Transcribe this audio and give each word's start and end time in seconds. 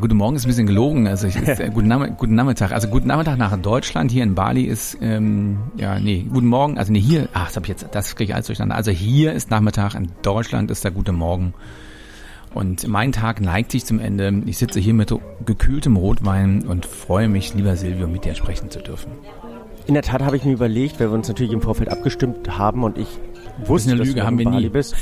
guten 0.00 0.16
Morgen 0.16 0.36
ist 0.36 0.44
ein 0.44 0.48
bisschen 0.48 0.66
gelogen. 0.66 1.06
Also 1.06 1.26
ich, 1.26 1.36
ist, 1.36 1.60
äh, 1.60 1.70
guten, 1.72 1.88
Name, 1.88 2.12
guten 2.12 2.34
Nachmittag. 2.34 2.72
Also 2.72 2.88
guten 2.88 3.08
Nachmittag 3.08 3.38
nach 3.38 3.56
Deutschland. 3.56 4.10
Hier 4.10 4.22
in 4.22 4.34
Bali 4.34 4.64
ist 4.64 4.98
ähm, 5.00 5.58
ja 5.76 5.98
nee 6.00 6.26
guten 6.30 6.46
Morgen. 6.46 6.78
Also 6.78 6.92
nee 6.92 7.00
hier. 7.00 7.28
Ach, 7.32 7.46
das 7.46 7.56
habe 7.56 7.66
ich 7.66 7.70
jetzt. 7.70 7.88
Das 7.92 8.16
kriege 8.16 8.30
ich 8.30 8.34
alles 8.34 8.46
durcheinander. 8.46 8.76
Also 8.76 8.90
hier 8.90 9.32
ist 9.32 9.50
Nachmittag. 9.50 9.94
In 9.94 10.10
Deutschland 10.22 10.70
ist 10.70 10.84
der 10.84 10.90
gute 10.90 11.12
Morgen. 11.12 11.54
Und 12.52 12.88
mein 12.88 13.12
Tag 13.12 13.40
neigt 13.40 13.70
sich 13.70 13.84
zum 13.84 14.00
Ende. 14.00 14.42
Ich 14.46 14.58
sitze 14.58 14.80
hier 14.80 14.94
mit 14.94 15.14
gekühltem 15.46 15.96
Rotwein 15.96 16.66
und 16.66 16.84
freue 16.84 17.28
mich, 17.28 17.54
lieber 17.54 17.76
Silvio, 17.76 18.08
mit 18.08 18.24
dir 18.24 18.34
sprechen 18.34 18.70
zu 18.70 18.80
dürfen. 18.80 19.12
In 19.86 19.94
der 19.94 20.02
Tat 20.02 20.22
habe 20.22 20.36
ich 20.36 20.44
mir 20.44 20.52
überlegt, 20.52 20.98
weil 20.98 21.10
wir 21.10 21.14
uns 21.14 21.28
natürlich 21.28 21.52
im 21.52 21.62
Vorfeld 21.62 21.90
abgestimmt 21.90 22.58
haben 22.58 22.82
und 22.82 22.98
ich 22.98 23.08
wusste, 23.64 23.90
eine 23.90 23.98
Lüge, 23.98 24.14
dass 24.14 24.22
du 24.22 24.26
haben 24.26 24.38
wir 24.38 24.44
Bali 24.44 24.64
nie. 24.64 24.68
bist. 24.68 24.96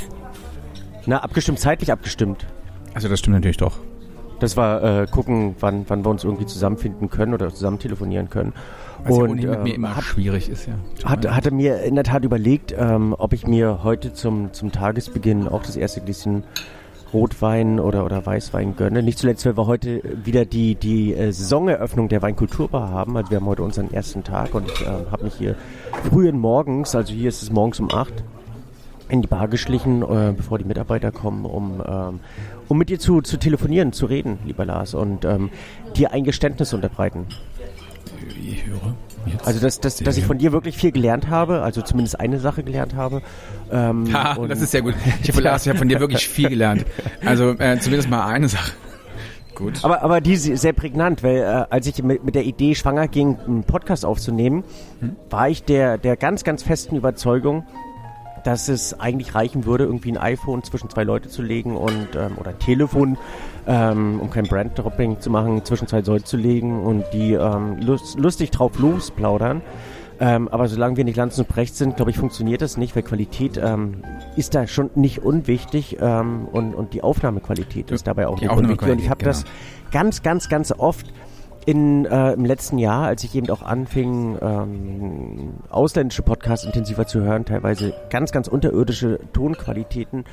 Na, 1.07 1.19
abgestimmt, 1.19 1.59
zeitlich 1.59 1.91
abgestimmt. 1.91 2.47
Also 2.95 3.09
das 3.09 3.19
stimmt 3.19 3.37
natürlich 3.37 3.57
doch. 3.57 3.79
Das 4.41 4.57
war 4.57 4.83
äh, 4.83 5.07
gucken, 5.07 5.57
wann, 5.61 5.85
wann 5.89 6.05
wir 6.05 6.11
uns 6.11 6.25
irgendwie 6.25 6.47
zusammenfinden 6.47 7.11
können 7.11 7.35
oder 7.35 7.51
zusammen 7.51 7.79
telefonieren 7.79 8.31
können. 8.31 8.53
Was 9.05 9.17
und 9.17 9.39
ja 9.39 9.51
mit 9.51 9.63
mir 9.63 9.71
ähm, 9.71 9.75
immer 9.77 9.97
hat, 9.97 10.05
schwierig 10.05 10.49
ist, 10.49 10.67
ja. 10.67 10.75
Hat, 11.05 11.29
hatte 11.29 11.51
mir 11.51 11.83
in 11.83 11.95
der 11.95 12.05
Tat 12.05 12.25
überlegt, 12.25 12.75
ähm, 12.77 13.15
ob 13.17 13.33
ich 13.33 13.47
mir 13.47 13.83
heute 13.83 14.13
zum, 14.13 14.53
zum 14.53 14.73
Tagesbeginn 14.73 15.49
auch 15.49 15.63
das 15.63 15.77
erste 15.77 16.01
Gläschen 16.01 16.45
Rotwein 17.13 17.81
oder, 17.81 18.05
oder 18.05 18.25
Weißwein 18.25 18.77
gönne. 18.77 19.03
Nicht 19.03 19.19
zuletzt, 19.19 19.47
weil 19.47 19.57
wir 19.57 19.67
heute 19.67 20.03
wieder 20.25 20.45
die, 20.45 20.75
die 20.75 21.15
äh, 21.15 21.33
Saisoneröffnung 21.33 22.09
der 22.09 22.23
Weinkulturbar 22.23 22.91
haben. 22.91 23.17
Also 23.17 23.31
wir 23.31 23.39
haben 23.39 23.47
heute 23.47 23.63
unseren 23.63 23.93
ersten 23.93 24.25
Tag 24.25 24.55
und 24.55 24.71
ich 24.71 24.83
äh, 24.83 24.91
habe 25.11 25.25
mich 25.25 25.35
hier 25.35 25.55
frühen 26.11 26.39
Morgens, 26.39 26.95
also 26.95 27.13
hier 27.13 27.29
ist 27.29 27.43
es 27.43 27.51
morgens 27.51 27.81
um 27.81 27.91
acht, 27.91 28.13
in 29.09 29.23
die 29.23 29.29
Bar 29.29 29.49
geschlichen, 29.49 30.03
äh, 30.03 30.35
bevor 30.37 30.59
die 30.59 30.65
Mitarbeiter 30.65 31.11
kommen, 31.11 31.47
um, 31.47 31.83
ähm, 31.87 32.21
um 32.69 32.79
mit 32.79 32.89
dir 32.89 32.99
zu, 32.99 33.21
zu 33.23 33.39
telefonieren, 33.39 33.93
zu 33.93 34.07
reden, 34.07 34.39
lieber 34.45 34.65
Lars, 34.65 34.95
und 34.95 35.25
ähm, 35.25 35.51
dir 35.97 36.13
ein 36.13 36.25
Geständnis 36.25 36.73
unterbreiten. 36.73 37.27
Ich 38.41 38.67
höre. 38.67 38.95
Jetzt 39.27 39.47
also, 39.47 39.61
dass, 39.61 39.81
dass, 39.81 39.97
dass 39.97 40.17
ich 40.17 40.25
von 40.25 40.39
dir 40.39 40.53
wirklich 40.53 40.77
viel 40.77 40.93
gelernt 40.93 41.29
habe, 41.29 41.63
also 41.63 41.83
zumindest 41.83 42.19
eine 42.21 42.39
Sache 42.39 42.63
gelernt 42.63 42.95
habe. 42.95 43.23
Ähm, 43.71 44.13
ha, 44.13 44.37
das 44.47 44.61
ist 44.61 44.71
sehr 44.71 44.83
gut. 44.83 44.95
Ich 45.23 45.29
habe 45.35 45.51
hab 45.51 45.79
von 45.79 45.89
dir 45.89 46.01
wirklich 46.01 46.29
viel 46.29 46.49
gelernt. 46.49 46.87
Also 47.25 47.51
äh, 47.59 47.79
zumindest 47.79 48.09
mal 48.09 48.27
eine 48.27 48.49
Sache. 48.49 48.73
Gut. 49.55 49.85
Aber, 49.85 50.03
aber 50.03 50.21
die 50.21 50.35
ist 50.35 50.45
sehr 50.45 50.73
prägnant, 50.73 51.25
weil 51.25 51.39
äh, 51.39 51.67
als 51.69 51.87
ich 51.89 52.01
mit, 52.03 52.23
mit 52.23 52.37
der 52.37 52.45
Idee 52.45 52.77
schwanger 52.77 53.09
ging, 53.09 53.39
einen 53.45 53.65
Podcast 53.65 54.05
aufzunehmen, 54.05 54.63
hm? 55.01 55.17
war 55.31 55.49
ich 55.49 55.65
der, 55.65 55.99
der 55.99 56.17
ganz, 56.17 56.45
ganz 56.45 56.63
festen 56.63 56.95
Überzeugung, 56.95 57.67
dass 58.49 58.69
es 58.69 58.99
eigentlich 58.99 59.35
reichen 59.35 59.67
würde, 59.67 59.85
irgendwie 59.85 60.11
ein 60.11 60.17
iPhone 60.17 60.63
zwischen 60.63 60.89
zwei 60.89 61.05
Leute 61.05 61.29
zu 61.29 61.43
legen 61.43 61.77
und 61.77 62.17
ähm, 62.17 62.39
oder 62.39 62.53
ein 62.53 62.59
Telefon, 62.59 63.19
ähm, 63.67 64.21
um 64.21 64.31
kein 64.31 64.45
Brand-Dropping 64.45 65.21
zu 65.21 65.29
machen, 65.29 65.63
zwischen 65.67 65.87
zwei 65.87 66.01
Leute 66.01 66.25
zu 66.25 66.39
legen 66.39 66.81
und 66.81 67.05
die 67.13 67.35
ähm, 67.35 67.79
lust, 67.79 68.19
lustig 68.19 68.51
drauf 68.51 68.79
losplaudern. 68.79 69.61
Ähm, 70.19 70.49
aber 70.49 70.67
solange 70.67 70.97
wir 70.97 71.05
nicht 71.05 71.19
Lanz 71.19 71.39
und 71.39 71.47
Brecht 71.47 71.77
sind, 71.77 71.97
glaube 71.97 72.11
ich, 72.11 72.17
funktioniert 72.17 72.63
das 72.63 72.79
nicht, 72.79 72.97
weil 72.97 73.03
Qualität 73.03 73.61
ähm, 73.63 74.03
ist 74.35 74.55
da 74.55 74.67
schon 74.67 74.89
nicht 74.95 75.19
unwichtig 75.19 75.99
ähm, 76.01 76.49
und, 76.51 76.75
und 76.75 76.95
die 76.95 77.03
Aufnahmequalität 77.03 77.91
ist 77.91 78.07
dabei 78.07 78.29
auch 78.29 78.39
die 78.39 78.47
nicht 78.47 78.57
unwichtig. 78.57 78.89
Und 78.89 78.99
ich 78.99 79.11
habe 79.11 79.19
genau. 79.19 79.33
das 79.33 79.45
ganz, 79.93 80.23
ganz, 80.23 80.49
ganz 80.49 80.73
oft 80.73 81.05
in, 81.69 82.07
äh, 82.07 82.33
im 82.33 82.47
letzten 82.47 82.79
Jahr, 82.79 83.05
als 83.05 83.23
ich 83.25 83.35
eben 83.35 83.51
auch 83.51 83.61
anfing, 83.61 84.39
ähm, 84.41 85.51
ausländische 85.69 86.23
Podcasts 86.23 86.65
intensiver 86.65 87.07
zu 87.07 87.21
hören, 87.21 87.45
teilweise 87.45 87.93
ganz, 88.09 88.33
ganz 88.33 88.49
unterirdische 88.49 89.21
Tonqualitäten 89.35 90.25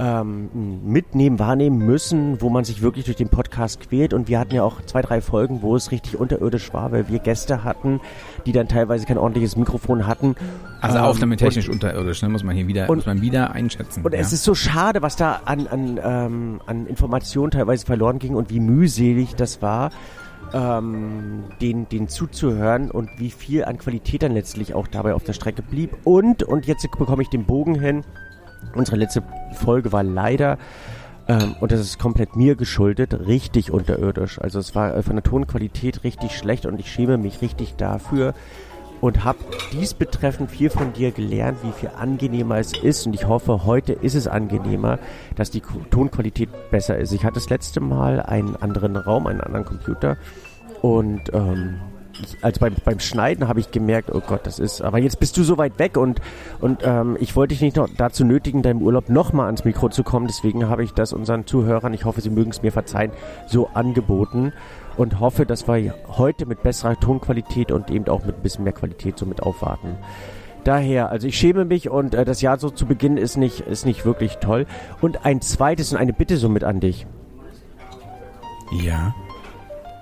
ähm, 0.00 0.50
mitnehmen, 0.82 1.38
wahrnehmen 1.38 1.78
müssen, 1.78 2.40
wo 2.40 2.50
man 2.50 2.64
sich 2.64 2.82
wirklich 2.82 3.04
durch 3.04 3.16
den 3.16 3.28
Podcast 3.28 3.78
quält. 3.78 4.12
Und 4.12 4.26
wir 4.26 4.40
hatten 4.40 4.56
ja 4.56 4.64
auch 4.64 4.82
zwei, 4.84 5.02
drei 5.02 5.20
Folgen, 5.20 5.62
wo 5.62 5.76
es 5.76 5.92
richtig 5.92 6.18
unterirdisch 6.18 6.74
war, 6.74 6.90
weil 6.90 7.08
wir 7.08 7.20
Gäste 7.20 7.62
hatten, 7.62 8.00
die 8.44 8.50
dann 8.50 8.66
teilweise 8.66 9.06
kein 9.06 9.18
ordentliches 9.18 9.54
Mikrofon 9.54 10.08
hatten. 10.08 10.34
Also 10.80 10.98
ähm, 10.98 11.04
aufnahmetechnisch 11.04 11.68
unterirdisch, 11.68 12.22
ne? 12.22 12.28
muss 12.28 12.42
man 12.42 12.56
hier 12.56 12.66
wieder, 12.66 12.90
und, 12.90 12.96
muss 12.96 13.06
man 13.06 13.22
wieder 13.22 13.52
einschätzen. 13.52 14.04
Und 14.04 14.14
ja. 14.14 14.18
es 14.18 14.32
ist 14.32 14.42
so 14.42 14.56
schade, 14.56 15.00
was 15.00 15.14
da 15.14 15.42
an, 15.44 15.68
an, 15.68 16.00
ähm, 16.02 16.60
an 16.66 16.88
Informationen 16.88 17.52
teilweise 17.52 17.86
verloren 17.86 18.18
ging 18.18 18.34
und 18.34 18.50
wie 18.50 18.58
mühselig 18.58 19.36
das 19.36 19.62
war 19.62 19.90
ähm, 20.52 21.44
den, 21.60 21.88
den 21.88 22.08
zuzuhören 22.08 22.90
und 22.90 23.10
wie 23.18 23.30
viel 23.30 23.64
an 23.64 23.78
Qualität 23.78 24.22
dann 24.22 24.32
letztlich 24.32 24.74
auch 24.74 24.86
dabei 24.86 25.14
auf 25.14 25.24
der 25.24 25.32
Strecke 25.32 25.62
blieb. 25.62 25.96
Und, 26.04 26.42
und 26.42 26.66
jetzt 26.66 26.86
bekomme 26.90 27.22
ich 27.22 27.28
den 27.28 27.44
Bogen 27.44 27.78
hin, 27.78 28.02
unsere 28.74 28.96
letzte 28.96 29.22
Folge 29.54 29.92
war 29.92 30.02
leider, 30.02 30.58
ähm, 31.28 31.54
und 31.60 31.72
das 31.72 31.80
ist 31.80 31.98
komplett 31.98 32.36
mir 32.36 32.56
geschuldet, 32.56 33.14
richtig 33.26 33.70
unterirdisch. 33.70 34.40
Also 34.40 34.58
es 34.58 34.74
war 34.74 34.96
äh, 34.96 35.02
von 35.02 35.16
der 35.16 35.22
Tonqualität 35.22 36.04
richtig 36.04 36.36
schlecht 36.36 36.66
und 36.66 36.80
ich 36.80 36.90
schäme 36.90 37.16
mich 37.16 37.42
richtig 37.42 37.76
dafür 37.76 38.34
und 39.00 39.24
habe 39.24 39.38
dies 39.72 39.94
betreffend 39.94 40.50
viel 40.50 40.70
von 40.70 40.92
dir 40.92 41.10
gelernt, 41.10 41.58
wie 41.62 41.72
viel 41.72 41.90
angenehmer 41.96 42.58
es 42.58 42.72
ist. 42.72 43.06
Und 43.06 43.14
ich 43.14 43.26
hoffe, 43.26 43.64
heute 43.64 43.92
ist 43.92 44.14
es 44.14 44.28
angenehmer, 44.28 44.98
dass 45.34 45.50
die 45.50 45.60
Tonqualität 45.90 46.48
besser 46.70 46.96
ist. 46.98 47.12
Ich 47.12 47.24
hatte 47.24 47.34
das 47.34 47.50
letzte 47.50 47.80
Mal 47.80 48.20
einen 48.20 48.54
anderen 48.56 48.96
Raum, 48.96 49.26
einen 49.26 49.40
anderen 49.40 49.64
Computer 49.64 50.16
und 50.82 51.32
ähm, 51.32 51.80
also 52.42 52.60
beim, 52.60 52.74
beim 52.84 53.00
Schneiden 53.00 53.48
habe 53.48 53.60
ich 53.60 53.70
gemerkt, 53.70 54.10
oh 54.12 54.20
Gott, 54.20 54.46
das 54.46 54.58
ist, 54.58 54.82
aber 54.82 54.98
jetzt 54.98 55.18
bist 55.18 55.36
du 55.36 55.44
so 55.44 55.58
weit 55.58 55.78
weg 55.78 55.96
und, 55.96 56.20
und 56.60 56.80
ähm, 56.84 57.16
ich 57.20 57.34
wollte 57.36 57.54
dich 57.54 57.62
nicht 57.62 57.76
noch 57.76 57.88
dazu 57.96 58.24
nötigen, 58.24 58.62
deinem 58.62 58.82
Urlaub 58.82 59.08
nochmal 59.08 59.46
ans 59.46 59.64
Mikro 59.64 59.88
zu 59.88 60.02
kommen, 60.02 60.26
deswegen 60.26 60.68
habe 60.68 60.84
ich 60.84 60.92
das 60.92 61.12
unseren 61.12 61.46
Zuhörern, 61.46 61.94
ich 61.94 62.04
hoffe, 62.04 62.20
sie 62.20 62.30
mögen 62.30 62.50
es 62.50 62.62
mir 62.62 62.72
verzeihen, 62.72 63.12
so 63.46 63.68
angeboten 63.68 64.52
und 64.96 65.20
hoffe, 65.20 65.46
dass 65.46 65.66
wir 65.66 65.94
heute 66.08 66.46
mit 66.46 66.62
besserer 66.62 66.98
Tonqualität 66.98 67.72
und 67.72 67.90
eben 67.90 68.08
auch 68.08 68.24
mit 68.24 68.36
ein 68.36 68.42
bisschen 68.42 68.64
mehr 68.64 68.74
Qualität 68.74 69.18
so 69.18 69.24
mit 69.24 69.42
aufwarten. 69.42 69.96
Daher, 70.64 71.10
also 71.10 71.26
ich 71.26 71.36
schäme 71.36 71.64
mich 71.64 71.90
und 71.90 72.14
äh, 72.14 72.24
das 72.24 72.40
Jahr 72.40 72.58
so 72.58 72.70
zu 72.70 72.86
Beginn 72.86 73.16
ist 73.16 73.36
nicht, 73.36 73.60
ist 73.60 73.84
nicht 73.84 74.04
wirklich 74.04 74.36
toll. 74.38 74.66
Und 75.00 75.24
ein 75.24 75.40
zweites 75.40 75.92
und 75.92 75.98
eine 75.98 76.12
Bitte 76.12 76.36
somit 76.36 76.62
an 76.62 76.78
dich. 76.78 77.06
Ja. 78.70 79.12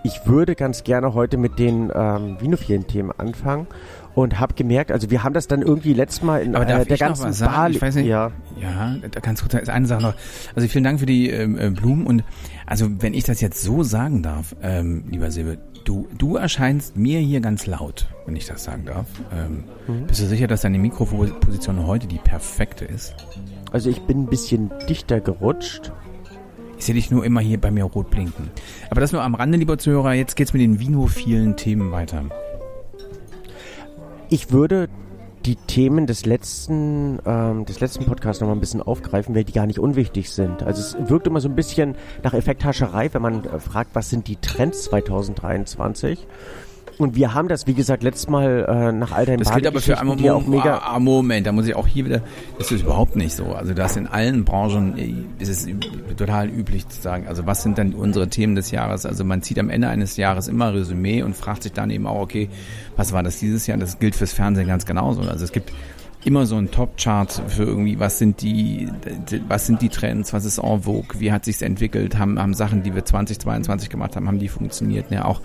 Ich 0.02 0.26
würde 0.26 0.54
ganz 0.54 0.84
gerne 0.84 1.14
heute 1.14 1.36
mit 1.36 1.58
den 1.58 1.90
ähm, 1.94 2.36
vinophilen 2.40 2.86
Themen 2.86 3.12
anfangen 3.16 3.66
und 4.14 4.40
habe 4.40 4.54
gemerkt, 4.54 4.90
also 4.92 5.10
wir 5.10 5.22
haben 5.22 5.34
das 5.34 5.46
dann 5.46 5.62
irgendwie 5.62 5.92
letztes 5.92 6.22
Mal 6.22 6.42
in 6.42 6.54
Aber 6.54 6.66
äh, 6.66 6.84
der 6.84 6.96
ganzen 6.96 7.38
Bar. 7.38 7.70
Ich 7.70 7.80
weiß 7.80 7.96
nicht, 7.96 8.06
ja, 8.06 8.32
ja, 8.60 8.96
ganz 9.22 9.42
kurz, 9.42 9.54
eine 9.54 9.86
Sache 9.86 10.02
noch. 10.02 10.14
Also 10.54 10.68
vielen 10.68 10.84
Dank 10.84 11.00
für 11.00 11.06
die 11.06 11.30
ähm, 11.30 11.58
äh, 11.58 11.70
Blumen 11.70 12.06
und 12.06 12.24
also 12.66 12.88
wenn 13.00 13.14
ich 13.14 13.24
das 13.24 13.40
jetzt 13.40 13.62
so 13.62 13.82
sagen 13.82 14.22
darf, 14.22 14.56
ähm, 14.62 15.04
lieber 15.10 15.30
Silbe, 15.30 15.58
du 15.84 16.08
du 16.16 16.36
erscheinst 16.36 16.96
mir 16.96 17.20
hier 17.20 17.40
ganz 17.40 17.66
laut, 17.66 18.08
wenn 18.26 18.36
ich 18.36 18.46
das 18.46 18.64
sagen 18.64 18.84
darf. 18.86 19.06
Ähm, 19.32 19.64
mhm. 19.86 20.06
Bist 20.06 20.20
du 20.20 20.26
sicher, 20.26 20.46
dass 20.46 20.62
deine 20.62 20.78
Mikroposition 20.78 21.86
heute 21.86 22.06
die 22.06 22.18
perfekte 22.18 22.84
ist? 22.84 23.14
Also 23.72 23.90
ich 23.90 24.00
bin 24.02 24.22
ein 24.22 24.26
bisschen 24.26 24.70
dichter 24.88 25.20
gerutscht. 25.20 25.92
Ich 26.80 26.86
sehe 26.86 26.94
dich 26.94 27.10
nur 27.10 27.26
immer 27.26 27.40
hier 27.40 27.60
bei 27.60 27.70
mir 27.70 27.84
rot 27.84 28.08
blinken. 28.08 28.50
Aber 28.88 29.02
das 29.02 29.12
nur 29.12 29.22
am 29.22 29.34
Rande, 29.34 29.58
lieber 29.58 29.76
Zuhörer. 29.76 30.14
Jetzt 30.14 30.34
geht's 30.34 30.54
mit 30.54 30.62
den 30.62 30.80
vinophilen 30.80 31.54
Themen 31.54 31.92
weiter. 31.92 32.24
Ich 34.30 34.50
würde 34.50 34.88
die 35.44 35.56
Themen 35.56 36.06
des 36.06 36.24
letzten, 36.24 37.18
ähm, 37.26 37.66
des 37.66 37.80
letzten 37.80 38.06
Podcasts 38.06 38.40
nochmal 38.40 38.56
ein 38.56 38.60
bisschen 38.60 38.80
aufgreifen, 38.80 39.34
weil 39.34 39.44
die 39.44 39.52
gar 39.52 39.66
nicht 39.66 39.78
unwichtig 39.78 40.30
sind. 40.30 40.62
Also 40.62 40.80
es 40.80 41.10
wirkt 41.10 41.26
immer 41.26 41.42
so 41.42 41.50
ein 41.50 41.54
bisschen 41.54 41.96
nach 42.22 42.32
Effekthascherei, 42.32 43.12
wenn 43.12 43.20
man 43.20 43.44
äh, 43.44 43.60
fragt, 43.60 43.94
was 43.94 44.08
sind 44.08 44.26
die 44.26 44.36
Trends 44.36 44.84
2023? 44.84 46.26
Und 47.00 47.16
wir 47.16 47.32
haben 47.32 47.48
das, 47.48 47.66
wie 47.66 47.72
gesagt, 47.72 48.02
letztes 48.02 48.28
Mal 48.28 48.66
äh, 48.68 48.92
nach 48.92 49.12
all 49.12 49.24
deinen 49.24 49.38
Das 49.38 49.52
gilt 49.54 49.66
aber 49.66 49.80
für 49.80 49.98
einen 49.98 50.08
Moment, 50.08 50.30
auch 50.30 50.46
mega 50.46 50.78
ah, 50.84 50.98
Moment, 50.98 51.46
da 51.46 51.52
muss 51.52 51.66
ich 51.66 51.74
auch 51.74 51.86
hier 51.86 52.04
wieder, 52.04 52.20
das 52.58 52.70
ist 52.70 52.82
überhaupt 52.82 53.16
nicht 53.16 53.34
so. 53.34 53.46
Also 53.54 53.72
das 53.72 53.96
in 53.96 54.06
allen 54.06 54.44
Branchen 54.44 54.98
äh, 54.98 55.14
ist 55.38 55.48
es 55.48 55.66
total 56.18 56.50
üblich 56.50 56.86
zu 56.88 57.00
sagen, 57.00 57.26
also 57.26 57.46
was 57.46 57.62
sind 57.62 57.78
dann 57.78 57.94
unsere 57.94 58.28
Themen 58.28 58.54
des 58.54 58.70
Jahres? 58.70 59.06
Also 59.06 59.24
man 59.24 59.40
zieht 59.40 59.58
am 59.58 59.70
Ende 59.70 59.88
eines 59.88 60.18
Jahres 60.18 60.46
immer 60.46 60.74
Resümee 60.74 61.22
und 61.22 61.34
fragt 61.34 61.62
sich 61.62 61.72
dann 61.72 61.88
eben 61.88 62.06
auch, 62.06 62.20
okay, 62.20 62.50
was 62.96 63.14
war 63.14 63.22
das 63.22 63.38
dieses 63.38 63.66
Jahr? 63.66 63.78
Das 63.78 63.98
gilt 63.98 64.14
fürs 64.14 64.34
Fernsehen 64.34 64.68
ganz 64.68 64.84
genauso. 64.84 65.22
Also 65.22 65.44
es 65.44 65.52
gibt 65.52 65.72
immer 66.22 66.44
so 66.44 66.56
ein 66.56 66.70
Top-Chart 66.70 67.42
für 67.48 67.62
irgendwie, 67.62 67.98
was 67.98 68.18
sind 68.18 68.42
die, 68.42 68.90
was 69.48 69.66
sind 69.66 69.80
die 69.80 69.88
Trends, 69.88 70.34
was 70.34 70.44
ist 70.44 70.58
en 70.58 70.82
vogue, 70.82 71.18
wie 71.18 71.32
hat 71.32 71.46
sich's 71.46 71.62
entwickelt, 71.62 72.18
haben, 72.18 72.38
haben 72.38 72.52
Sachen, 72.52 72.82
die 72.82 72.94
wir 72.94 73.06
2022 73.06 73.88
gemacht 73.88 74.16
haben, 74.16 74.28
haben 74.28 74.38
die 74.38 74.48
funktioniert, 74.48 75.10
ja 75.10 75.24
auch 75.24 75.40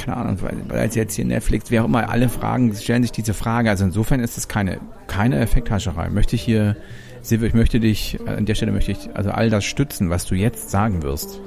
keine 0.00 0.16
Ahnung, 0.16 0.38
weil 0.40 0.90
jetzt 0.92 1.14
hier 1.14 1.24
Netflix, 1.24 1.70
wer 1.70 1.82
auch 1.82 1.86
immer, 1.86 2.08
alle 2.08 2.28
Fragen, 2.28 2.74
stellen 2.74 3.02
sich 3.02 3.12
diese 3.12 3.34
Frage. 3.34 3.70
Also 3.70 3.84
insofern 3.84 4.20
ist 4.20 4.38
es 4.38 4.48
keine, 4.48 4.80
keine 5.06 5.38
Effekthascherei. 5.38 6.08
Möchte 6.10 6.36
ich 6.36 6.42
hier, 6.42 6.76
Silvio, 7.22 7.48
ich 7.48 7.54
möchte 7.54 7.80
dich, 7.80 8.18
an 8.26 8.46
der 8.46 8.54
Stelle 8.54 8.72
möchte 8.72 8.92
ich 8.92 9.10
also 9.14 9.30
all 9.30 9.50
das 9.50 9.64
stützen, 9.64 10.10
was 10.10 10.24
du 10.26 10.34
jetzt 10.34 10.70
sagen 10.70 11.02
wirst. 11.02 11.40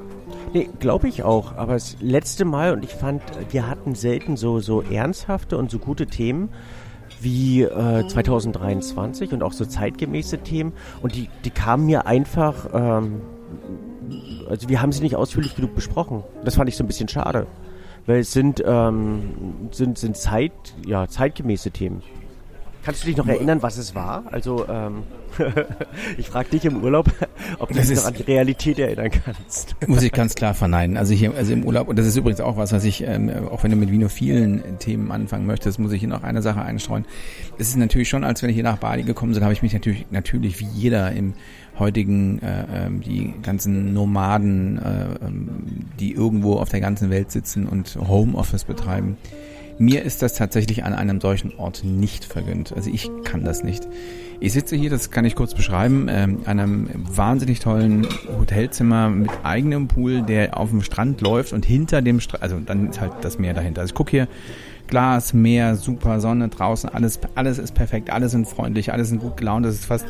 Nee, 0.54 0.70
glaube 0.80 1.08
ich 1.08 1.24
auch. 1.24 1.56
Aber 1.58 1.74
das 1.74 1.98
letzte 2.00 2.46
Mal, 2.46 2.74
und 2.74 2.84
ich 2.84 2.94
fand, 2.94 3.24
wir 3.50 3.68
hatten 3.68 3.96
selten 3.96 4.38
so, 4.38 4.60
so 4.60 4.82
ernsthafte 4.82 5.58
und 5.58 5.72
so 5.72 5.80
gute 5.80 6.06
Themen 6.06 6.50
wie 7.22 7.64
äh, 7.64 8.08
2023 8.08 9.34
und 9.34 9.44
auch 9.44 9.54
so 9.54 9.66
zeitgemäße 9.66 10.40
Themen. 10.40 10.74
Und 11.02 11.16
die, 11.16 11.30
die 11.44 11.50
kamen 11.50 11.86
mir 11.86 12.06
einfach 12.06 12.68
ähm, 12.74 13.22
also 14.50 14.70
wir 14.70 14.82
haben 14.82 14.92
sie 14.92 15.02
nicht 15.02 15.16
ausführlich 15.16 15.56
genug 15.56 15.76
besprochen. 15.76 16.24
Das 16.44 16.56
fand 16.56 16.70
ich 16.70 16.78
so 16.78 16.84
ein 16.84 16.88
bisschen 16.88 17.08
schade. 17.08 17.48
Weil 18.06 18.20
es 18.20 18.34
sind, 18.34 18.62
ähm, 18.66 19.70
sind, 19.72 19.98
sind 19.98 20.18
Zeit, 20.18 20.52
ja, 20.86 21.08
zeitgemäße 21.08 21.72
Themen. 21.72 22.02
Kannst 22.84 23.04
du 23.04 23.08
dich 23.08 23.16
noch 23.16 23.28
erinnern, 23.28 23.62
was 23.62 23.78
es 23.78 23.96
war? 23.96 24.26
Also, 24.30 24.68
ähm, 24.68 25.04
ich 26.18 26.28
frage 26.28 26.50
dich 26.50 26.66
im 26.66 26.84
Urlaub, 26.84 27.10
ob 27.60 27.70
du 27.70 27.76
dich 27.76 27.96
noch 27.96 28.06
an 28.06 28.14
die 28.14 28.24
Realität 28.24 28.78
erinnern 28.78 29.10
kannst. 29.10 29.76
Muss 29.88 30.04
ich 30.04 30.12
ganz 30.12 30.36
klar 30.36 30.54
verneinen. 30.54 30.98
Also 30.98 31.14
hier, 31.14 31.34
also 31.34 31.54
im 31.54 31.64
Urlaub, 31.64 31.88
und 31.88 31.98
das 31.98 32.06
ist 32.06 32.18
übrigens 32.18 32.42
auch 32.42 32.58
was, 32.58 32.74
was 32.74 32.84
ich, 32.84 33.04
ähm, 33.08 33.32
auch 33.50 33.64
wenn 33.64 33.72
du 33.72 33.78
mit 33.78 34.12
vielen 34.12 34.80
Themen 34.80 35.12
anfangen 35.12 35.46
möchtest, 35.46 35.80
muss 35.80 35.94
ich 35.94 36.02
hier 36.02 36.10
noch 36.10 36.24
eine 36.24 36.42
Sache 36.42 36.62
einstreuen. 36.62 37.06
Es 37.58 37.70
ist 37.70 37.78
natürlich 37.78 38.10
schon, 38.10 38.26
als 38.26 38.44
wenn 38.44 38.50
ich 38.50 38.56
hier 38.56 38.66
nach 38.66 38.78
Bali 38.78 39.04
gekommen 39.04 39.34
bin, 39.34 39.44
habe 39.44 39.54
ich 39.54 39.62
mich 39.62 39.72
natürlich, 39.72 40.06
natürlich 40.12 40.60
wie 40.60 40.66
jeder 40.66 41.14
im 41.14 41.36
heutigen, 41.80 42.40
äh, 42.42 42.88
äh, 42.88 42.90
die 42.92 43.34
ganzen 43.42 43.94
Nomaden, 43.94 44.78
äh, 44.78 45.26
ähm, 45.26 45.50
die 46.00 46.14
irgendwo 46.14 46.56
auf 46.56 46.70
der 46.70 46.82
ganzen 46.82 47.10
Welt 47.10 47.32
sitzen 47.32 47.68
und 47.68 47.96
Homeoffice 47.96 48.64
betreiben, 48.64 49.18
mir 49.80 50.04
ist 50.04 50.22
das 50.22 50.36
tatsächlich 50.36 50.84
an 50.84 50.94
einem 50.94 51.20
solchen 51.20 51.56
Ort 51.58 51.84
nicht 51.84 52.26
vergönnt. 52.26 52.74
Also 52.74 52.92
ich 52.92 53.10
kann 53.24 53.44
das 53.44 53.64
nicht. 53.64 53.88
Ich 54.40 54.54
sitze 54.54 54.76
hier, 54.76 54.90
das 54.90 55.10
kann 55.10 55.26
ich 55.26 55.36
kurz 55.36 55.56
beschreiben, 55.56 56.08
ähm, 56.10 56.40
an 56.46 56.60
einem 56.60 56.90
wahnsinnig 56.94 57.60
tollen 57.60 58.06
Hotelzimmer 58.38 59.10
mit 59.10 59.32
eigenem 59.44 59.88
Pool, 59.88 60.22
der 60.22 60.58
auf 60.58 60.70
dem 60.70 60.84
Strand 60.84 61.22
läuft 61.22 61.54
und 61.54 61.66
hinter 61.66 62.02
dem 62.02 62.20
Strand, 62.20 62.44
also 62.44 62.60
dann 62.60 62.90
ist 62.90 63.02
halt 63.02 63.14
das 63.22 63.40
Meer 63.40 63.54
dahinter. 63.54 63.82
Also 63.82 63.92
ich 63.92 63.96
gucke 63.96 64.12
hier, 64.12 64.28
Glas, 64.88 65.34
Meer, 65.34 65.76
super 65.76 66.20
Sonne 66.20 66.50
draußen, 66.50 66.90
alles, 66.90 67.20
alles 67.36 67.58
ist 67.58 67.74
perfekt, 67.74 68.10
alle 68.10 68.30
sind 68.30 68.48
freundlich, 68.48 68.92
alle 68.92 69.06
sind 69.06 69.20
gut 69.20 69.38
gelaunt. 69.38 69.66
Das 69.66 69.76
ist 69.76 69.86
fast, 69.86 70.06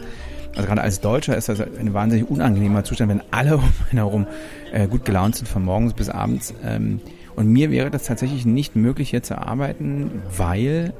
also 0.55 0.67
gerade 0.67 0.81
als 0.81 1.00
Deutscher 1.00 1.35
ist 1.35 1.50
das 1.50 1.59
ein 1.59 1.94
wahnsinnig 1.94 2.29
unangenehmer 2.29 2.83
Zustand, 2.83 3.09
wenn 3.09 3.21
alle 3.31 3.57
um 3.57 3.63
einen 3.89 3.97
herum 3.97 4.27
äh, 4.71 4.88
gut 4.88 5.05
gelaunt 5.05 5.35
sind, 5.35 5.47
von 5.47 5.63
morgens 5.63 5.94
bis 5.94 6.09
abends. 6.09 6.53
Ähm, 6.63 7.01
und 7.35 7.47
mir 7.47 7.71
wäre 7.71 7.89
das 7.89 8.03
tatsächlich 8.03 8.45
nicht 8.45 8.75
möglich, 8.75 9.09
hier 9.09 9.23
zu 9.23 9.38
arbeiten, 9.38 10.21
weil 10.38 10.94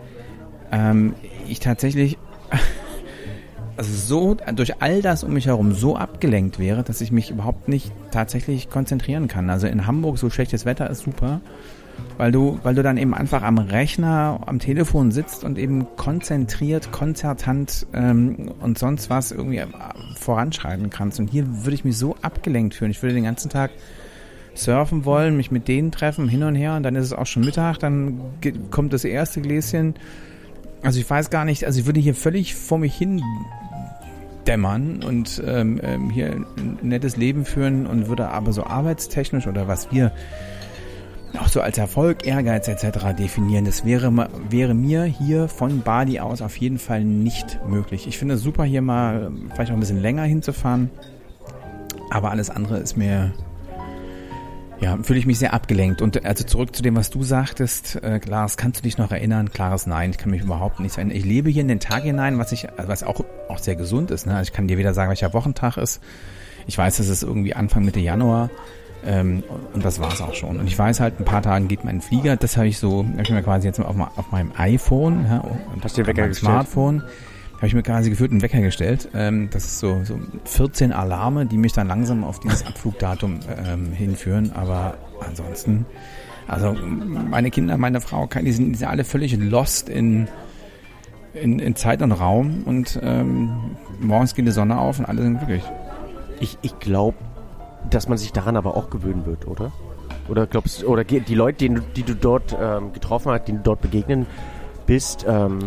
ähm, 0.71 1.13
ich 1.47 1.59
tatsächlich 1.59 2.17
also 3.78 3.92
so 3.94 4.38
durch 4.56 4.81
all 4.81 5.02
das 5.02 5.24
um 5.24 5.34
mich 5.34 5.48
herum 5.48 5.74
so 5.74 5.96
abgelenkt 5.96 6.60
wäre, 6.60 6.84
dass 6.84 7.02
ich 7.02 7.12
mich 7.12 7.31
überhaupt 7.31 7.68
nicht 7.68 7.92
tatsächlich 8.12 8.70
konzentrieren 8.70 9.28
kann. 9.28 9.50
Also 9.50 9.68
in 9.68 9.88
Hamburg 9.88 10.18
so 10.18 10.30
schlechtes 10.30 10.66
Wetter 10.66 10.90
ist 10.90 11.04
super, 11.04 11.42
weil 12.18 12.31
du 12.31 12.60
weil 12.64 12.75
du 12.75 12.84
dann 12.84 12.98
eben 12.98 13.14
einfach 13.14 13.42
am 13.42 13.58
Rechner, 13.58 14.42
am 14.46 14.60
Telefon 14.60 15.12
sitzt 15.12 15.44
und 15.44 15.58
eben 15.58 15.88
konzentriert, 15.96 16.92
konzertant 16.92 17.88
ähm, 17.94 18.52
und 18.60 18.78
sonst 18.78 19.10
was 19.10 19.31
irgendwie 19.31 19.64
voranschreiten 20.16 20.90
kannst. 20.90 21.20
Und 21.20 21.30
hier 21.30 21.46
würde 21.64 21.75
ich 21.75 21.84
mich 21.84 21.98
so 21.98 22.16
abgelenkt 22.22 22.75
fühlen. 22.75 22.92
Ich 22.92 23.02
würde 23.02 23.16
den 23.16 23.24
ganzen 23.24 23.50
Tag 23.50 23.72
surfen 24.56 25.06
wollen, 25.06 25.36
mich 25.36 25.52
mit 25.52 25.68
denen 25.68 25.92
treffen, 25.92 26.28
hin 26.28 26.44
und 26.44 26.56
her 26.56 26.75
und 26.75 26.84
dann 26.84 26.96
ist 26.96 27.06
es 27.06 27.14
auch 27.14 27.25
schon 27.25 27.44
Mittag, 27.44 27.80
dann 27.80 28.22
kommt 28.70 28.94
das 28.94 29.04
erste 29.04 29.42
Gläschen. 29.42 29.96
Also 30.83 31.00
ich 31.00 31.09
weiß 31.09 31.30
gar 31.30 31.45
nicht, 31.45 31.65
also 31.65 31.80
ich 31.80 31.85
würde 31.85 32.00
hier 32.00 32.13
völlig 32.13 32.56
vor 32.56 32.77
mich 32.77 32.95
hin 32.95 33.21
dämmern 34.47 35.01
und 35.01 35.41
ähm, 35.45 35.80
ähm 35.81 36.09
hier 36.09 36.31
ein 36.31 36.77
nettes 36.81 37.15
Leben 37.15 37.45
führen 37.45 37.88
und 37.88 38.09
würde 38.09 38.27
aber 38.27 38.51
so 38.51 38.65
arbeitstechnisch 38.65 39.47
oder 39.47 39.69
was 39.69 39.91
wir 39.91 40.12
auch 41.39 41.47
so 41.47 41.62
als 41.62 41.77
Erfolg, 41.77 42.27
Ehrgeiz 42.27 42.68
etc. 42.68 43.15
definieren, 43.18 43.65
das 43.65 43.85
wäre, 43.85 44.30
wäre 44.50 44.74
mir 44.74 45.06
hier 45.06 45.47
von 45.47 45.81
Bali 45.81 46.19
aus 46.19 46.41
auf 46.41 46.57
jeden 46.57 46.77
Fall 46.77 47.03
nicht 47.03 47.59
möglich. 47.68 48.06
Ich 48.07 48.18
finde 48.18 48.36
es 48.36 48.41
super, 48.41 48.63
hier 48.65 48.81
mal 48.81 49.31
vielleicht 49.53 49.71
auch 49.71 49.75
ein 49.75 49.79
bisschen 49.79 50.01
länger 50.01 50.24
hinzufahren, 50.24 50.91
aber 52.12 52.29
alles 52.29 52.50
andere 52.50 52.77
ist 52.77 52.97
mir 52.97 53.33
ja, 54.83 54.97
fühle 55.01 55.18
ich 55.18 55.25
mich 55.25 55.39
sehr 55.39 55.53
abgelenkt. 55.53 56.01
Und 56.01 56.25
also 56.25 56.44
zurück 56.44 56.75
zu 56.75 56.83
dem, 56.83 56.97
was 56.97 57.09
du 57.09 57.24
sagtest, 57.24 58.03
äh, 58.03 58.19
Lars, 58.27 58.57
kannst 58.57 58.80
du 58.80 58.83
dich 58.83 58.97
noch 58.97 59.12
erinnern? 59.12 59.50
Klares 59.50 59.88
Nein, 59.88 60.12
ich 60.12 60.18
kann 60.18 60.30
mich 60.30 60.41
überhaupt 60.41 60.81
nicht 60.81 60.97
erinnern. 60.97 61.15
Ich 61.15 61.24
lebe 61.24 61.50
hier 61.50 61.62
in 61.62 61.69
den 61.69 61.80
Tag 61.80 62.03
hinein, 62.03 62.38
was 62.38 62.51
ich, 62.51 62.68
was 62.75 63.03
auch, 63.03 63.24
auch 63.47 63.59
sehr 63.59 63.77
gesund 63.77 64.12
ist. 64.12 64.25
Ne? 64.25 64.35
Also 64.35 64.50
ich 64.50 64.53
kann 64.53 64.68
dir 64.68 64.77
weder 64.77 64.94
sagen, 64.94 65.07
welcher 65.07 65.33
Wochentag 65.33 65.77
ist. 65.77 66.01
Ich 66.68 66.77
weiß, 66.77 67.00
es 67.00 67.07
ist 67.07 67.24
irgendwie 67.24 67.53
Anfang 67.53 67.85
Mitte 67.85 68.01
Januar. 68.01 68.50
Ähm, 69.06 69.44
und 69.74 69.85
das 69.85 70.01
war's 70.01 70.21
auch 70.21 70.33
schon. 70.33 70.59
Und 70.59 70.68
ich 70.68 70.77
weiß 70.77 71.00
halt, 71.00 71.18
ein 71.18 71.25
paar 71.25 71.41
Tagen 71.41 71.69
geht 71.69 71.86
mein 71.86 72.01
Flieger. 72.01 72.36
Das 72.36 72.57
habe 72.57 72.68
ich 72.68 72.77
so, 72.77 73.06
hab 73.13 73.21
ich 73.21 73.29
mir 73.29 73.41
quasi 73.41 73.68
jetzt 73.68 73.79
auf, 73.79 73.95
auf 73.97 74.31
meinem 74.31 74.51
iPhone 74.57 75.25
ja, 75.29 75.38
und 75.39 75.81
Hast 75.81 75.97
auf 75.97 76.07
meinem 76.07 76.33
Smartphone 76.33 77.03
habe 77.63 77.69
ich 77.69 77.75
mir 77.75 77.83
quasi 77.83 78.10
gefühlt 78.10 78.31
einen 78.31 78.42
Wecker 78.42 78.60
gestellt. 78.60 79.07
Ähm, 79.13 79.48
das 79.50 79.63
ist 79.63 79.80
so, 79.80 80.01
so 80.04 80.19
14 80.44 80.92
Alarme, 80.92 81.45
die 81.45 81.56
mich 81.56 81.71
dann 81.71 81.88
langsam 81.88 82.25
auf 82.25 82.42
dieses 82.42 82.65
Abflugdatum 82.65 83.39
ähm, 83.65 83.94
hinführen. 83.94 84.51
Aber 84.51 84.98
ansonsten, 85.25 85.86
also 86.45 86.74
meine 86.74 87.51
Kinder, 87.51 87.77
meine 87.77 88.01
Frau, 88.01 88.27
die 88.27 88.51
sind, 88.51 88.74
die 88.74 88.80
sind 88.80 88.89
alle 88.89 89.06
völlig 89.06 89.38
lost 89.38 89.88
in, 89.88 90.27
in, 91.33 91.60
in 91.60 91.77
Zeit 91.77 92.01
und 92.01 92.12
Raum 92.12 92.63
und 92.65 93.00
ähm, 93.01 93.77
morgens 94.01 94.36
geht 94.36 94.45
die 94.45 94.51
Sonne 94.51 94.77
auf 94.77 95.00
und 95.00 95.06
alle 95.06 95.21
sind 95.21 95.38
glücklich. 95.38 95.63
Ich, 96.42 96.57
ich 96.63 96.77
glaube, 96.80 97.18
dass 97.89 98.10
man 98.10 98.18
sich 98.18 98.33
daran 98.33 98.57
aber 98.57 98.75
auch 98.75 98.89
gewöhnen 98.89 99.25
wird, 99.25 99.48
oder? 99.48 99.71
Oder 100.27 100.48
glaubst 100.48 100.83
oder 100.83 101.06
die 101.06 101.33
Leute, 101.33 101.69
die, 101.69 101.80
die 101.95 102.04
du 102.04 102.13
dort 102.13 102.57
ähm, 102.62 102.92
getroffen 102.92 103.31
hast, 103.31 103.45
die 103.45 103.54
du 103.54 103.60
dort 103.60 103.80
begegnen, 103.80 104.25
bist, 104.85 105.25
ähm, 105.27 105.59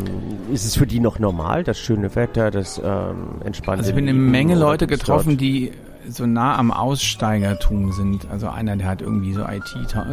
ist 0.52 0.64
es 0.64 0.76
für 0.76 0.86
die 0.86 1.00
noch 1.00 1.18
normal, 1.18 1.64
das 1.64 1.78
schöne 1.78 2.14
Wetter, 2.14 2.50
das 2.50 2.78
ähm, 2.78 3.42
entspannte 3.44 3.80
Also 3.80 3.90
ich 3.90 3.96
bin 3.96 4.08
eine 4.08 4.18
Menge 4.18 4.54
Leute 4.54 4.86
getroffen, 4.86 5.30
dort? 5.30 5.40
die 5.40 5.72
so 6.08 6.26
nah 6.26 6.56
am 6.56 6.70
Aussteigertum 6.70 7.92
sind. 7.92 8.28
Also 8.30 8.48
einer, 8.48 8.76
der 8.76 8.86
hat 8.86 9.02
irgendwie 9.02 9.32
so 9.32 9.42
IT, 9.42 9.64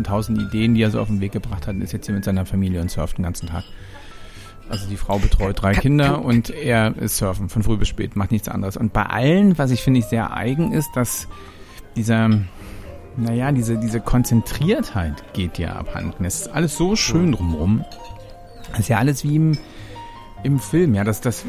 tausend 0.03 0.39
Ideen, 0.39 0.73
die 0.73 0.81
er 0.81 0.91
so 0.91 0.99
auf 0.99 1.07
den 1.07 1.21
Weg 1.21 1.31
gebracht 1.31 1.67
hat, 1.67 1.75
ist 1.77 1.91
jetzt 1.91 2.05
hier 2.05 2.15
mit 2.15 2.23
seiner 2.23 2.45
Familie 2.45 2.81
und 2.81 2.89
surft 2.89 3.17
den 3.17 3.23
ganzen 3.23 3.47
Tag. 3.47 3.63
Also 4.69 4.87
die 4.89 4.97
Frau 4.97 5.19
betreut 5.19 5.61
drei 5.61 5.73
Kinder 5.73 6.23
und 6.23 6.49
er 6.49 6.95
ist 6.97 7.17
surfen 7.17 7.49
von 7.49 7.63
früh 7.63 7.77
bis 7.77 7.89
spät, 7.89 8.15
macht 8.15 8.31
nichts 8.31 8.47
anderes. 8.47 8.77
Und 8.77 8.93
bei 8.93 9.05
allen, 9.05 9.57
was 9.57 9.71
ich 9.71 9.81
finde 9.81 9.99
ich 9.99 10.05
sehr 10.05 10.35
eigen 10.35 10.71
ist, 10.71 10.89
dass 10.95 11.27
dieser, 11.95 12.29
naja, 13.17 13.51
diese, 13.51 13.77
diese 13.77 13.99
Konzentriertheit 13.99 15.23
geht 15.33 15.59
ja 15.59 15.73
abhanden. 15.73 16.25
Es 16.25 16.41
ist 16.41 16.47
alles 16.47 16.77
so 16.77 16.95
schön 16.95 17.33
drumrum. 17.33 17.83
Das 18.73 18.81
ist 18.81 18.89
ja 18.89 18.97
alles 18.97 19.23
wie 19.23 19.35
im, 19.35 19.57
im 20.43 20.59
Film, 20.59 20.93
ja, 20.93 21.03
das, 21.03 21.21
das 21.21 21.45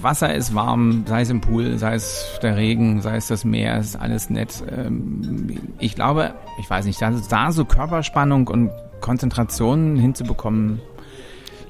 Wasser 0.00 0.34
ist 0.34 0.54
warm, 0.54 1.04
sei 1.06 1.20
es 1.20 1.30
im 1.30 1.40
Pool, 1.40 1.78
sei 1.78 1.94
es 1.94 2.38
der 2.42 2.56
Regen, 2.56 3.00
sei 3.02 3.16
es 3.16 3.28
das 3.28 3.44
Meer, 3.44 3.78
ist 3.78 3.96
alles 3.96 4.30
nett. 4.30 4.64
Ähm, 4.74 5.60
ich 5.78 5.94
glaube, 5.94 6.34
ich 6.58 6.68
weiß 6.68 6.86
nicht, 6.86 7.00
da 7.00 7.52
so 7.52 7.64
Körperspannung 7.64 8.48
und 8.48 8.70
Konzentration 9.00 9.96
hinzubekommen, 9.96 10.80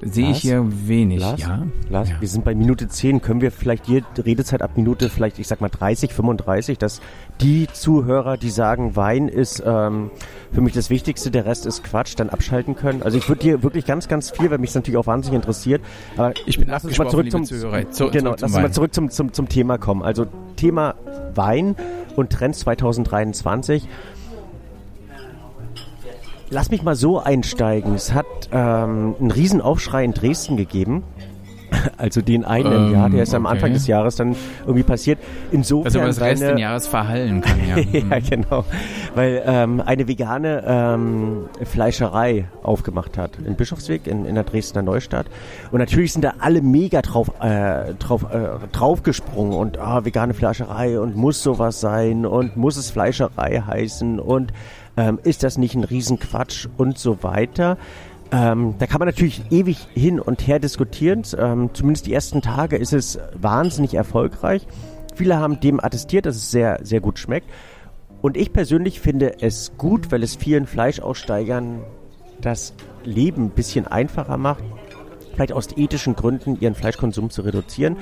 sehe 0.05 0.31
ich 0.31 0.39
hier 0.39 0.65
wenig. 0.87 1.21
Lars, 1.21 1.41
ja? 1.41 1.67
Lars, 1.89 2.11
ja. 2.11 2.21
wir 2.21 2.29
sind 2.29 2.45
bei 2.45 2.55
Minute 2.55 2.89
10. 2.89 3.23
Können 3.23 3.41
wir 3.41 3.51
vielleicht 3.51 3.89
die 3.89 4.03
Redezeit 4.19 4.63
ab 4.63 4.73
Minute 4.77 5.09
vielleicht, 5.09 5.39
ich 5.39 5.49
sag 5.49 5.61
mal 5.61 5.69
30, 5.69 6.13
35, 6.13 6.79
dass 6.79 7.01
die 7.41 7.67
Zuhörer, 7.73 8.37
die 8.37 8.51
sagen, 8.51 8.97
Wein 8.97 9.29
ist 9.29 9.63
ähm, 9.65 10.11
für 10.53 10.61
mich 10.61 10.73
das 10.73 10.91
Wichtigste, 10.91 11.31
der 11.31 11.47
Rest 11.47 11.67
ist 11.67 11.83
Quatsch, 11.85 12.15
dann 12.17 12.31
abschalten 12.31 12.77
können? 12.77 13.03
Also 13.03 13.19
ich 13.19 13.29
würde 13.29 13.43
dir 13.43 13.63
wirklich 13.63 13.87
ganz, 13.87 14.09
ganz 14.09 14.31
viel, 14.31 14.51
weil 14.51 14.59
mich 14.59 14.71
es 14.71 14.77
natürlich 14.77 14.99
auch 14.99 15.07
wahnsinnig 15.07 15.37
interessiert. 15.37 15.83
Aber 16.17 16.35
ich 16.47 16.59
bin 16.59 16.69
lass 16.69 16.85
uns 16.85 16.99
mal 16.99 17.09
zurück 17.09 17.31
zum, 17.31 17.45
Zuhörer. 17.45 17.91
Zu, 17.91 18.11
genau, 18.11 18.31
lass 18.33 18.43
uns 18.43 18.53
mal 18.53 18.73
zurück 18.73 18.95
zum, 18.95 19.11
zum, 19.11 19.33
zum 19.33 19.49
Thema 19.49 19.79
kommen. 19.79 20.03
Also 20.03 20.27
Thema 20.57 20.95
Wein 21.35 21.77
und 22.17 22.31
Trends 22.31 22.61
2023. 22.61 23.89
Lass 26.55 26.71
mich 26.71 26.85
mal 26.85 26.95
so 26.95 27.19
einsteigen. 27.19 27.97
Es 27.97 28.15
hat 28.15 28.27
ähm, 28.53 29.17
einen 29.19 29.33
Riesenaufschrei 29.33 30.05
in 30.05 30.15
Dresden 30.15 30.57
gegeben. 30.57 31.03
Also 31.99 32.23
den 32.23 32.45
einen 32.45 32.73
ähm, 32.73 32.87
im 32.87 32.93
Jahr, 32.93 33.11
der 33.11 33.25
ist 33.25 33.31
okay. 33.31 33.37
am 33.37 33.47
Anfang 33.47 33.73
des 33.73 33.89
Jahres 33.89 34.15
dann 34.15 34.37
irgendwie 34.61 34.85
passiert. 34.85 35.19
Insofern 35.51 35.87
also 35.87 35.99
das 35.99 36.21
Rest 36.21 36.43
des 36.43 36.61
Jahres 36.61 36.87
verhallen 36.87 37.41
kann, 37.41 37.59
ja. 37.69 37.79
ja, 37.79 38.21
genau. 38.21 38.65
Weil 39.17 39.43
ähm, 39.45 39.83
eine 39.85 40.07
vegane 40.07 40.63
ähm, 40.65 41.49
Fleischerei 41.65 42.47
aufgemacht 42.63 43.19
hat 43.19 43.33
in 43.45 43.57
Bischofsweg 43.57 44.07
in, 44.07 44.25
in 44.25 44.37
der 44.37 44.45
Dresdner 44.45 44.83
Neustadt. 44.83 45.27
Und 45.73 45.81
natürlich 45.81 46.13
sind 46.13 46.23
da 46.23 46.35
alle 46.39 46.63
mega 46.63 47.03
drauf, 47.03 47.33
äh, 47.41 47.95
drauf, 47.95 48.25
äh, 48.33 48.69
draufgesprungen 48.71 49.55
und 49.55 49.79
ah, 49.79 50.05
vegane 50.05 50.33
Fleischerei 50.33 51.01
und 51.01 51.17
muss 51.17 51.43
sowas 51.43 51.81
sein 51.81 52.25
und 52.25 52.57
muss 52.57 52.77
es 52.77 52.91
Fleischerei 52.91 53.65
heißen 53.67 54.21
und 54.21 54.53
ähm, 54.97 55.19
ist 55.23 55.43
das 55.43 55.59
nicht 55.59 55.75
ein 55.75 55.85
Riesenquatsch 55.85 56.69
und 56.77 56.99
so 56.99 57.23
weiter. 57.23 57.77
Ähm, 58.33 58.75
da 58.79 58.87
kann 58.87 58.99
man 58.99 59.09
natürlich 59.09 59.43
ewig 59.51 59.87
hin 59.95 60.19
und 60.19 60.47
her 60.47 60.59
diskutieren. 60.59 61.23
Ähm, 61.39 61.71
zumindest 61.73 62.07
die 62.07 62.15
ersten 62.15 62.43
Tage 62.43 62.77
ist 62.77 62.93
es 62.93 63.19
wahnsinnig 63.35 63.95
erfolgreich. 63.95 64.67
Viele 65.15 65.39
haben 65.39 65.61
dem 65.61 65.79
attestiert, 65.79 66.27
dass 66.27 66.37
es 66.37 66.51
sehr, 66.51 66.81
sehr 66.83 67.01
gut 67.01 67.19
schmeckt. 67.19 67.49
Und 68.23 68.37
ich 68.37 68.53
persönlich 68.53 69.01
finde 69.01 69.41
es 69.43 69.73
gut, 69.77 70.11
weil 70.11 70.23
es 70.23 70.35
vielen 70.35 70.67
Fleischaussteigern 70.67 71.83
das 72.41 72.75
Leben 73.05 73.45
ein 73.47 73.51
bisschen 73.51 73.87
einfacher 73.87 74.39
macht. 74.39 74.65
Vielleicht 75.35 75.53
aus 75.53 75.69
ethischen 75.77 76.17
Gründen 76.17 76.59
ihren 76.61 76.75
Fleischkonsum 76.75 77.31
zu 77.31 77.43
reduzieren 77.43 77.97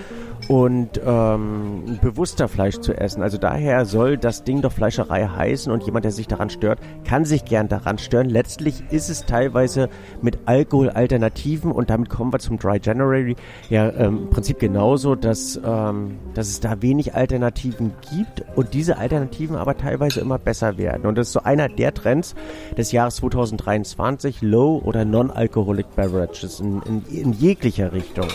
und 0.49 1.01
ähm, 1.05 1.99
bewusster 2.01 2.49
Fleisch 2.49 2.79
zu 2.79 2.93
essen. 2.95 3.23
Also 3.23 3.39
daher 3.39 3.85
soll 3.85 4.17
das 4.17 4.45
Ding 4.45 4.62
doch 4.62 4.73
Fleischerei 4.73 5.27
heißen 5.27 5.73
und 5.73 5.85
jemand, 5.85 6.05
der 6.05 6.12
sich 6.12 6.29
daran 6.29 6.51
stört, 6.51 6.81
kann 7.05 7.25
sich 7.25 7.45
gern 7.45 7.69
daran 7.69 7.99
stören. 7.99 8.29
Letztlich 8.29 8.83
ist 8.91 9.09
es 9.09 9.25
teilweise 9.25 9.89
mit 10.21 10.41
Alkoholalternativen 10.47 11.73
und 11.73 11.91
damit 11.91 12.09
kommen 12.09 12.33
wir 12.33 12.39
zum 12.39 12.59
Dry 12.59 12.81
January 12.83 13.37
ja 13.71 13.91
ähm, 13.91 14.23
im 14.25 14.31
Prinzip 14.31 14.59
genauso, 14.59 15.15
dass, 15.15 15.61
ähm, 15.65 16.19
dass 16.35 16.49
es 16.49 16.61
da 16.61 16.83
wenig 16.83 17.15
Alternativen 17.15 17.93
gibt 18.11 18.45
und 18.57 18.75
diese 18.75 18.99
Alternativen 18.99 19.57
aber 19.57 19.77
teilweise 19.77 20.21
immer 20.21 20.39
besser 20.39 20.77
werden. 20.79 21.07
Und 21.07 21.17
das 21.17 21.29
ist 21.29 21.33
so 21.33 21.43
einer 21.43 21.69
der 21.69 21.95
Trends 21.95 22.35
des 22.77 22.93
Jahres 22.93 23.17
2023, 23.17 24.43
Low- 24.43 24.81
oder 24.85 25.05
Non-Alcoholic 25.05 25.95
Beverages 25.95 26.61
in, 26.61 26.83
in, 26.83 27.03
in 27.23 27.33
jeglicher 27.33 27.93
Richtung. 27.93 28.29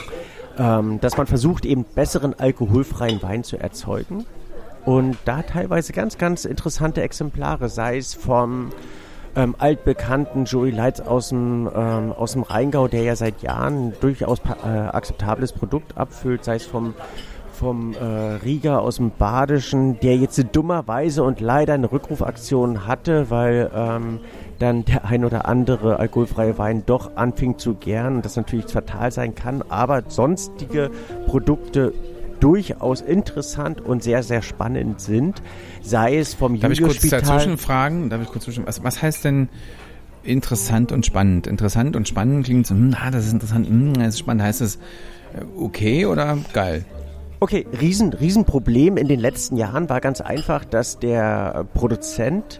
Ähm, 0.57 0.99
dass 1.01 1.17
man 1.17 1.27
versucht, 1.27 1.65
eben 1.65 1.83
besseren 1.83 2.33
alkoholfreien 2.37 3.21
Wein 3.21 3.43
zu 3.43 3.57
erzeugen. 3.57 4.25
Und 4.85 5.17
da 5.25 5.43
teilweise 5.43 5.93
ganz, 5.93 6.17
ganz 6.17 6.45
interessante 6.45 7.01
Exemplare, 7.01 7.69
sei 7.69 7.97
es 7.97 8.15
vom 8.15 8.71
ähm, 9.35 9.53
altbekannten 9.59 10.45
Joey 10.45 10.71
Lights 10.71 10.99
aus 11.01 11.29
dem, 11.29 11.69
ähm, 11.75 12.11
aus 12.11 12.31
dem 12.31 12.41
Rheingau, 12.41 12.87
der 12.87 13.03
ja 13.03 13.15
seit 13.15 13.43
Jahren 13.43 13.93
durchaus 13.99 14.39
äh, 14.39 14.67
akzeptables 14.67 15.53
Produkt 15.53 15.95
abfüllt, 15.95 16.43
sei 16.43 16.55
es 16.55 16.65
vom 16.65 16.95
vom 17.57 17.93
äh, 17.93 18.05
Rieger 18.43 18.81
aus 18.81 18.97
dem 18.97 19.09
Badischen, 19.09 19.99
der 19.99 20.15
jetzt 20.15 20.39
dummerweise 20.51 21.23
und 21.23 21.41
leider 21.41 21.73
eine 21.73 21.91
Rückrufaktion 21.91 22.85
hatte, 22.85 23.31
weil 23.31 23.71
ähm, 23.73 24.19
dann 24.59 24.85
der 24.85 25.05
ein 25.05 25.25
oder 25.25 25.47
andere 25.47 25.99
alkoholfreie 25.99 26.57
Wein 26.57 26.83
doch 26.85 27.15
anfing 27.15 27.57
zu 27.57 27.75
gären, 27.75 28.21
das 28.21 28.35
natürlich 28.35 28.67
fatal 28.67 29.11
sein 29.11 29.35
kann, 29.35 29.63
aber 29.69 30.03
sonstige 30.07 30.91
Produkte 31.27 31.93
durchaus 32.39 33.01
interessant 33.01 33.81
und 33.81 34.03
sehr, 34.03 34.23
sehr 34.23 34.41
spannend 34.41 35.01
sind, 35.01 35.41
sei 35.81 36.17
es 36.17 36.33
vom 36.33 36.59
Darf 36.59 36.71
ich 36.71 36.81
kurz 36.81 37.07
dazwischen 37.07 37.57
fragen? 37.57 38.09
Darf 38.09 38.21
ich 38.21 38.29
kurz 38.29 38.45
zwischen, 38.45 38.65
was, 38.67 38.83
was 38.83 39.01
heißt 39.01 39.25
denn 39.25 39.49
interessant 40.23 40.91
und 40.91 41.05
spannend? 41.05 41.47
Interessant 41.47 41.95
und 41.95 42.07
spannend 42.07 42.45
klingt 42.45 42.67
so, 42.67 42.75
hm, 42.75 42.95
ah, 42.99 43.11
das 43.11 43.25
ist 43.25 43.33
interessant, 43.33 43.67
hm, 43.67 43.93
das 43.93 44.09
ist 44.09 44.19
spannend. 44.19 44.43
Heißt 44.43 44.61
das 44.61 44.75
äh, 44.75 44.79
okay 45.57 46.05
oder 46.05 46.37
geil? 46.53 46.85
Okay, 47.39 47.67
Riesen, 47.79 48.13
Riesenproblem 48.13 48.97
in 48.97 49.07
den 49.07 49.19
letzten 49.19 49.57
Jahren 49.57 49.89
war 49.89 50.01
ganz 50.01 50.21
einfach, 50.21 50.65
dass 50.65 50.97
der 50.97 51.65
Produzent 51.75 52.59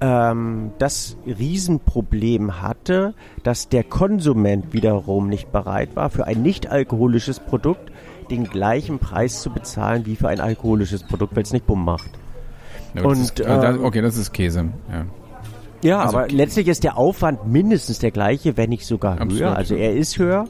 ähm, 0.00 0.72
das 0.78 1.16
Riesenproblem 1.26 2.62
hatte, 2.62 3.14
dass 3.42 3.68
der 3.68 3.84
Konsument 3.84 4.72
wiederum 4.72 5.28
nicht 5.28 5.52
bereit 5.52 5.96
war, 5.96 6.10
für 6.10 6.26
ein 6.26 6.42
nicht 6.42 6.70
alkoholisches 6.70 7.40
Produkt 7.40 7.90
den 8.30 8.44
gleichen 8.44 8.98
Preis 8.98 9.40
zu 9.40 9.50
bezahlen 9.50 10.06
wie 10.06 10.16
für 10.16 10.28
ein 10.28 10.40
alkoholisches 10.40 11.02
Produkt, 11.02 11.34
weil 11.34 11.42
es 11.42 11.52
nicht 11.52 11.66
bumm 11.66 11.84
macht. 11.84 12.10
Ja, 12.94 13.02
und, 13.02 13.20
ist, 13.20 13.40
ähm, 13.40 13.84
okay, 13.84 14.02
das 14.02 14.16
ist 14.16 14.32
Käse. 14.32 14.66
Ja. 14.90 15.06
Ja, 15.82 16.00
also, 16.00 16.18
aber 16.18 16.28
letztlich 16.28 16.66
ist 16.66 16.82
der 16.82 16.98
Aufwand 16.98 17.46
mindestens 17.46 18.00
der 18.00 18.10
gleiche, 18.10 18.56
wenn 18.56 18.70
nicht 18.70 18.84
sogar 18.84 19.12
absolut, 19.12 19.40
höher. 19.40 19.56
Also 19.56 19.76
er 19.76 19.94
ist 19.94 20.18
höher. 20.18 20.46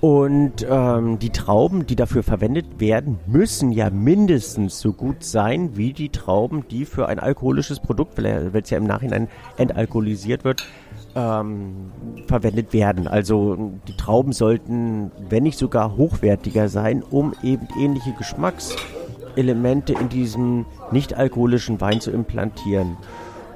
Und 0.00 0.66
ähm, 0.66 1.18
die 1.18 1.28
Trauben, 1.28 1.86
die 1.86 1.94
dafür 1.94 2.22
verwendet 2.22 2.80
werden, 2.80 3.18
müssen 3.26 3.70
ja 3.70 3.90
mindestens 3.90 4.80
so 4.80 4.94
gut 4.94 5.22
sein 5.22 5.76
wie 5.76 5.92
die 5.92 6.08
Trauben, 6.08 6.66
die 6.68 6.86
für 6.86 7.06
ein 7.06 7.18
alkoholisches 7.18 7.80
Produkt, 7.80 8.16
weil 8.16 8.50
es 8.54 8.70
ja 8.70 8.78
im 8.78 8.84
Nachhinein 8.84 9.28
entalkoholisiert 9.58 10.42
wird, 10.42 10.66
ähm, 11.14 11.90
verwendet 12.26 12.72
werden. 12.72 13.08
Also 13.08 13.72
die 13.88 13.96
Trauben 13.96 14.32
sollten, 14.32 15.10
wenn 15.28 15.42
nicht 15.42 15.58
sogar 15.58 15.98
hochwertiger 15.98 16.70
sein, 16.70 17.02
um 17.02 17.34
eben 17.42 17.68
ähnliche 17.78 18.12
Geschmackselemente 18.12 19.92
in 19.92 20.08
diesem 20.08 20.64
nicht 20.92 21.12
alkoholischen 21.12 21.78
Wein 21.82 22.00
zu 22.00 22.10
implantieren. 22.10 22.96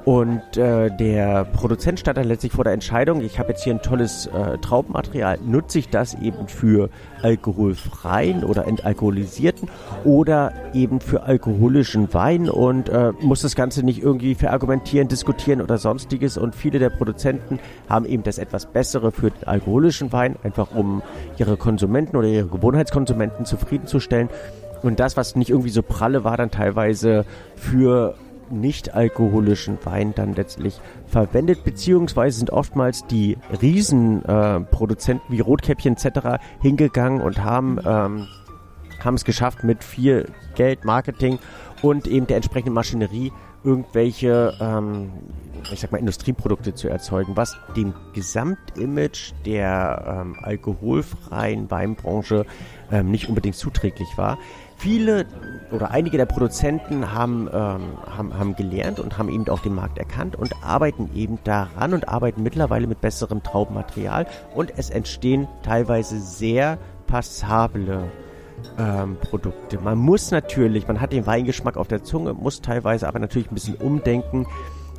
Und 0.05 0.55
äh, 0.55 0.95
der 0.95 1.45
Produzent 1.45 1.99
stand 1.99 2.19
dann 2.19 2.27
letztlich 2.27 2.51
vor 2.51 2.63
der 2.63 2.73
Entscheidung, 2.73 3.21
ich 3.21 3.39
habe 3.39 3.49
jetzt 3.49 3.63
hier 3.63 3.73
ein 3.73 3.81
tolles 3.81 4.27
äh, 4.27 4.59
Traubenmaterial, 4.59 5.39
nutze 5.43 5.79
ich 5.79 5.89
das 5.89 6.13
eben 6.13 6.47
für 6.47 6.91
alkoholfreien 7.23 8.43
oder 8.43 8.67
entalkoholisierten 8.67 9.67
oder 10.03 10.53
eben 10.75 10.99
für 11.01 11.23
alkoholischen 11.23 12.13
Wein 12.13 12.51
und 12.51 12.87
äh, 12.89 13.13
muss 13.19 13.41
das 13.41 13.55
Ganze 13.55 13.83
nicht 13.83 14.03
irgendwie 14.03 14.35
verargumentieren, 14.35 15.07
diskutieren 15.07 15.59
oder 15.59 15.79
sonstiges. 15.79 16.37
Und 16.37 16.53
viele 16.53 16.77
der 16.77 16.91
Produzenten 16.91 17.57
haben 17.89 18.05
eben 18.05 18.21
das 18.21 18.37
etwas 18.37 18.67
Bessere 18.67 19.11
für 19.11 19.31
den 19.31 19.47
alkoholischen 19.47 20.13
Wein, 20.13 20.35
einfach 20.43 20.69
um 20.75 21.01
ihre 21.39 21.57
Konsumenten 21.57 22.15
oder 22.15 22.27
ihre 22.27 22.47
Gewohnheitskonsumenten 22.47 23.45
zufriedenzustellen. 23.45 24.29
Und 24.83 24.99
das, 24.99 25.17
was 25.17 25.35
nicht 25.35 25.49
irgendwie 25.49 25.71
so 25.71 25.81
pralle 25.81 26.23
war, 26.23 26.37
dann 26.37 26.51
teilweise 26.51 27.25
für 27.55 28.13
nicht-alkoholischen 28.51 29.77
Wein 29.83 30.13
dann 30.15 30.33
letztlich 30.33 30.79
verwendet, 31.07 31.63
beziehungsweise 31.63 32.37
sind 32.37 32.49
oftmals 32.49 33.05
die 33.07 33.37
Riesenproduzenten 33.61 35.29
äh, 35.29 35.31
wie 35.31 35.39
Rotkäppchen 35.41 35.95
etc. 35.95 36.41
hingegangen 36.61 37.21
und 37.21 37.43
haben 37.43 37.79
ähm, 37.85 38.27
haben 39.03 39.15
es 39.15 39.25
geschafft 39.25 39.63
mit 39.63 39.83
viel 39.83 40.31
Geld, 40.55 40.83
Marketing 40.83 41.39
und 41.81 42.07
eben 42.07 42.27
der 42.27 42.37
entsprechenden 42.37 42.73
Maschinerie 42.73 43.31
irgendwelche, 43.63 44.53
ähm, 44.61 45.11
ich 45.71 45.79
sag 45.79 45.91
mal, 45.91 45.97
Industrieprodukte 45.97 46.75
zu 46.75 46.87
erzeugen, 46.87 47.35
was 47.35 47.57
dem 47.75 47.93
Gesamtimage 48.13 49.33
der 49.45 50.21
ähm, 50.21 50.37
alkoholfreien 50.41 51.69
Weinbranche 51.71 52.45
ähm, 52.91 53.09
nicht 53.09 53.27
unbedingt 53.27 53.55
zuträglich 53.55 54.07
war. 54.17 54.37
Viele 54.77 55.25
oder 55.71 55.91
einige 55.91 56.17
der 56.17 56.25
Produzenten 56.25 57.13
haben, 57.13 57.47
ähm, 57.51 57.97
haben, 58.17 58.37
haben 58.37 58.55
gelernt 58.55 58.99
und 58.99 59.17
haben 59.17 59.29
eben 59.29 59.47
auch 59.49 59.59
den 59.59 59.73
Markt 59.73 59.97
erkannt 59.97 60.35
und 60.35 60.53
arbeiten 60.63 61.09
eben 61.15 61.39
daran 61.43 61.93
und 61.93 62.07
arbeiten 62.07 62.43
mittlerweile 62.43 62.87
mit 62.87 63.01
besserem 63.01 63.41
Traubenmaterial 63.41 64.27
und 64.53 64.73
es 64.77 64.89
entstehen 64.89 65.47
teilweise 65.63 66.19
sehr 66.19 66.77
passable 67.07 68.11
ähm, 68.77 69.17
Produkte. 69.17 69.79
Man 69.79 69.97
muss 69.97 70.31
natürlich, 70.31 70.87
man 70.87 71.01
hat 71.01 71.13
den 71.13 71.25
Weingeschmack 71.25 71.77
auf 71.77 71.87
der 71.87 72.03
Zunge, 72.03 72.33
muss 72.33 72.61
teilweise 72.61 73.07
aber 73.07 73.19
natürlich 73.19 73.51
ein 73.51 73.55
bisschen 73.55 73.75
umdenken, 73.75 74.45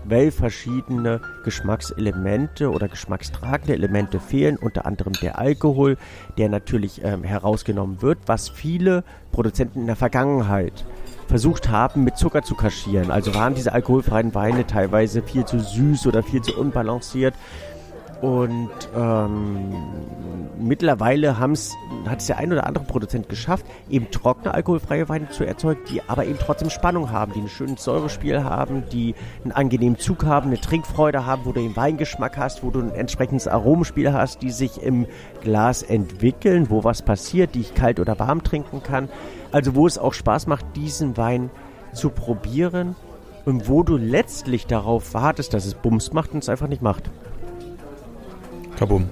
weil 0.08 0.30
verschiedene 0.30 1.20
Geschmackselemente 1.44 2.70
oder 2.70 2.88
geschmackstragende 2.88 3.74
Elemente 3.74 4.20
fehlen, 4.20 4.56
unter 4.56 4.86
anderem 4.86 5.12
der 5.14 5.38
Alkohol, 5.38 5.96
der 6.38 6.48
natürlich 6.48 7.02
ähm, 7.04 7.24
herausgenommen 7.24 8.02
wird, 8.02 8.18
was 8.26 8.48
viele 8.48 9.04
Produzenten 9.32 9.80
in 9.80 9.86
der 9.86 9.96
Vergangenheit 9.96 10.84
versucht 11.28 11.68
haben, 11.68 12.04
mit 12.04 12.16
Zucker 12.16 12.42
zu 12.42 12.54
kaschieren. 12.54 13.10
Also 13.10 13.34
waren 13.34 13.54
diese 13.54 13.72
alkoholfreien 13.72 14.34
Weine 14.34 14.66
teilweise 14.66 15.22
viel 15.22 15.44
zu 15.44 15.58
süß 15.58 16.06
oder 16.06 16.22
viel 16.22 16.42
zu 16.42 16.58
unbalanciert. 16.58 17.34
Und 18.22 18.70
ähm, 18.96 19.74
mittlerweile 20.58 21.38
hat 21.38 21.50
es 21.50 22.26
der 22.26 22.38
ein 22.38 22.50
oder 22.50 22.66
andere 22.66 22.84
Produzent 22.84 23.28
geschafft, 23.28 23.66
eben 23.90 24.10
trockene 24.10 24.54
alkoholfreie 24.54 25.08
Weine 25.08 25.28
zu 25.28 25.44
erzeugen, 25.44 25.80
die 25.90 26.00
aber 26.06 26.24
eben 26.24 26.38
trotzdem 26.38 26.70
Spannung 26.70 27.10
haben, 27.10 27.32
die 27.34 27.40
ein 27.40 27.48
schönes 27.48 27.84
Säurespiel 27.84 28.42
haben, 28.42 28.84
die 28.90 29.14
einen 29.44 29.52
angenehmen 29.52 29.98
Zug 29.98 30.24
haben, 30.24 30.48
eine 30.48 30.60
Trinkfreude 30.60 31.26
haben, 31.26 31.42
wo 31.44 31.52
du 31.52 31.60
den 31.60 31.76
Weingeschmack 31.76 32.38
hast, 32.38 32.62
wo 32.62 32.70
du 32.70 32.80
ein 32.80 32.94
entsprechendes 32.94 33.48
Aromenspiel 33.48 34.12
hast, 34.12 34.40
die 34.42 34.50
sich 34.50 34.82
im 34.82 35.06
Glas 35.42 35.82
entwickeln, 35.82 36.70
wo 36.70 36.84
was 36.84 37.02
passiert, 37.02 37.54
die 37.54 37.60
ich 37.60 37.74
kalt 37.74 38.00
oder 38.00 38.18
warm 38.18 38.42
trinken 38.42 38.82
kann. 38.82 39.10
Also 39.52 39.74
wo 39.74 39.86
es 39.86 39.98
auch 39.98 40.14
Spaß 40.14 40.46
macht, 40.46 40.64
diesen 40.74 41.16
Wein 41.18 41.50
zu 41.92 42.10
probieren 42.10 42.96
und 43.44 43.68
wo 43.68 43.82
du 43.82 43.96
letztlich 43.96 44.66
darauf 44.66 45.12
wartest, 45.14 45.52
dass 45.54 45.66
es 45.66 45.74
Bums 45.74 46.12
macht 46.12 46.32
und 46.32 46.42
es 46.42 46.48
einfach 46.48 46.68
nicht 46.68 46.82
macht. 46.82 47.10
Kabum. 48.76 49.08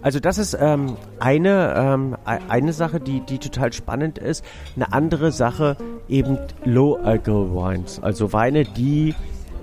Also 0.00 0.20
das 0.20 0.38
ist 0.38 0.56
ähm, 0.58 0.96
eine, 1.18 1.74
ähm, 1.76 2.16
eine 2.24 2.72
Sache, 2.72 3.00
die, 3.00 3.20
die 3.20 3.38
total 3.38 3.72
spannend 3.72 4.18
ist. 4.18 4.44
Eine 4.76 4.92
andere 4.92 5.32
Sache 5.32 5.76
eben 6.08 6.38
Low 6.64 6.96
Alcohol 6.96 7.50
Wines. 7.50 8.00
Also 8.00 8.32
Weine, 8.32 8.64
die 8.64 9.14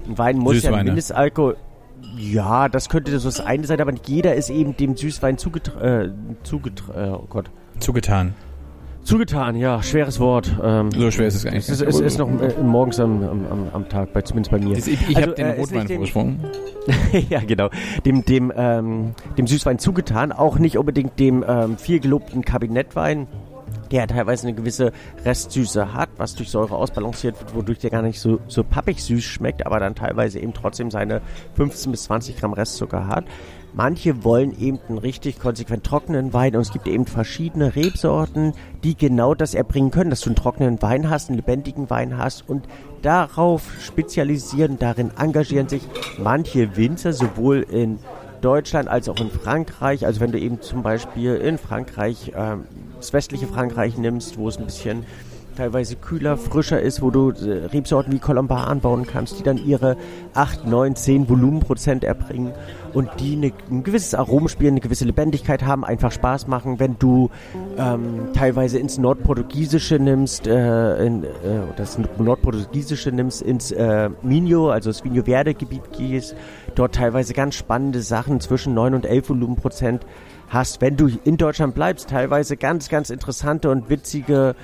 Wein 0.08 0.38
muss 0.38 0.56
Süßweine. 0.56 0.78
ja 0.78 0.84
Mindestalkohol. 0.84 1.58
Ja, 2.18 2.70
das 2.70 2.90
könnte 2.90 3.18
so 3.20 3.28
das 3.28 3.40
eine 3.40 3.66
sein, 3.66 3.82
aber 3.82 3.92
nicht 3.92 4.08
jeder 4.08 4.36
ist 4.36 4.50
eben 4.50 4.76
dem 4.78 4.96
Süßwein 4.96 5.38
zugetra 5.38 6.04
äh, 6.04 6.12
zugetra 6.44 7.08
äh, 7.08 7.10
oh 7.12 7.26
Gott. 7.30 7.50
zugetan. 7.80 8.36
Zugetan, 9.06 9.56
ja, 9.56 9.84
schweres 9.84 10.20
Wort. 10.20 10.52
Ähm, 10.64 10.90
so 10.92 11.12
schwer 11.12 11.28
ist 11.28 11.36
es 11.36 11.44
gar 11.44 11.52
nicht. 11.52 11.70
Es 11.70 11.80
ist, 11.80 12.00
ist, 12.00 12.18
noch 12.18 12.28
äh, 12.42 12.54
morgens 12.64 13.00
am, 13.00 13.22
am, 13.24 13.68
am 13.72 13.88
Tag, 13.88 14.12
bei, 14.14 14.24
zumindest 14.24 14.50
bei 14.50 14.58
mir. 14.58 14.76
Ich, 14.76 14.88
ich 14.88 15.16
also, 15.16 15.22
habe 15.22 15.36
den 15.36 15.46
äh, 15.46 15.60
Rotwein 15.60 15.88
vorgesprungen. 15.88 16.40
ja, 17.30 17.40
genau. 17.42 17.70
Dem, 18.04 18.26
dem, 18.26 18.52
ähm, 18.56 19.14
dem 19.38 19.46
Süßwein 19.46 19.78
zugetan, 19.78 20.32
auch 20.32 20.58
nicht 20.58 20.80
unbedingt 20.80 21.20
dem 21.20 21.46
ähm, 21.48 21.78
viel 21.78 22.00
gelobten 22.00 22.44
Kabinettwein, 22.44 23.28
der 23.92 24.08
teilweise 24.08 24.48
eine 24.48 24.56
gewisse 24.56 24.92
Restsüße 25.24 25.94
hat, 25.94 26.10
was 26.18 26.34
durch 26.34 26.50
Säure 26.50 26.76
ausbalanciert 26.76 27.40
wird, 27.40 27.54
wodurch 27.54 27.78
der 27.78 27.92
gar 27.92 28.02
nicht 28.02 28.20
so, 28.20 28.40
so 28.48 28.64
pappig 28.64 29.04
süß 29.04 29.24
schmeckt, 29.24 29.68
aber 29.68 29.80
dann 29.80 29.94
teilweise 29.94 30.40
eben 30.40 30.54
trotzdem 30.54 30.90
seine 30.90 31.22
15 31.54 31.92
bis 31.92 32.06
20 32.06 32.38
Gramm 32.38 32.54
Restzucker 32.54 33.08
hat. 33.08 33.26
Manche 33.78 34.24
wollen 34.24 34.58
eben 34.58 34.80
einen 34.88 35.00
richtig 35.00 35.38
konsequent 35.38 35.84
trockenen 35.84 36.32
Wein 36.32 36.56
und 36.56 36.62
es 36.62 36.72
gibt 36.72 36.88
eben 36.88 37.06
verschiedene 37.06 37.76
Rebsorten, 37.76 38.54
die 38.86 38.96
genau 38.96 39.36
das 39.36 39.54
erbringen 39.54 39.92
können, 39.92 40.10
dass 40.10 40.22
du 40.22 40.30
einen 40.30 40.38
trockenen 40.38 40.82
Wein 40.82 41.10
hast, 41.10 41.28
einen 41.28 41.40
lebendigen 41.40 41.90
Wein 41.90 42.18
hast 42.18 42.48
und 42.48 42.70
darauf 43.02 43.64
spezialisieren, 43.82 44.80
darin 44.80 45.12
engagieren 45.20 45.68
sich 45.68 45.82
manche 46.18 46.78
Winzer, 46.78 47.12
sowohl 47.12 47.64
in 47.64 48.00
Deutschland 48.40 48.88
als 48.88 49.10
auch 49.10 49.20
in 49.20 49.30
Frankreich. 49.30 50.06
Also 50.06 50.22
wenn 50.22 50.32
du 50.32 50.40
eben 50.40 50.62
zum 50.62 50.82
Beispiel 50.82 51.36
in 51.36 51.58
Frankreich, 51.58 52.30
äh, 52.30 52.56
das 52.96 53.12
westliche 53.12 53.48
Frankreich 53.48 53.98
nimmst, 53.98 54.38
wo 54.38 54.48
es 54.48 54.58
ein 54.58 54.64
bisschen 54.64 55.06
teilweise 55.56 55.96
kühler, 55.96 56.38
frischer 56.38 56.82
ist, 56.82 57.02
wo 57.02 57.10
du 57.10 57.32
äh, 57.32 57.66
Rebsorten 57.66 58.14
wie 58.14 58.20
Colombar 58.20 58.68
anbauen 58.68 59.06
kannst, 59.06 59.40
die 59.40 59.44
dann 59.44 59.58
ihre 59.58 59.98
8, 60.34 60.68
9, 60.68 60.96
10 60.96 61.30
Volumenprozent 61.30 62.04
erbringen 62.04 62.54
und 62.94 63.10
die 63.20 63.34
eine, 63.34 63.52
ein 63.70 63.84
gewisses 63.84 64.14
Aromenspiel, 64.14 64.70
eine 64.70 64.80
gewisse 64.80 65.06
Lebendigkeit 65.06 65.64
haben, 65.66 65.84
einfach 65.84 66.12
Spaß 66.12 66.48
machen. 66.48 66.80
Wenn 66.80 66.98
du 66.98 67.30
ähm, 67.78 68.30
teilweise 68.34 68.80
ins 68.80 68.98
Nordportugiesische 68.98 70.00
nimmst, 70.00 70.48
äh, 70.48 71.06
in, 71.06 71.24
äh, 71.24 71.28
das 71.76 71.98
Nordportugiesische 72.18 73.12
nimmst, 73.12 73.42
ins 73.42 73.72
äh, 73.72 74.10
Minho, 74.22 74.70
also 74.70 74.90
das 74.90 75.04
Vinho 75.04 75.24
Verde 75.24 75.54
Gebiet 75.54 75.92
gehst, 75.98 76.36
dort 76.76 76.96
teilweise 76.96 77.34
ganz 77.34 77.56
spannende 77.56 78.02
Sachen 78.02 78.40
zwischen 78.40 78.74
9 78.74 78.94
und 78.94 79.06
11 79.06 79.30
Volumenprozent 79.30 80.06
hast. 80.50 80.82
Wenn 80.82 80.96
du 80.96 81.10
in 81.24 81.38
Deutschland 81.38 81.76
bleibst, 81.76 82.10
teilweise 82.10 82.58
ganz, 82.58 82.90
ganz 82.90 83.10
interessante 83.10 83.70
und 83.70 83.90
witzige 83.90 84.56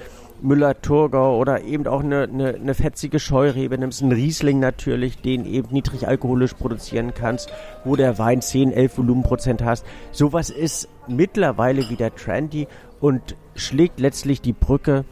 Müller-Thurgau 0.41 1.37
oder 1.37 1.63
eben 1.63 1.87
auch 1.87 2.03
eine, 2.03 2.23
eine, 2.23 2.55
eine 2.55 2.73
fetzige 2.73 3.19
Scheurebe 3.19 3.77
nimmst, 3.77 4.01
einen 4.01 4.11
Riesling 4.11 4.59
natürlich, 4.59 5.21
den 5.21 5.45
eben 5.45 5.69
niedrig 5.71 6.07
alkoholisch 6.07 6.53
produzieren 6.53 7.13
kannst, 7.13 7.51
wo 7.83 7.95
der 7.95 8.17
Wein 8.19 8.41
10, 8.41 8.71
11 8.71 8.97
Volumenprozent 8.97 9.63
hast. 9.63 9.85
Sowas 10.11 10.49
ist 10.49 10.89
mittlerweile 11.07 11.89
wieder 11.89 12.13
trendy 12.15 12.67
und 12.99 13.35
schlägt 13.55 13.99
letztlich 13.99 14.41
die 14.41 14.53
Brücke 14.53 15.05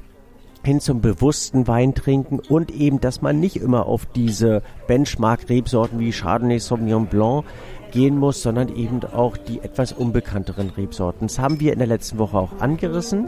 hin 0.63 0.81
zum 0.81 1.01
bewussten 1.01 1.67
Weintrinken 1.67 2.39
und 2.39 2.71
eben, 2.71 3.00
dass 3.00 3.21
man 3.21 3.39
nicht 3.39 3.55
immer 3.55 3.86
auf 3.86 4.05
diese 4.05 4.62
Benchmark-Rebsorten 4.88 6.00
wie 6.00 6.12
Chardonnay, 6.12 6.59
Sauvignon 6.59 7.07
Blanc 7.07 7.45
gehen 7.91 8.17
muss, 8.17 8.41
sondern 8.41 8.75
eben 8.75 9.03
auch 9.03 9.38
die 9.38 9.59
etwas 9.59 9.93
unbekannteren 9.93 10.69
Rebsorten. 10.69 11.27
Das 11.27 11.39
haben 11.39 11.59
wir 11.59 11.74
in 11.74 11.79
der 11.79 11.88
letzten 11.88 12.17
Woche 12.17 12.38
auch 12.38 12.59
angerissen. 12.59 13.27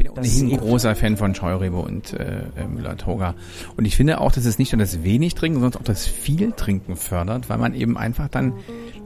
Ich 0.00 0.04
bin 0.04 0.18
ohnehin 0.18 0.52
ein 0.52 0.58
großer 0.58 0.94
Fan 0.96 1.16
von 1.16 1.34
Scheurebe 1.34 1.76
und 1.76 2.12
äh, 2.14 2.40
äh, 2.56 2.66
Müller-Toga. 2.66 3.34
Und 3.76 3.84
ich 3.84 3.96
finde 3.96 4.20
auch, 4.20 4.32
dass 4.32 4.46
es 4.46 4.58
nicht 4.58 4.72
nur 4.72 4.80
das 4.80 5.04
wenig 5.04 5.34
Trinken, 5.34 5.60
sondern 5.60 5.80
auch 5.80 5.84
das 5.84 6.06
viel 6.06 6.52
Trinken 6.52 6.96
fördert, 6.96 7.50
weil 7.50 7.58
man 7.58 7.74
eben 7.74 7.98
einfach 7.98 8.28
dann 8.28 8.54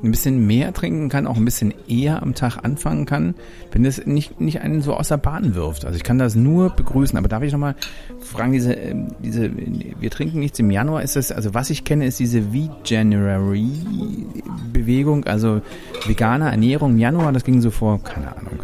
ein 0.02 0.10
bisschen 0.10 0.44
mehr 0.46 0.72
trinken 0.72 1.08
kann, 1.08 1.26
auch 1.26 1.36
ein 1.36 1.44
bisschen 1.44 1.72
eher 1.88 2.22
am 2.22 2.34
Tag 2.34 2.58
anfangen 2.62 3.04
kann, 3.06 3.34
wenn 3.72 3.84
es 3.84 4.06
nicht, 4.06 4.40
nicht 4.40 4.60
einen 4.60 4.82
so 4.82 4.94
aus 4.94 5.08
der 5.08 5.16
Bahn 5.16 5.54
wirft. 5.54 5.84
Also 5.84 5.96
ich 5.96 6.04
kann 6.04 6.18
das 6.18 6.36
nur 6.36 6.70
begrüßen. 6.70 7.18
Aber 7.18 7.28
darf 7.28 7.42
ich 7.42 7.52
nochmal 7.52 7.74
fragen, 8.20 8.52
diese, 8.52 8.74
ähm, 8.74 9.08
diese, 9.22 9.50
wir 9.98 10.10
trinken 10.10 10.38
nichts 10.38 10.58
im 10.58 10.70
Januar, 10.70 11.02
ist 11.02 11.16
das, 11.16 11.32
also 11.32 11.54
was 11.54 11.70
ich 11.70 11.84
kenne, 11.84 12.06
ist 12.06 12.20
diese 12.20 12.42
V-January-Bewegung, 12.42 15.24
also 15.24 15.62
vegane 16.06 16.50
Ernährung 16.50 16.92
im 16.92 16.98
Januar, 16.98 17.32
das 17.32 17.44
ging 17.44 17.60
so 17.60 17.70
vor, 17.70 18.02
keine 18.02 18.36
Ahnung, 18.36 18.60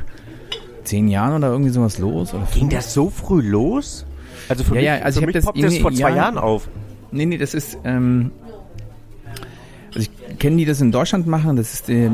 zehn 0.90 1.08
Jahren 1.08 1.34
oder 1.34 1.48
irgendwie 1.52 1.70
sowas 1.70 1.98
los? 1.98 2.34
Oder 2.34 2.46
Ging 2.52 2.68
das 2.68 2.92
so 2.92 3.10
früh 3.10 3.42
los? 3.42 4.04
Also 4.48 4.64
für 4.64 4.74
ja, 4.74 4.94
mich, 4.94 5.00
ja, 5.00 5.04
also 5.04 5.20
für 5.20 5.24
ich 5.24 5.26
mich 5.26 5.34
das 5.36 5.44
poppt 5.44 5.62
das 5.62 5.78
vor 5.78 5.92
zwei 5.92 6.10
ja, 6.10 6.16
Jahren 6.16 6.38
auf. 6.38 6.68
Nee, 7.12 7.26
nee, 7.26 7.38
das 7.38 7.54
ist, 7.54 7.78
ähm, 7.84 8.32
also 9.94 10.00
ich 10.00 10.38
kenne 10.38 10.56
die, 10.56 10.64
das 10.64 10.80
in 10.80 10.92
Deutschland 10.92 11.26
machen, 11.26 11.56
das 11.56 11.72
ist 11.72 11.88
äh, 11.88 12.10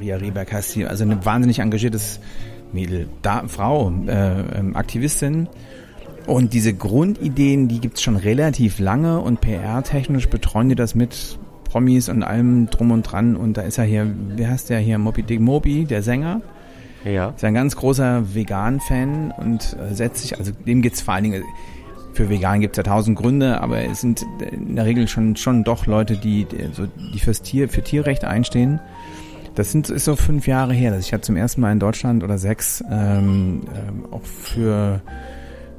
Ria 0.00 0.16
Rehberg 0.16 0.52
heißt 0.52 0.70
sie, 0.70 0.86
also 0.86 1.04
eine 1.04 1.24
wahnsinnig 1.24 1.58
engagiertes 1.58 2.20
Mädel, 2.72 3.08
da, 3.22 3.44
Frau, 3.48 3.92
äh, 4.06 4.58
ähm, 4.58 4.76
Aktivistin. 4.76 5.48
Und 6.26 6.52
diese 6.52 6.74
Grundideen, 6.74 7.68
die 7.68 7.80
gibt's 7.80 8.02
schon 8.02 8.16
relativ 8.16 8.78
lange 8.80 9.20
und 9.20 9.40
PR-technisch 9.40 10.28
betreuen 10.28 10.68
die 10.68 10.74
das 10.74 10.94
mit 10.94 11.38
Promis 11.64 12.08
und 12.08 12.24
allem 12.24 12.68
drum 12.68 12.90
und 12.90 13.02
dran. 13.02 13.36
Und 13.36 13.56
da 13.56 13.62
ist 13.62 13.76
ja 13.76 13.84
hier, 13.84 14.12
wie 14.34 14.46
heißt 14.46 14.70
der 14.70 14.80
hier, 14.80 14.98
Moby 14.98 15.22
Dick 15.22 15.40
Moby, 15.40 15.84
der 15.84 16.02
Sänger. 16.02 16.40
Ja. 17.06 17.28
Ist 17.28 17.44
ein 17.44 17.54
ganz 17.54 17.76
großer 17.76 18.34
Vegan-Fan 18.34 19.32
und 19.36 19.76
äh, 19.78 19.94
setzt 19.94 20.22
sich, 20.22 20.38
also 20.38 20.52
dem 20.52 20.82
geht's 20.82 21.00
vor 21.00 21.14
allen 21.14 21.24
Dingen, 21.24 21.44
für 22.12 22.28
Vegan 22.28 22.60
gibt's 22.60 22.78
ja 22.78 22.82
tausend 22.82 23.18
Gründe, 23.18 23.60
aber 23.60 23.84
es 23.84 24.00
sind 24.00 24.24
in 24.50 24.74
der 24.74 24.86
Regel 24.86 25.06
schon, 25.06 25.36
schon 25.36 25.64
doch 25.64 25.86
Leute, 25.86 26.16
die, 26.16 26.46
so, 26.72 26.86
die 26.86 27.20
fürs 27.20 27.42
Tier, 27.42 27.68
für 27.68 27.82
Tierrechte 27.82 28.26
einstehen. 28.26 28.80
Das 29.54 29.70
sind, 29.70 29.88
ist 29.90 30.04
so 30.04 30.16
fünf 30.16 30.46
Jahre 30.46 30.72
her, 30.72 30.90
dass 30.90 31.04
ich 31.04 31.10
ja 31.10 31.20
zum 31.20 31.36
ersten 31.36 31.60
Mal 31.60 31.72
in 31.72 31.78
Deutschland 31.78 32.24
oder 32.24 32.38
sechs 32.38 32.82
ähm, 32.90 33.62
ähm, 33.74 34.06
auch 34.10 34.24
für 34.24 35.00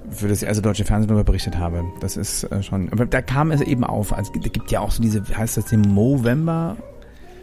für 0.10 0.30
das 0.30 0.42
erste 0.42 0.62
deutsche 0.62 0.86
Fernsehen 0.86 1.10
darüber 1.10 1.26
berichtet 1.26 1.58
habe. 1.58 1.84
Das 2.00 2.16
ist 2.16 2.46
äh, 2.46 2.64
schon. 2.64 2.90
Aber 2.94 3.06
da 3.06 3.22
kam 3.22 3.52
es 3.52 3.60
eben 3.60 3.84
auf. 3.84 4.14
Also, 4.14 4.32
da 4.34 4.48
gibt 4.48 4.72
ja 4.72 4.80
auch 4.80 4.92
so 4.92 5.02
diese, 5.02 5.22
heißt 5.22 5.58
das 5.58 5.66
den 5.66 5.82
Movember 5.82 6.78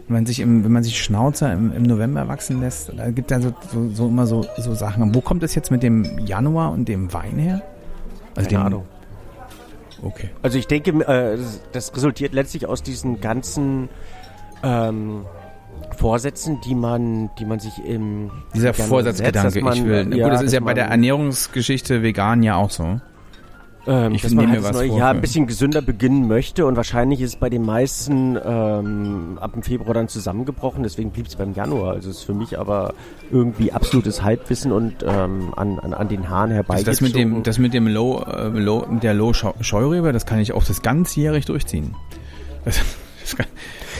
wenn 0.06 0.14
man 0.14 0.26
sich 0.26 0.40
im, 0.40 0.64
wenn 0.64 0.72
man 0.72 0.82
sich 0.82 1.02
Schnauzer 1.02 1.52
im, 1.52 1.72
im 1.72 1.82
November 1.82 2.28
wachsen 2.28 2.60
lässt, 2.60 2.92
da 2.96 3.10
gibt 3.10 3.30
es 3.30 3.42
ja 3.42 3.50
so, 3.50 3.54
so, 3.72 3.88
so, 3.90 4.08
immer 4.08 4.26
so, 4.26 4.44
so 4.58 4.74
Sachen. 4.74 5.14
Wo 5.14 5.20
kommt 5.20 5.42
das 5.42 5.54
jetzt 5.54 5.70
mit 5.70 5.82
dem 5.82 6.18
Januar 6.26 6.72
und 6.72 6.88
dem 6.88 7.12
Wein 7.12 7.38
her? 7.38 7.62
Also 8.34 8.50
Keine 8.50 8.64
Ahnung. 8.64 8.84
Okay. 10.02 10.30
Also 10.42 10.58
ich 10.58 10.66
denke, 10.66 10.90
äh, 10.90 11.38
das 11.72 11.94
resultiert 11.96 12.34
letztlich 12.34 12.66
aus 12.66 12.82
diesen 12.82 13.20
ganzen 13.20 13.88
ähm, 14.62 15.24
Vorsätzen, 15.96 16.60
die 16.60 16.74
man, 16.74 17.30
die 17.38 17.46
man 17.46 17.60
sich 17.60 17.72
im 17.84 18.30
dieser 18.54 18.74
Vorsatzgedanke, 18.74 19.58
ich 19.58 19.84
will. 19.84 20.14
Ja, 20.16 20.24
gut, 20.26 20.34
das 20.34 20.42
ist 20.42 20.52
ja 20.52 20.60
bei 20.60 20.74
der 20.74 20.86
Ernährungsgeschichte 20.86 22.02
vegan 22.02 22.42
ja 22.42 22.56
auch 22.56 22.70
so. 22.70 23.00
Ähm, 23.86 24.14
ich 24.14 24.22
dass 24.22 24.32
man 24.32 24.50
halt 24.50 24.64
das 24.64 24.72
neue 24.72 24.96
Jahr 24.96 25.10
ein 25.10 25.20
bisschen 25.20 25.46
gesünder 25.46 25.82
beginnen 25.82 26.26
möchte 26.26 26.64
und 26.64 26.76
wahrscheinlich 26.76 27.20
ist 27.20 27.38
bei 27.38 27.50
den 27.50 27.62
meisten 27.62 28.38
ähm, 28.42 29.38
ab 29.40 29.52
dem 29.52 29.62
Februar 29.62 29.94
dann 29.94 30.08
zusammengebrochen, 30.08 30.82
deswegen 30.82 31.10
blieb 31.10 31.26
es 31.26 31.36
beim 31.36 31.52
Januar. 31.52 31.94
Also 31.94 32.10
ist 32.10 32.22
für 32.22 32.34
mich 32.34 32.58
aber 32.58 32.94
irgendwie 33.30 33.72
absolutes 33.72 34.22
Halbwissen 34.22 34.72
und 34.72 35.02
ähm, 35.06 35.52
an, 35.56 35.78
an, 35.78 35.92
an 35.92 36.08
den 36.08 36.28
Haaren 36.28 36.50
herbei. 36.50 36.74
Also 36.74 36.86
das 36.86 37.00
mit 37.00 37.14
dem, 37.14 37.42
das 37.42 37.58
mit 37.58 37.74
dem 37.74 37.86
Low, 37.86 38.22
äh, 38.22 38.48
Low 38.48 38.86
der 39.02 39.14
Low 39.14 39.32
Scheurebe, 39.34 40.12
das 40.12 40.24
kann 40.24 40.38
ich 40.38 40.52
auch 40.52 40.64
das 40.64 40.82
ganzjährig 40.82 41.44
durchziehen. 41.44 41.94
Das, 42.64 42.80
das 43.20 43.36
kann, 43.36 43.46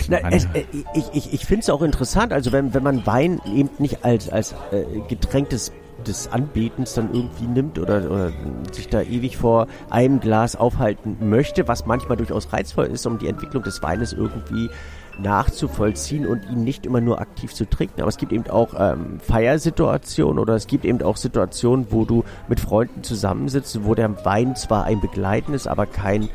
Na, 0.09 0.19
es, 0.31 0.47
äh, 0.55 0.65
ich 0.95 1.05
ich, 1.13 1.35
ich 1.35 1.45
finde 1.45 1.61
es 1.61 1.69
auch 1.69 1.83
interessant, 1.83 2.33
also 2.33 2.51
wenn, 2.51 2.73
wenn 2.73 2.83
man 2.83 3.05
Wein 3.05 3.43
eben 3.55 3.69
nicht 3.79 4.07
als, 4.07 4.31
als 4.31 4.55
äh, 4.73 4.85
getränktes 5.07 5.71
des 6.05 6.29
Anbetens 6.29 6.95
dann 6.95 7.13
irgendwie 7.13 7.47
nimmt 7.47 7.79
oder, 7.79 8.11
oder 8.11 8.33
sich 8.73 8.89
da 8.89 9.03
ewig 9.03 9.37
vor 9.37 9.67
einem 9.91 10.21
Glas 10.21 10.57
aufhalten 10.57 11.17
möchte, 11.21 11.67
was 11.69 11.87
manchmal 11.87 12.17
durchaus 12.17 12.53
reizvoll 12.53 12.87
ist, 12.87 13.07
um 13.07 13.19
die 13.19 13.29
Entwicklung 13.29 13.63
des 13.63 13.83
Weines 13.83 14.13
irgendwie 14.13 14.71
nachzuvollziehen 15.19 16.27
und 16.27 16.45
ihn 16.51 16.65
nicht 16.65 16.87
immer 16.87 17.01
nur 17.01 17.21
aktiv 17.21 17.55
zu 17.55 17.69
trinken. 17.69 18.01
Aber 18.01 18.09
es 18.09 18.17
gibt 18.17 18.33
eben 18.33 18.49
auch 18.49 18.75
ähm, 18.77 19.21
Feiersituationen 19.21 20.39
oder 20.39 20.55
es 20.55 20.67
gibt 20.67 20.85
eben 20.85 21.03
auch 21.03 21.17
Situationen, 21.17 21.87
wo 21.91 22.05
du 22.05 22.25
mit 22.49 22.61
Freunden 22.61 23.03
zusammensitzt, 23.03 23.85
wo 23.85 23.95
der 23.95 24.25
Wein 24.25 24.57
zwar 24.57 24.85
ein 24.85 25.01
Begleiten 25.01 25.55
ist, 25.55 25.67
aber 25.67 25.87
kein 25.87 26.29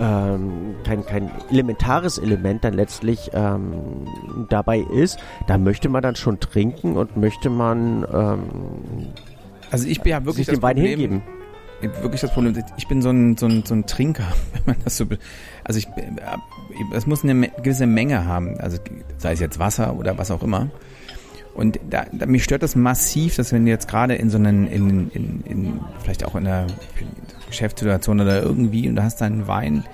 ähm, 0.00 0.74
kein, 0.84 1.04
kein 1.04 1.30
elementares 1.50 2.18
Element 2.18 2.64
dann 2.64 2.74
letztlich 2.74 3.30
ähm, 3.34 4.06
dabei 4.48 4.78
ist, 4.80 5.18
da 5.46 5.58
möchte 5.58 5.88
man 5.88 6.02
dann 6.02 6.16
schon 6.16 6.40
trinken 6.40 6.96
und 6.96 7.16
möchte 7.16 7.50
man 7.50 8.06
ähm, 8.12 9.12
also 9.70 9.86
ich 9.86 10.00
bin 10.00 10.10
ja 10.10 10.24
wirklich 10.24 10.46
das 10.46 10.56
dem 10.56 10.62
Wein 10.62 10.76
Problem, 10.76 10.90
hingeben. 10.90 11.22
Wirklich 12.02 12.20
das 12.20 12.32
Problem. 12.32 12.54
Ich 12.76 12.88
bin 12.88 13.00
so 13.00 13.10
ein, 13.10 13.36
so 13.36 13.46
ein, 13.46 13.64
so 13.64 13.74
ein 13.74 13.86
Trinker, 13.86 14.24
wenn 14.52 14.74
man 14.74 14.76
das 14.84 14.96
so. 14.96 15.06
Also 15.64 15.78
ich, 15.78 15.88
es 16.92 17.06
muss 17.06 17.24
eine 17.24 17.48
gewisse 17.48 17.86
Menge 17.86 18.26
haben. 18.26 18.58
Also 18.58 18.78
sei 19.18 19.32
es 19.32 19.40
jetzt 19.40 19.58
Wasser 19.58 19.96
oder 19.96 20.18
was 20.18 20.30
auch 20.30 20.42
immer. 20.42 20.68
Und 21.54 21.80
da, 21.88 22.06
da 22.12 22.26
mich 22.26 22.44
stört 22.44 22.62
das 22.62 22.76
massiv, 22.76 23.36
dass 23.36 23.52
wenn 23.52 23.64
du 23.64 23.70
jetzt 23.70 23.88
gerade 23.88 24.14
in 24.14 24.30
so 24.30 24.38
einen, 24.38 24.66
in, 24.66 25.10
in, 25.10 25.42
in, 25.44 25.80
vielleicht 26.00 26.24
auch 26.24 26.34
in 26.34 26.46
einer 26.46 26.66
Geschäftssituation 27.50 28.20
oder 28.20 28.42
irgendwie 28.42 28.88
und 28.88 28.96
du 28.96 29.02
hast 29.02 29.20
einen 29.22 29.46
Wein, 29.46 29.84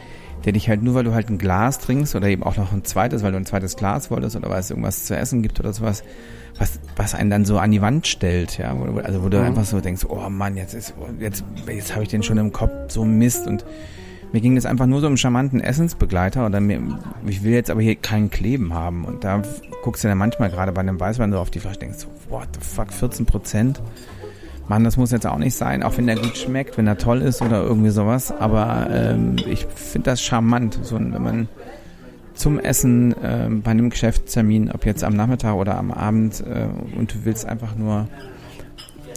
der 0.45 0.53
dich 0.53 0.69
halt 0.69 0.83
nur, 0.83 0.95
weil 0.95 1.05
du 1.05 1.13
halt 1.13 1.29
ein 1.29 1.39
Glas 1.39 1.79
trinkst 1.79 2.15
oder 2.15 2.29
eben 2.29 2.43
auch 2.43 2.57
noch 2.57 2.73
ein 2.73 2.85
zweites, 2.85 3.23
weil 3.23 3.33
du 3.33 3.39
ein 3.39 3.47
zweites 3.47 3.77
Glas 3.77 4.11
wolltest 4.11 4.37
oder 4.37 4.49
weil 4.49 4.61
es 4.61 4.71
irgendwas 4.71 5.05
zu 5.05 5.17
essen 5.17 5.43
gibt 5.43 5.59
oder 5.59 5.73
sowas, 5.73 6.05
was, 6.59 6.79
was 6.95 7.15
einen 7.15 7.31
dann 7.31 7.45
so 7.45 7.59
an 7.59 7.71
die 7.71 7.83
Wand 7.83 8.07
stellt, 8.07 8.59
ja, 8.59 8.75
also 9.03 9.23
wo 9.23 9.29
du 9.29 9.39
mhm. 9.39 9.45
einfach 9.45 9.65
so 9.65 9.81
denkst, 9.81 10.07
oh 10.09 10.29
Mann, 10.29 10.57
jetzt 10.57 10.75
ist, 10.75 10.95
jetzt, 11.19 11.45
jetzt 11.67 11.93
habe 11.93 12.05
ich 12.05 12.09
den 12.09 12.23
schon 12.23 12.39
im 12.39 12.53
Kopf, 12.53 12.73
so 12.89 13.05
Mist 13.05 13.47
und 13.47 13.65
mir 14.33 14.41
ging 14.41 14.57
es 14.57 14.67
einfach 14.67 14.87
nur 14.87 15.01
so 15.01 15.07
um 15.07 15.17
charmanten 15.17 15.61
Essensbegleiter 15.61 16.47
oder 16.47 16.61
mir, 16.61 16.81
ich 17.27 17.43
will 17.43 17.53
jetzt 17.53 17.71
aber 17.71 17.83
hier 17.83 17.97
keinen 17.97 18.31
Kleben 18.31 18.75
haben 18.75 19.05
und 19.05 19.25
da 19.25 19.43
guckst 19.83 20.05
du 20.05 20.09
dann 20.09 20.19
manchmal 20.19 20.51
gerade 20.51 20.73
bei 20.73 20.81
einem 20.81 20.99
Weißwein 20.99 21.33
so 21.33 21.39
auf 21.39 21.51
die 21.51 21.61
Flasche 21.61 21.79
denkst, 21.79 22.07
what 22.29 22.49
the 22.55 22.61
fuck, 22.61 22.93
14 22.93 23.27
Prozent? 23.27 23.81
Mann, 24.69 24.83
das 24.83 24.97
muss 24.97 25.13
jetzt 25.13 25.27
auch 25.27 25.39
nicht 25.39 25.55
sein, 25.55 25.83
auch 25.83 25.97
wenn 25.97 26.07
der 26.07 26.17
gut 26.17 26.37
schmeckt, 26.37 26.77
wenn 26.77 26.87
er 26.87 26.99
toll 26.99 27.23
ist 27.23 27.41
oder 27.41 27.63
irgendwie 27.63 27.91
sowas. 27.91 28.33
Aber 28.33 28.89
ähm, 28.91 29.37
ich 29.47 29.67
finde 29.67 30.11
das 30.11 30.23
charmant, 30.23 30.79
so 30.83 30.97
wenn 30.97 31.23
man 31.23 31.49
zum 32.35 32.59
Essen 32.59 33.13
äh, 33.23 33.49
bei 33.49 33.71
einem 33.71 33.91
Geschäftstermin, 33.91 34.71
ob 34.71 34.85
jetzt 34.85 35.05
am 35.05 35.15
Nachmittag 35.15 35.55
oder 35.55 35.79
am 35.79 35.91
Abend 35.91 36.41
äh, 36.41 36.67
und 36.97 37.15
du 37.15 37.25
willst 37.25 37.47
einfach 37.47 37.75
nur 37.77 38.09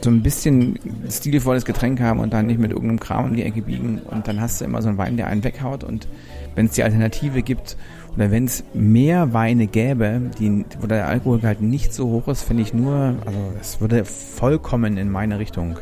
so 0.04 0.10
ein 0.10 0.24
bisschen 0.24 0.80
stilvolles 1.10 1.66
Getränk 1.66 2.00
haben 2.00 2.20
und 2.20 2.32
dann 2.32 2.48
nicht 2.48 2.60
mit 2.60 2.72
irgendeinem 2.72 3.00
Kram 3.00 3.26
um 3.26 3.36
die 3.36 3.44
Ecke 3.44 3.62
biegen 3.62 4.00
und 4.00 4.28
dann 4.28 4.40
hast 4.40 4.62
du 4.62 4.66
immer 4.66 4.82
so 4.82 4.90
einen 4.90 4.98
Wein, 4.98 5.18
der 5.18 5.28
einen 5.28 5.44
weghaut 5.44 5.84
und 5.84 6.08
wenn 6.56 6.68
es 6.68 6.74
die 6.74 6.84
Alternative 6.84 7.42
gibt 7.42 7.76
oder 8.16 8.32
wenn 8.32 8.46
es 8.46 8.64
mehr 8.74 9.34
Weine 9.34 9.68
gäbe, 9.68 10.22
die, 10.40 10.66
wo 10.80 10.88
der 10.88 11.08
Alkoholgehalt 11.08 11.62
nicht 11.62 11.94
so 11.94 12.10
hoch 12.10 12.28
ist, 12.28 12.44
finde 12.44 12.64
ich 12.64 12.74
nur, 12.74 13.16
also 13.26 13.40
es 13.60 13.82
würde 13.82 14.06
vollkommen 14.06 14.98
in 14.98 15.10
meine 15.10 15.40
Richtung 15.40 15.78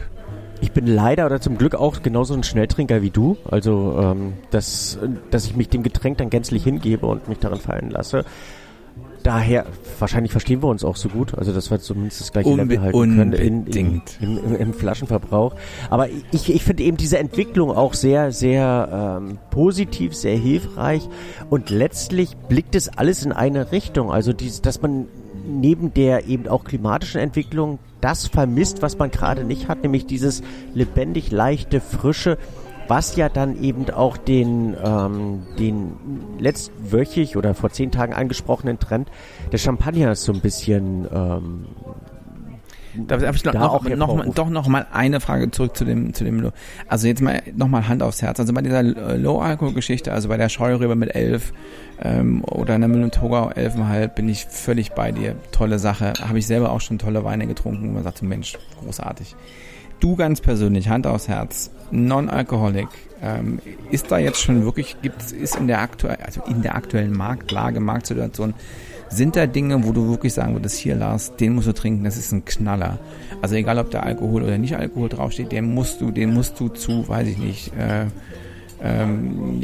ich 0.62 0.72
bin 0.72 0.88
leider 0.88 1.26
oder 1.26 1.40
zum 1.40 1.58
Glück 1.58 1.76
auch 1.76 2.02
genauso 2.02 2.34
ein 2.34 2.44
Schnelltrinker 2.44 3.02
wie 3.02 3.10
du. 3.10 3.38
Also, 3.50 3.98
ähm, 4.02 4.34
dass, 4.50 4.98
dass 5.30 5.46
ich 5.46 5.56
mich 5.56 5.70
dem 5.70 5.84
Getränk 5.84 6.18
dann 6.18 6.30
gänzlich 6.30 6.64
hingebe 6.64 7.06
und 7.06 7.28
mich 7.28 7.40
darin 7.40 7.60
fallen 7.60 7.90
lasse. 7.90 8.26
Daher, 9.28 9.66
wahrscheinlich 10.00 10.32
verstehen 10.32 10.64
wir 10.64 10.70
uns 10.70 10.86
auch 10.86 10.96
so 10.96 11.10
gut, 11.10 11.38
also 11.38 11.52
dass 11.52 11.70
wir 11.70 11.82
zumindest 11.82 12.22
das 12.22 12.32
gleiche 12.32 12.48
Unbe 12.48 12.64
Level 12.64 12.82
halten 12.82 13.18
können 13.18 13.34
in, 13.34 13.68
in, 13.68 14.02
im, 14.22 14.38
im, 14.38 14.56
im, 14.56 14.74
Flaschenverbrauch. 14.74 15.54
Aber 15.90 16.08
ich, 16.32 16.50
ich 16.50 16.64
finde 16.64 16.84
eben 16.84 16.96
diese 16.96 17.18
Entwicklung 17.18 17.72
auch 17.72 17.94
sehr, 17.94 18.32
sehr 18.32 19.20
ähm, 19.20 19.38
positiv, 19.52 20.16
sehr 20.16 20.38
hilfreich 20.38 21.10
und 21.50 21.70
letztlich 21.70 22.38
blickt 22.48 22.74
es 22.74 22.88
alles 22.88 23.26
in 23.26 23.34
eine 23.34 23.74
Richtung. 23.74 24.14
Also, 24.14 24.32
dies, 24.32 24.62
dass 24.62 24.82
man 24.82 25.08
neben 25.46 25.94
der 25.94 26.28
eben 26.28 26.48
auch 26.48 26.64
klimatischen 26.64 27.20
Entwicklung 27.20 27.80
das 28.00 28.28
vermisst, 28.28 28.82
was 28.82 28.98
man 28.98 29.12
gerade 29.12 29.44
nicht 29.44 29.68
hat, 29.68 29.82
nämlich 29.82 30.06
dieses 30.06 30.42
lebendig 30.74 31.32
leichte, 31.32 31.82
frische, 31.82 32.38
was 32.88 33.16
ja 33.16 33.30
dann 33.30 33.62
eben 33.62 33.90
auch 33.90 34.18
den, 34.18 34.76
ähm, 34.84 35.44
den 35.60 35.94
letztwöchig 36.40 37.38
oder 37.38 37.54
vor 37.54 37.70
zehn 37.70 37.92
Tagen 37.92 38.14
angesprochenen 38.14 38.80
Trend 38.80 39.10
des 39.52 39.62
Champagners 39.62 40.24
so 40.24 40.34
ein 40.34 40.42
bisschen 40.42 41.08
ähm, 41.14 41.66
da 43.06 43.20
habe 43.22 43.36
ich 43.36 43.44
noch, 43.44 43.54
noch, 43.54 43.96
noch, 43.96 44.34
doch 44.34 44.50
noch 44.50 44.68
mal 44.68 44.88
eine 44.92 45.20
Frage 45.20 45.52
zurück 45.52 45.76
zu 45.76 45.86
dem, 45.86 46.14
zu 46.14 46.24
dem, 46.24 46.52
also 46.88 47.08
jetzt 47.08 47.22
mal 47.22 47.44
noch 47.56 47.68
mal 47.68 47.88
Hand 47.88 48.02
aufs 48.02 48.22
Herz. 48.22 48.40
Also 48.40 48.54
bei 48.54 48.62
dieser 48.62 48.82
Low-Alkohol-Geschichte, 48.82 50.12
also 50.12 50.30
bei 50.30 50.38
der 50.38 50.50
Scheurebe 50.50 50.96
mit 50.96 51.14
11 51.14 51.54
ähm, 52.02 52.44
oder 52.44 52.74
einer 52.74 52.88
Müller-Toga 52.88 53.50
11,5 53.50 54.08
bin 54.10 54.30
ich 54.30 54.46
völlig 54.46 54.94
bei 54.94 55.12
dir. 55.12 55.36
Tolle 55.52 55.80
Sache. 55.80 56.14
Habe 56.28 56.40
ich 56.40 56.48
selber 56.48 56.72
auch 56.72 56.82
schon 56.82 56.98
tolle 56.98 57.24
Weine 57.24 57.48
getrunken, 57.48 57.94
man 57.94 58.04
sagt, 58.04 58.22
Mensch, 58.24 58.58
großartig. 58.82 59.36
Du 60.00 60.16
ganz 60.16 60.42
persönlich, 60.42 60.90
Hand 60.90 61.08
aufs 61.08 61.28
Herz, 61.28 61.72
Non-Alcoholic, 61.92 62.88
ähm, 63.22 63.60
ist 63.92 64.12
da 64.12 64.18
jetzt 64.18 64.42
schon 64.42 64.64
wirklich, 64.64 64.98
gibt 65.02 65.32
ist 65.32 65.56
in 65.56 65.68
der 65.68 65.82
aktuellen, 65.82 66.22
also 66.24 66.42
in 66.44 66.62
der 66.62 66.76
aktuellen 66.76 67.16
Marktlage, 67.16 67.80
Marktsituation, 67.80 68.54
sind 69.10 69.36
da 69.36 69.48
Dinge, 69.48 69.86
wo 69.86 69.94
du 69.94 70.10
wirklich 70.10 70.34
sagen 70.34 70.54
würdest, 70.54 70.78
hier 70.78 70.96
Lars, 70.96 71.36
den 71.38 71.56
musst 71.56 71.68
du 71.68 71.74
trinken, 71.74 72.04
das 72.04 72.18
ist 72.18 72.32
ein 72.32 72.46
Knaller. 72.46 73.00
Also 73.42 73.56
egal, 73.56 73.80
ob 73.80 73.90
da 73.90 74.02
Alkohol 74.02 74.44
oder 74.44 74.58
nicht 74.58 74.76
Alkohol 74.76 75.10
draufsteht, 75.10 75.52
den 75.52 75.74
musst 75.74 76.02
du, 76.02 76.12
den 76.12 76.34
musst 76.34 76.60
du 76.60 76.68
zu, 76.70 77.08
weiß 77.08 77.28
ich 77.28 77.38
nicht, 77.38 77.72
äh, 77.78 78.06
ähm, 78.84 79.62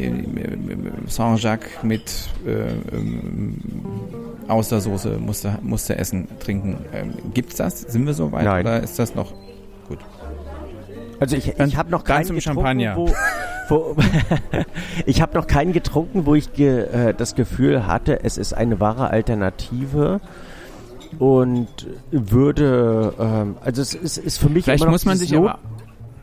Saint-Jacques 1.08 1.84
mit 1.84 2.30
äh, 2.48 2.96
ähm, 2.96 3.58
Austersoße 4.48 5.20
musste, 5.20 5.60
musste 5.62 5.98
essen, 5.98 6.28
trinken. 6.40 6.78
Ähm, 6.94 7.14
gibt's 7.34 7.56
das? 7.58 7.82
Sind 7.82 8.06
wir 8.06 8.14
so 8.14 8.32
weit 8.32 8.46
Nein. 8.46 8.62
oder 8.62 8.82
ist 8.82 8.98
das 8.98 9.14
noch? 9.14 9.34
Also 11.24 11.38
ich, 11.38 11.58
ich 11.58 11.78
habe 11.78 11.90
noch 11.90 12.04
keinen 12.04 12.42
Champagner. 12.42 12.98
Wo, 12.98 13.10
wo 13.70 13.96
ich 15.06 15.22
habe 15.22 15.36
noch 15.36 15.48
keinen 15.48 15.72
getrunken, 15.72 16.26
wo 16.26 16.36
ich 16.36 16.52
ge, 16.52 16.82
äh, 16.82 17.14
das 17.14 17.36
Gefühl 17.36 17.88
hatte, 17.88 18.26
es 18.26 18.38
ist 18.38 18.52
eine 18.52 18.82
wahre 18.82 19.10
Alternative 19.10 20.20
und 21.20 21.88
würde, 22.12 23.14
ähm, 23.18 23.56
also 23.64 23.82
es 23.82 23.94
ist, 23.94 24.18
ist 24.18 24.38
für 24.38 24.50
mich 24.50 24.66
Vielleicht 24.66 24.84
immer 24.84 24.92
muss 24.92 25.06
man 25.06 25.16
sich 25.16 25.32
Not, 25.32 25.60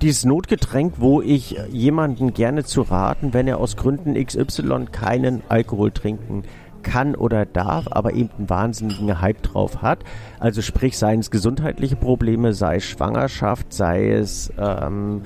dieses 0.02 0.26
Notgetränk, 0.26 0.96
wo 0.98 1.22
ich 1.22 1.56
jemanden 1.70 2.34
gerne 2.34 2.64
zu 2.64 2.82
raten, 2.82 3.32
wenn 3.32 3.48
er 3.48 3.56
aus 3.56 3.76
Gründen 3.76 4.22
XY 4.22 4.88
keinen 4.92 5.42
Alkohol 5.48 5.92
trinken 5.92 6.44
kann 6.82 7.14
oder 7.14 7.46
darf, 7.46 7.86
aber 7.90 8.12
eben 8.12 8.30
einen 8.36 8.50
wahnsinnigen 8.50 9.20
Hype 9.20 9.42
drauf 9.42 9.82
hat. 9.82 10.04
Also 10.38 10.62
sprich, 10.62 10.98
seien 10.98 11.20
es 11.20 11.30
gesundheitliche 11.30 11.96
Probleme, 11.96 12.52
sei 12.52 12.76
es 12.76 12.84
Schwangerschaft, 12.84 13.72
sei 13.72 14.10
es 14.10 14.52
ähm, 14.58 15.22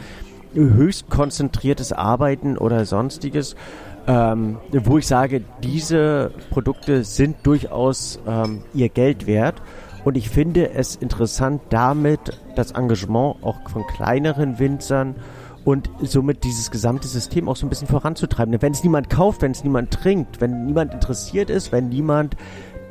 höchst 0.54 1.10
konzentriertes 1.10 1.92
Arbeiten 1.92 2.56
oder 2.56 2.84
sonstiges, 2.84 3.56
ähm, 4.06 4.58
wo 4.72 4.98
ich 4.98 5.06
sage, 5.06 5.42
diese 5.62 6.30
Produkte 6.50 7.04
sind 7.04 7.36
durchaus 7.44 8.20
ähm, 8.26 8.62
ihr 8.74 8.88
Geld 8.88 9.26
wert. 9.26 9.62
Und 10.04 10.18
ich 10.18 10.28
finde 10.28 10.70
es 10.72 10.96
interessant, 10.96 11.62
damit 11.70 12.38
das 12.56 12.72
Engagement 12.72 13.36
auch 13.42 13.56
von 13.70 13.86
kleineren 13.86 14.58
Winzern 14.58 15.14
und 15.64 15.90
somit 16.02 16.44
dieses 16.44 16.70
gesamte 16.70 17.08
System 17.08 17.48
auch 17.48 17.56
so 17.56 17.66
ein 17.66 17.70
bisschen 17.70 17.88
voranzutreiben. 17.88 18.60
Wenn 18.60 18.72
es 18.72 18.82
niemand 18.82 19.10
kauft, 19.10 19.42
wenn 19.42 19.52
es 19.52 19.64
niemand 19.64 19.90
trinkt, 19.90 20.40
wenn 20.40 20.66
niemand 20.66 20.92
interessiert 20.92 21.50
ist, 21.50 21.72
wenn 21.72 21.88
niemand 21.88 22.36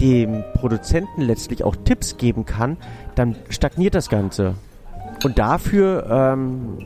dem 0.02 0.44
Produzenten 0.56 1.22
letztlich 1.22 1.64
auch 1.64 1.76
Tipps 1.76 2.18
geben 2.18 2.46
kann, 2.46 2.78
dann 3.16 3.36
stagniert 3.50 3.96
das 3.96 4.10
Ganze. 4.10 4.56
Und 5.24 5.40
dafür, 5.40 6.08
ähm, 6.10 6.78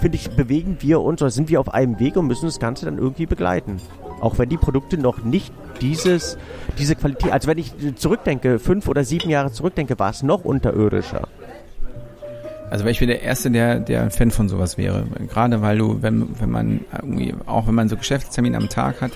finde 0.00 0.16
ich, 0.16 0.30
bewegen 0.30 0.78
wir 0.80 1.00
uns 1.00 1.22
oder 1.22 1.30
sind 1.30 1.48
wir 1.48 1.60
auf 1.60 1.72
einem 1.72 1.98
Weg 2.00 2.16
und 2.16 2.26
müssen 2.26 2.46
das 2.46 2.58
Ganze 2.58 2.84
dann 2.84 2.98
irgendwie 2.98 3.26
begleiten. 3.26 3.80
Auch 4.20 4.38
wenn 4.38 4.48
die 4.48 4.56
Produkte 4.56 4.98
noch 4.98 5.24
nicht 5.24 5.54
dieses, 5.80 6.36
diese 6.76 6.96
Qualität, 6.96 7.32
also 7.32 7.48
wenn 7.48 7.58
ich 7.58 7.72
zurückdenke, 7.96 8.58
fünf 8.58 8.88
oder 8.88 9.04
sieben 9.04 9.30
Jahre 9.30 9.52
zurückdenke, 9.52 9.98
war 9.98 10.10
es 10.10 10.22
noch 10.22 10.44
unterirdischer. 10.44 11.28
Also 12.70 12.84
weil 12.84 12.92
ich 12.92 12.98
bin 12.98 13.08
der 13.08 13.22
Erste, 13.22 13.50
der, 13.50 13.80
der 13.80 14.10
Fan 14.10 14.30
von 14.30 14.48
sowas 14.48 14.76
wäre. 14.78 15.06
Gerade 15.28 15.62
weil 15.62 15.78
du, 15.78 16.02
wenn, 16.02 16.40
wenn 16.40 16.50
man 16.50 16.80
irgendwie, 16.92 17.34
auch 17.46 17.66
wenn 17.66 17.74
man 17.74 17.88
so 17.88 17.96
Geschäftstermine 17.96 18.56
am 18.56 18.68
Tag 18.68 19.00
hat 19.00 19.12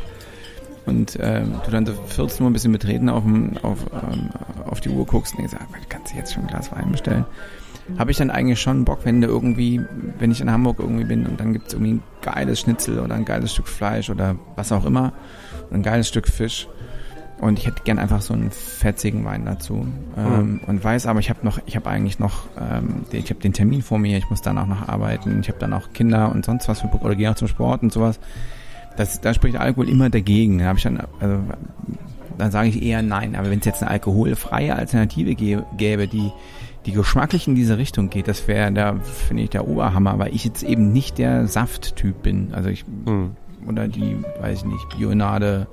und 0.87 1.17
äh, 1.17 1.43
du 1.65 1.71
dann 1.71 1.87
so 1.87 1.93
14 1.93 2.45
Uhr 2.45 2.51
ein 2.51 2.53
bisschen 2.53 2.73
betreten 2.73 3.09
auf, 3.09 3.25
auf, 3.63 3.79
ähm, 3.93 4.31
auf 4.67 4.81
die 4.81 4.89
Uhr 4.89 5.07
guckst 5.07 5.35
und 5.35 5.41
denkst, 5.41 5.55
ah, 5.59 5.67
kannst 5.89 6.13
du 6.13 6.17
jetzt 6.17 6.33
schon 6.33 6.45
ein 6.45 6.49
Glas 6.49 6.73
Wein 6.73 6.91
bestellen? 6.93 7.27
Habe 7.99 8.11
ich 8.11 8.17
dann 8.17 8.31
eigentlich 8.31 8.61
schon 8.61 8.85
Bock, 8.85 9.01
wenn 9.05 9.21
du 9.21 9.27
irgendwie, 9.27 9.81
wenn 10.19 10.31
ich 10.31 10.41
in 10.41 10.51
Hamburg 10.51 10.79
irgendwie 10.79 11.05
bin 11.05 11.27
und 11.27 11.41
dann 11.41 11.53
gibt's 11.53 11.73
irgendwie 11.73 11.95
ein 11.95 12.03
geiles 12.23 12.61
Schnitzel 12.61 13.01
oder 13.01 13.15
ein 13.15 13.25
geiles 13.25 13.53
Stück 13.53 13.69
Fleisch 13.69 14.09
oder 14.09 14.37
was 14.57 14.73
auch 14.73 14.85
immer, 14.85 15.13
ein 15.73 15.83
geiles 15.83 16.09
Stück 16.09 16.29
Fisch 16.29 16.69
und 17.43 17.59
ich 17.59 17.67
hätte 17.67 17.83
gern 17.83 17.99
einfach 17.99 18.23
so 18.23 18.35
einen 18.35 18.53
fetzigen 18.53 19.25
Wein 19.25 19.45
dazu. 19.45 19.85
Ähm, 20.17 20.53
mhm. 20.53 20.61
Und 20.69 20.85
weiß 20.85 21.07
aber, 21.07 21.19
ich 21.19 21.29
habe 21.29 21.41
noch, 21.43 21.59
ich 21.67 21.75
habe 21.75 21.91
eigentlich 21.91 22.21
noch, 22.21 22.45
ähm, 22.57 23.05
ich 23.11 23.31
habe 23.31 23.41
den 23.41 23.53
Termin 23.53 23.83
vor 23.83 23.99
mir, 23.99 24.17
ich 24.17 24.31
muss 24.31 24.43
dann 24.43 24.57
auch 24.59 24.69
noch 24.69 24.89
arbeiten, 24.89 25.41
ich 25.41 25.49
habe 25.49 25.59
dann 25.59 25.73
auch 25.73 25.93
Kinder 25.93 26.31
und 26.31 26.45
sonst 26.45 26.69
was 26.69 26.83
für 26.83 26.87
oder 26.87 27.17
gehe 27.17 27.29
auch 27.29 27.35
zum 27.35 27.49
Sport 27.49 27.83
und 27.83 27.93
sowas. 27.93 28.21
Das, 28.97 29.21
da 29.21 29.35
spricht 29.35 29.57
Alkohol 29.57 29.89
immer 29.89 30.09
dagegen. 30.09 30.59
Da 30.59 30.67
habe 30.67 30.79
ich 30.79 30.85
dann, 30.85 31.03
also 31.19 31.41
dann 32.39 32.53
sage 32.53 32.69
ich 32.69 32.81
eher 32.81 33.03
nein. 33.03 33.35
Aber 33.35 33.51
wenn 33.51 33.59
es 33.59 33.65
jetzt 33.65 33.83
eine 33.83 33.91
alkoholfreie 33.91 34.77
Alternative 34.77 35.35
gäbe, 35.35 36.07
die 36.07 36.31
die 36.87 36.93
geschmacklich 36.93 37.49
in 37.49 37.57
diese 37.57 37.77
Richtung 37.77 38.09
geht, 38.09 38.29
das 38.29 38.47
wäre 38.47 38.73
da, 38.73 38.95
finde 38.97 39.45
ich, 39.45 39.51
der 39.51 39.67
Oberhammer, 39.67 40.19
weil 40.19 40.35
ich 40.35 40.45
jetzt 40.45 40.63
eben 40.63 40.93
nicht 40.93 41.19
der 41.19 41.47
Safttyp 41.47 42.23
bin. 42.23 42.55
Also 42.55 42.71
ich, 42.71 42.85
mhm. 42.87 43.37
oder 43.69 43.89
die, 43.89 44.17
weiß 44.41 44.59
ich 44.59 44.65
nicht, 44.65 44.89
Bionade, 44.97 45.67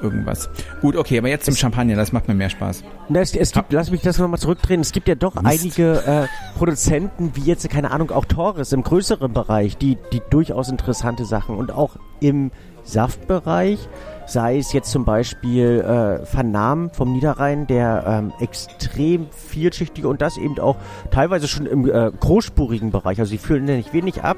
irgendwas. 0.00 0.48
Gut, 0.80 0.96
okay, 0.96 1.18
aber 1.18 1.28
jetzt 1.28 1.44
zum 1.44 1.54
Champagner, 1.54 1.96
das 1.96 2.12
macht 2.12 2.28
mir 2.28 2.34
mehr 2.34 2.50
Spaß. 2.50 2.84
Na, 3.08 3.20
es, 3.20 3.34
es 3.34 3.52
gibt, 3.52 3.72
lass 3.72 3.90
mich 3.90 4.02
das 4.02 4.18
nochmal 4.18 4.38
zurückdrehen, 4.38 4.80
es 4.80 4.92
gibt 4.92 5.08
ja 5.08 5.14
doch 5.14 5.34
Mist. 5.34 5.46
einige 5.46 6.04
äh, 6.04 6.26
Produzenten, 6.56 7.32
wie 7.34 7.42
jetzt, 7.42 7.68
keine 7.68 7.90
Ahnung, 7.90 8.10
auch 8.10 8.24
Torres 8.24 8.72
im 8.72 8.82
größeren 8.82 9.32
Bereich, 9.32 9.76
die, 9.76 9.98
die 10.12 10.22
durchaus 10.30 10.68
interessante 10.68 11.24
Sachen 11.24 11.56
und 11.56 11.72
auch 11.72 11.96
im 12.20 12.50
Saftbereich, 12.84 13.78
sei 14.26 14.58
es 14.58 14.72
jetzt 14.72 14.90
zum 14.90 15.04
Beispiel 15.04 15.80
äh, 15.80 16.24
Vernahmen 16.24 16.90
vom 16.90 17.12
Niederrhein, 17.12 17.66
der 17.66 18.04
ähm, 18.06 18.32
extrem 18.40 19.26
vielschichtige 19.30 20.08
und 20.08 20.22
das 20.22 20.36
eben 20.38 20.58
auch 20.58 20.76
teilweise 21.10 21.48
schon 21.48 21.66
im 21.66 21.88
äh, 21.88 22.10
großspurigen 22.18 22.90
Bereich, 22.90 23.18
also 23.20 23.30
sie 23.30 23.38
fühlen 23.38 23.64
nicht 23.64 23.92
wenig 23.92 24.24
ab, 24.24 24.36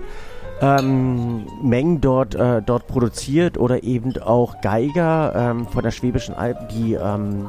ähm, 0.61 1.47
Mengen 1.63 2.01
dort, 2.01 2.35
äh, 2.35 2.63
dort 2.63 2.87
produziert 2.87 3.59
oder 3.59 3.83
eben 3.83 4.17
auch 4.19 4.61
Geiger 4.61 5.33
ähm, 5.35 5.67
von 5.67 5.83
der 5.83 5.91
Schwäbischen 5.91 6.35
Alb, 6.35 6.69
die 6.69 6.95
ähm, 6.95 7.49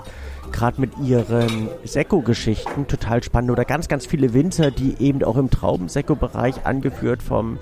gerade 0.51 0.79
mit 0.79 0.91
ihren 1.03 1.69
Sekko-Geschichten 1.83 2.87
total 2.87 3.23
spannend 3.23 3.51
oder 3.51 3.65
ganz, 3.65 3.87
ganz 3.87 4.05
viele 4.05 4.33
Winzer, 4.33 4.71
die 4.71 4.95
eben 4.99 5.23
auch 5.23 5.37
im 5.37 5.49
Traubensekko-Bereich 5.49 6.65
angeführt 6.65 7.23
vom 7.23 7.57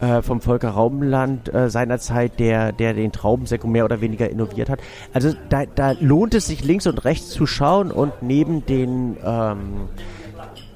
äh, 0.00 0.20
vom 0.20 0.42
Volker 0.42 0.70
Raumland 0.70 1.52
äh, 1.54 1.70
seinerzeit, 1.70 2.38
der, 2.38 2.72
der 2.72 2.92
den 2.92 3.12
Traubensekko 3.12 3.66
mehr 3.66 3.86
oder 3.86 4.02
weniger 4.02 4.28
innoviert 4.28 4.68
hat. 4.68 4.80
Also 5.14 5.32
da, 5.48 5.64
da 5.64 5.92
lohnt 5.98 6.34
es 6.34 6.46
sich 6.46 6.62
links 6.64 6.86
und 6.86 7.04
rechts 7.06 7.30
zu 7.30 7.46
schauen 7.46 7.90
und 7.90 8.12
neben 8.20 8.66
den 8.66 9.16
ähm, 9.24 9.88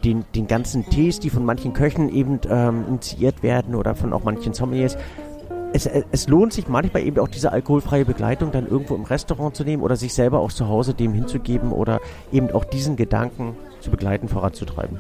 den, 0.05 0.25
den 0.35 0.47
ganzen 0.47 0.89
Tees, 0.89 1.21
die 1.21 1.31
von 1.31 1.45
manchen 1.45 1.73
Köchen 1.73 2.09
eben 2.09 2.41
ähm, 2.49 2.85
initiiert 2.89 3.43
werden 3.43 3.75
oder 3.75 3.95
von 3.95 4.13
auch 4.13 4.25
manchen 4.25 4.53
Sommeliers, 4.53 4.97
es, 5.73 5.87
es 5.87 6.29
lohnt 6.29 6.53
sich 6.53 6.69
manchmal 6.69 7.05
eben 7.05 7.19
auch 7.19 7.29
diese 7.29 7.53
alkoholfreie 7.53 8.05
Begleitung 8.05 8.51
dann 8.51 8.67
irgendwo 8.67 8.95
im 8.95 9.05
Restaurant 9.05 9.55
zu 9.55 9.65
nehmen 9.65 9.83
oder 9.83 9.97
sich 9.97 10.15
selber 10.15 10.41
auch 10.41 10.53
zu 10.53 10.69
Hause 10.69 10.95
dem 10.95 11.13
hinzugeben 11.13 11.73
oder 11.73 12.01
eben 12.33 12.51
auch 12.51 12.65
diesen 12.65 12.97
Gedanken 12.97 13.57
zu 13.81 13.91
begleiten, 13.91 14.29
voranzutreiben. 14.29 14.99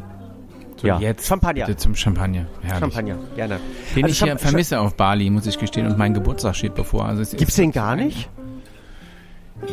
So, 0.77 0.87
ja. 0.87 0.99
jetzt 0.99 1.27
Champagner. 1.27 1.67
Bitte 1.67 1.77
zum 1.77 1.95
Champagner. 1.95 2.47
Herrlich. 2.63 2.81
Champagner, 2.81 3.17
gerne. 3.37 3.61
Den 3.95 4.05
also 4.05 4.13
ich 4.13 4.23
hier 4.23 4.39
vermisse 4.39 4.81
auf 4.81 4.95
Bali, 4.95 5.29
muss 5.29 5.47
ich 5.47 5.59
gestehen, 5.59 5.87
und 5.87 5.99
mein 5.99 6.15
Geburtstag 6.15 6.57
steht 6.57 6.75
bevor. 6.75 7.05
Also 7.05 7.37
Gibt's 7.37 7.57
den 7.57 7.73
gar 7.73 7.97
nicht? 7.97 8.31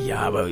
Ja, 0.05 0.19
aber 0.19 0.47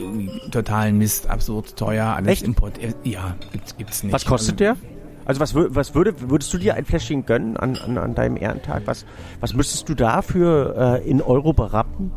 totalen 0.51 0.97
Mist, 0.97 1.29
absurd 1.29 1.75
teuer, 1.75 2.07
alles 2.07 2.31
Echt? 2.33 2.43
Import. 2.43 2.79
Ja, 3.03 3.35
gibt's, 3.51 3.77
gibt's 3.77 4.03
nicht. 4.03 4.13
Was 4.13 4.25
kostet 4.25 4.59
der? 4.59 4.77
Also 5.25 5.41
was, 5.41 5.55
was 5.55 5.95
würde, 5.95 6.29
würdest 6.29 6.53
du 6.53 6.57
dir 6.57 6.75
ein 6.75 6.85
Fläschchen 6.85 7.25
gönnen 7.25 7.57
an, 7.57 7.77
an, 7.77 7.97
an 7.97 8.15
deinem 8.15 8.37
Ehrentag? 8.37 8.83
Was, 8.85 9.05
was 9.39 9.53
müsstest 9.55 9.89
du 9.89 9.95
dafür 9.95 11.01
äh, 11.03 11.09
in 11.09 11.21
Euro 11.21 11.51
berappen? 11.51 12.11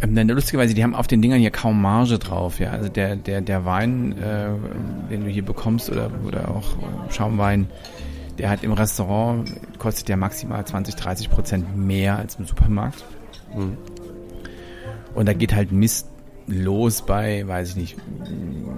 Ähm, 0.00 0.14
denn 0.14 0.28
lustigerweise, 0.28 0.74
die 0.74 0.82
haben 0.82 0.94
auf 0.94 1.06
den 1.06 1.20
Dingern 1.20 1.40
hier 1.40 1.50
kaum 1.50 1.80
Marge 1.80 2.18
drauf. 2.18 2.58
Ja, 2.58 2.70
also 2.70 2.88
der 2.88 3.16
der 3.16 3.42
der 3.42 3.64
Wein, 3.64 4.16
äh, 4.18 4.48
den 5.10 5.24
du 5.24 5.30
hier 5.30 5.44
bekommst 5.44 5.90
oder 5.90 6.10
oder 6.26 6.50
auch 6.50 6.72
äh, 6.74 7.12
Schaumwein, 7.12 7.68
der 8.38 8.50
hat 8.50 8.62
im 8.62 8.72
Restaurant 8.72 9.50
kostet 9.78 10.08
ja 10.08 10.16
maximal 10.16 10.64
20, 10.64 10.96
30 10.96 11.30
Prozent 11.30 11.76
mehr 11.76 12.16
als 12.16 12.36
im 12.36 12.46
Supermarkt. 12.46 13.04
Mhm. 13.54 13.76
Und 15.14 15.26
da 15.26 15.32
geht 15.32 15.54
halt 15.54 15.72
Mist 15.72 16.08
los 16.46 17.02
bei, 17.02 17.46
weiß 17.46 17.70
ich 17.70 17.76
nicht, 17.76 17.96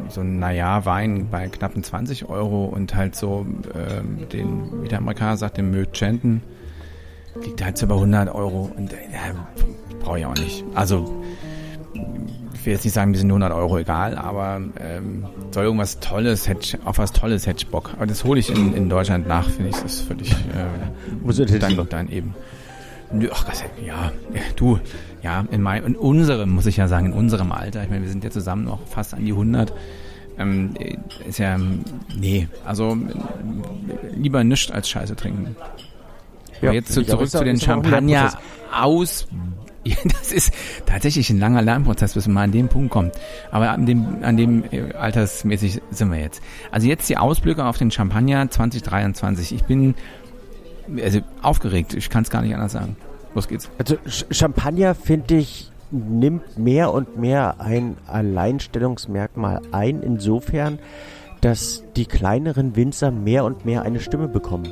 so 0.08 0.22
ein 0.22 0.38
naja 0.38 0.84
Wein 0.84 1.28
bei 1.30 1.48
knappen 1.48 1.82
20 1.82 2.28
Euro 2.28 2.64
und 2.64 2.94
halt 2.94 3.14
so 3.14 3.46
äh, 3.74 4.26
den, 4.26 4.82
wie 4.82 4.88
der 4.88 4.98
Amerikaner 4.98 5.36
sagt, 5.36 5.58
den 5.58 5.70
Möchenten 5.70 6.42
liegt 7.42 7.62
halt 7.62 7.78
so 7.78 7.86
bei 7.86 7.94
100 7.94 8.34
Euro 8.34 8.70
und 8.76 8.92
äh, 8.92 8.96
brauche 10.00 10.18
ich 10.18 10.26
auch 10.26 10.34
nicht. 10.34 10.64
Also 10.74 11.22
ich 12.54 12.66
will 12.66 12.72
jetzt 12.72 12.84
nicht 12.84 12.94
sagen, 12.94 13.12
mir 13.12 13.18
sind 13.18 13.30
100 13.30 13.52
Euro 13.52 13.78
egal, 13.78 14.16
aber 14.16 14.60
ähm, 14.80 15.26
soll 15.52 15.64
irgendwas 15.64 16.00
Tolles, 16.00 16.48
hätte, 16.48 16.78
auf 16.84 16.98
was 16.98 17.12
Tolles 17.12 17.46
hätte 17.46 17.64
ich 17.64 17.68
Bock. 17.68 17.90
Aber 17.96 18.06
das 18.06 18.24
hole 18.24 18.40
ich 18.40 18.50
in, 18.50 18.74
in 18.74 18.88
Deutschland 18.88 19.28
nach, 19.28 19.48
finde 19.48 19.70
ich, 19.70 19.76
das 19.76 19.94
ist 19.94 20.00
völlig 20.02 20.32
äh, 20.32 21.58
dann, 21.58 21.88
dann 21.88 22.08
eben. 22.08 22.34
Ach, 23.32 23.44
das, 23.44 23.64
ja, 23.84 24.12
du, 24.56 24.78
ja, 25.22 25.44
in, 25.50 25.62
mein, 25.62 25.84
in 25.84 25.96
unserem, 25.96 26.50
muss 26.50 26.66
ich 26.66 26.76
ja 26.76 26.88
sagen, 26.88 27.06
in 27.06 27.12
unserem 27.12 27.52
Alter, 27.52 27.82
ich 27.82 27.90
meine, 27.90 28.02
wir 28.02 28.10
sind 28.10 28.22
ja 28.22 28.30
zusammen 28.30 28.64
noch 28.64 28.86
fast 28.86 29.14
an 29.14 29.24
die 29.24 29.32
100, 29.32 29.72
ähm, 30.38 30.74
ist 31.26 31.38
ja, 31.38 31.58
nee, 32.16 32.48
also 32.64 32.96
lieber 34.14 34.44
nichts 34.44 34.70
als 34.70 34.88
Scheiße 34.88 35.16
trinken. 35.16 35.56
Ja, 36.60 36.72
jetzt 36.72 36.92
zu, 36.92 37.02
zurück 37.02 37.28
zu 37.28 37.44
den 37.44 37.58
Champagner 37.60 38.32
aus. 38.72 39.26
Das 40.04 40.32
ist 40.32 40.52
tatsächlich 40.84 41.30
ein 41.30 41.38
langer 41.38 41.62
Lernprozess, 41.62 42.12
bis 42.12 42.26
man 42.26 42.34
mal 42.34 42.42
an 42.42 42.52
den 42.52 42.68
Punkt 42.68 42.90
kommt. 42.90 43.14
Aber 43.50 43.70
an 43.70 43.86
dem, 43.86 44.22
an 44.22 44.36
dem 44.36 44.64
äh, 44.70 44.92
altersmäßig 44.92 45.80
sind 45.90 46.12
wir 46.12 46.18
jetzt. 46.18 46.42
Also 46.70 46.86
jetzt 46.88 47.08
die 47.08 47.16
Ausblicke 47.16 47.64
auf 47.64 47.78
den 47.78 47.90
Champagner 47.90 48.50
2023. 48.50 49.54
Ich 49.54 49.64
bin 49.64 49.94
also 51.02 51.20
aufgeregt. 51.42 51.94
Ich 51.94 52.10
kann 52.10 52.22
es 52.24 52.30
gar 52.30 52.42
nicht 52.42 52.54
anders 52.54 52.72
sagen. 52.72 52.96
Los 53.34 53.48
geht's. 53.48 53.70
Also 53.78 53.96
Champagner 54.30 54.94
finde 54.94 55.36
ich 55.36 55.70
nimmt 55.90 56.58
mehr 56.58 56.92
und 56.92 57.16
mehr 57.16 57.60
ein 57.60 57.96
Alleinstellungsmerkmal 58.06 59.62
ein, 59.72 60.02
insofern, 60.02 60.78
dass 61.40 61.84
die 61.96 62.06
kleineren 62.06 62.76
Winzer 62.76 63.10
mehr 63.10 63.44
und 63.44 63.64
mehr 63.64 63.82
eine 63.82 64.00
Stimme 64.00 64.28
bekommen. 64.28 64.68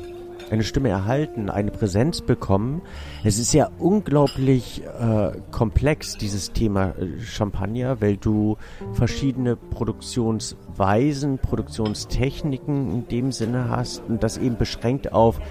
Eine 0.49 0.63
Stimme 0.63 0.87
erhalten, 0.87 1.49
eine 1.49 1.71
Präsenz 1.71 2.21
bekommen. 2.21 2.81
Es 3.25 3.37
ist 3.37 3.53
ja 3.53 3.69
unglaublich 3.79 4.81
äh, 4.85 5.31
komplex, 5.51 6.15
dieses 6.17 6.53
Thema 6.53 6.93
äh, 6.97 7.19
Champagner, 7.19 7.99
weil 7.99 8.15
du 8.15 8.55
verschiedene 8.93 9.57
Produktionsweisen, 9.57 11.39
Produktionstechniken 11.39 12.91
in 12.91 13.07
dem 13.09 13.33
Sinne 13.33 13.69
hast 13.69 14.03
und 14.07 14.23
das 14.23 14.37
eben 14.37 14.57
beschränkt 14.57 15.11
auf 15.11 15.41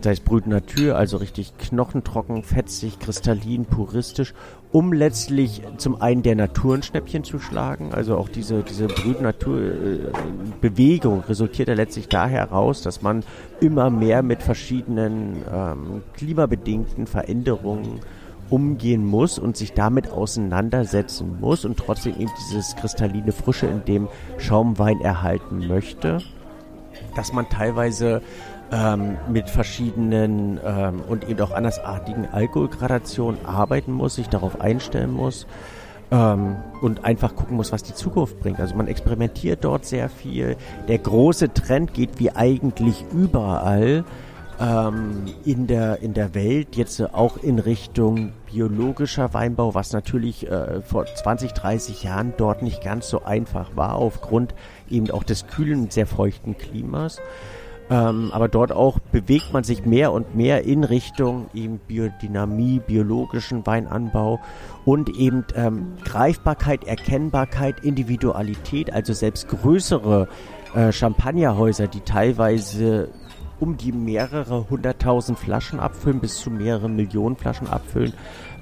sei 0.01 0.11
es 0.11 0.19
Brüt 0.19 0.47
Natur, 0.47 0.95
also 0.95 1.17
richtig 1.17 1.57
knochentrocken, 1.57 2.43
fetzig, 2.43 2.99
kristallin, 2.99 3.65
puristisch, 3.65 4.33
um 4.71 4.93
letztlich 4.93 5.61
zum 5.77 6.01
einen 6.01 6.23
der 6.23 6.35
Naturenschnäppchen 6.35 7.23
zu 7.23 7.39
schlagen. 7.39 7.93
Also 7.93 8.17
auch 8.17 8.29
diese, 8.29 8.63
diese 8.63 8.87
Natur 9.21 9.59
äh, 9.59 11.17
resultiert 11.27 11.67
ja 11.67 11.73
letztlich 11.73 12.07
daher 12.07 12.39
heraus, 12.39 12.81
dass 12.81 13.01
man 13.01 13.23
immer 13.59 13.89
mehr 13.89 14.23
mit 14.23 14.43
verschiedenen 14.43 15.37
ähm, 15.51 16.03
klimabedingten 16.13 17.07
Veränderungen 17.07 17.99
umgehen 18.49 19.05
muss 19.05 19.37
und 19.37 19.57
sich 19.57 19.73
damit 19.73 20.11
auseinandersetzen 20.11 21.39
muss 21.39 21.65
und 21.65 21.77
trotzdem 21.77 22.19
eben 22.19 22.31
dieses 22.39 22.75
kristalline 22.75 23.31
Frische 23.31 23.67
in 23.67 23.85
dem 23.85 24.07
Schaumwein 24.37 25.01
erhalten 25.01 25.67
möchte. 25.67 26.19
Dass 27.15 27.33
man 27.33 27.47
teilweise 27.49 28.21
ähm, 28.71 29.17
mit 29.31 29.49
verschiedenen 29.49 30.59
ähm, 30.63 31.01
und 31.07 31.27
eben 31.27 31.39
auch 31.41 31.51
andersartigen 31.51 32.27
Alkoholgradationen 32.31 33.45
arbeiten 33.45 33.91
muss, 33.91 34.15
sich 34.15 34.29
darauf 34.29 34.61
einstellen 34.61 35.11
muss 35.11 35.47
ähm, 36.11 36.57
und 36.81 37.05
einfach 37.05 37.35
gucken 37.35 37.57
muss, 37.57 37.71
was 37.71 37.83
die 37.83 37.93
Zukunft 37.93 38.39
bringt. 38.39 38.59
Also 38.59 38.75
man 38.75 38.87
experimentiert 38.87 39.63
dort 39.63 39.85
sehr 39.85 40.09
viel. 40.09 40.55
Der 40.87 40.97
große 40.97 41.53
Trend 41.53 41.93
geht 41.93 42.19
wie 42.19 42.31
eigentlich 42.31 43.05
überall 43.13 44.03
ähm, 44.59 45.25
in, 45.45 45.67
der, 45.67 46.01
in 46.01 46.13
der 46.13 46.35
Welt 46.35 46.75
jetzt 46.75 47.01
auch 47.13 47.37
in 47.37 47.59
Richtung 47.59 48.33
biologischer 48.51 49.33
Weinbau, 49.33 49.73
was 49.73 49.93
natürlich 49.93 50.49
äh, 50.49 50.81
vor 50.81 51.05
20, 51.05 51.53
30 51.53 52.03
Jahren 52.03 52.33
dort 52.37 52.61
nicht 52.61 52.83
ganz 52.83 53.09
so 53.09 53.23
einfach 53.23 53.75
war, 53.75 53.95
aufgrund 53.95 54.53
eben 54.89 55.09
auch 55.11 55.23
des 55.23 55.47
kühlen, 55.47 55.89
sehr 55.89 56.07
feuchten 56.07 56.57
Klimas. 56.57 57.21
Ähm, 57.89 58.29
aber 58.31 58.47
dort 58.47 58.71
auch 58.71 58.99
bewegt 58.99 59.51
man 59.51 59.63
sich 59.63 59.85
mehr 59.85 60.11
und 60.11 60.35
mehr 60.35 60.63
in 60.63 60.83
Richtung 60.83 61.47
eben 61.53 61.79
Biodynamie, 61.79 62.79
biologischen 62.79 63.65
Weinanbau 63.65 64.39
und 64.85 65.09
eben 65.09 65.45
ähm, 65.55 65.93
Greifbarkeit, 66.05 66.83
Erkennbarkeit, 66.83 67.83
Individualität, 67.83 68.93
also 68.93 69.13
selbst 69.13 69.47
größere 69.47 70.27
äh, 70.75 70.91
Champagnerhäuser, 70.91 71.87
die 71.87 72.01
teilweise 72.01 73.09
um 73.59 73.75
die 73.75 73.91
mehrere 73.91 74.69
hunderttausend 74.69 75.37
Flaschen 75.37 75.79
abfüllen, 75.79 76.19
bis 76.19 76.39
zu 76.39 76.49
mehrere 76.49 76.89
Millionen 76.89 77.35
Flaschen 77.35 77.67
abfüllen, 77.67 78.13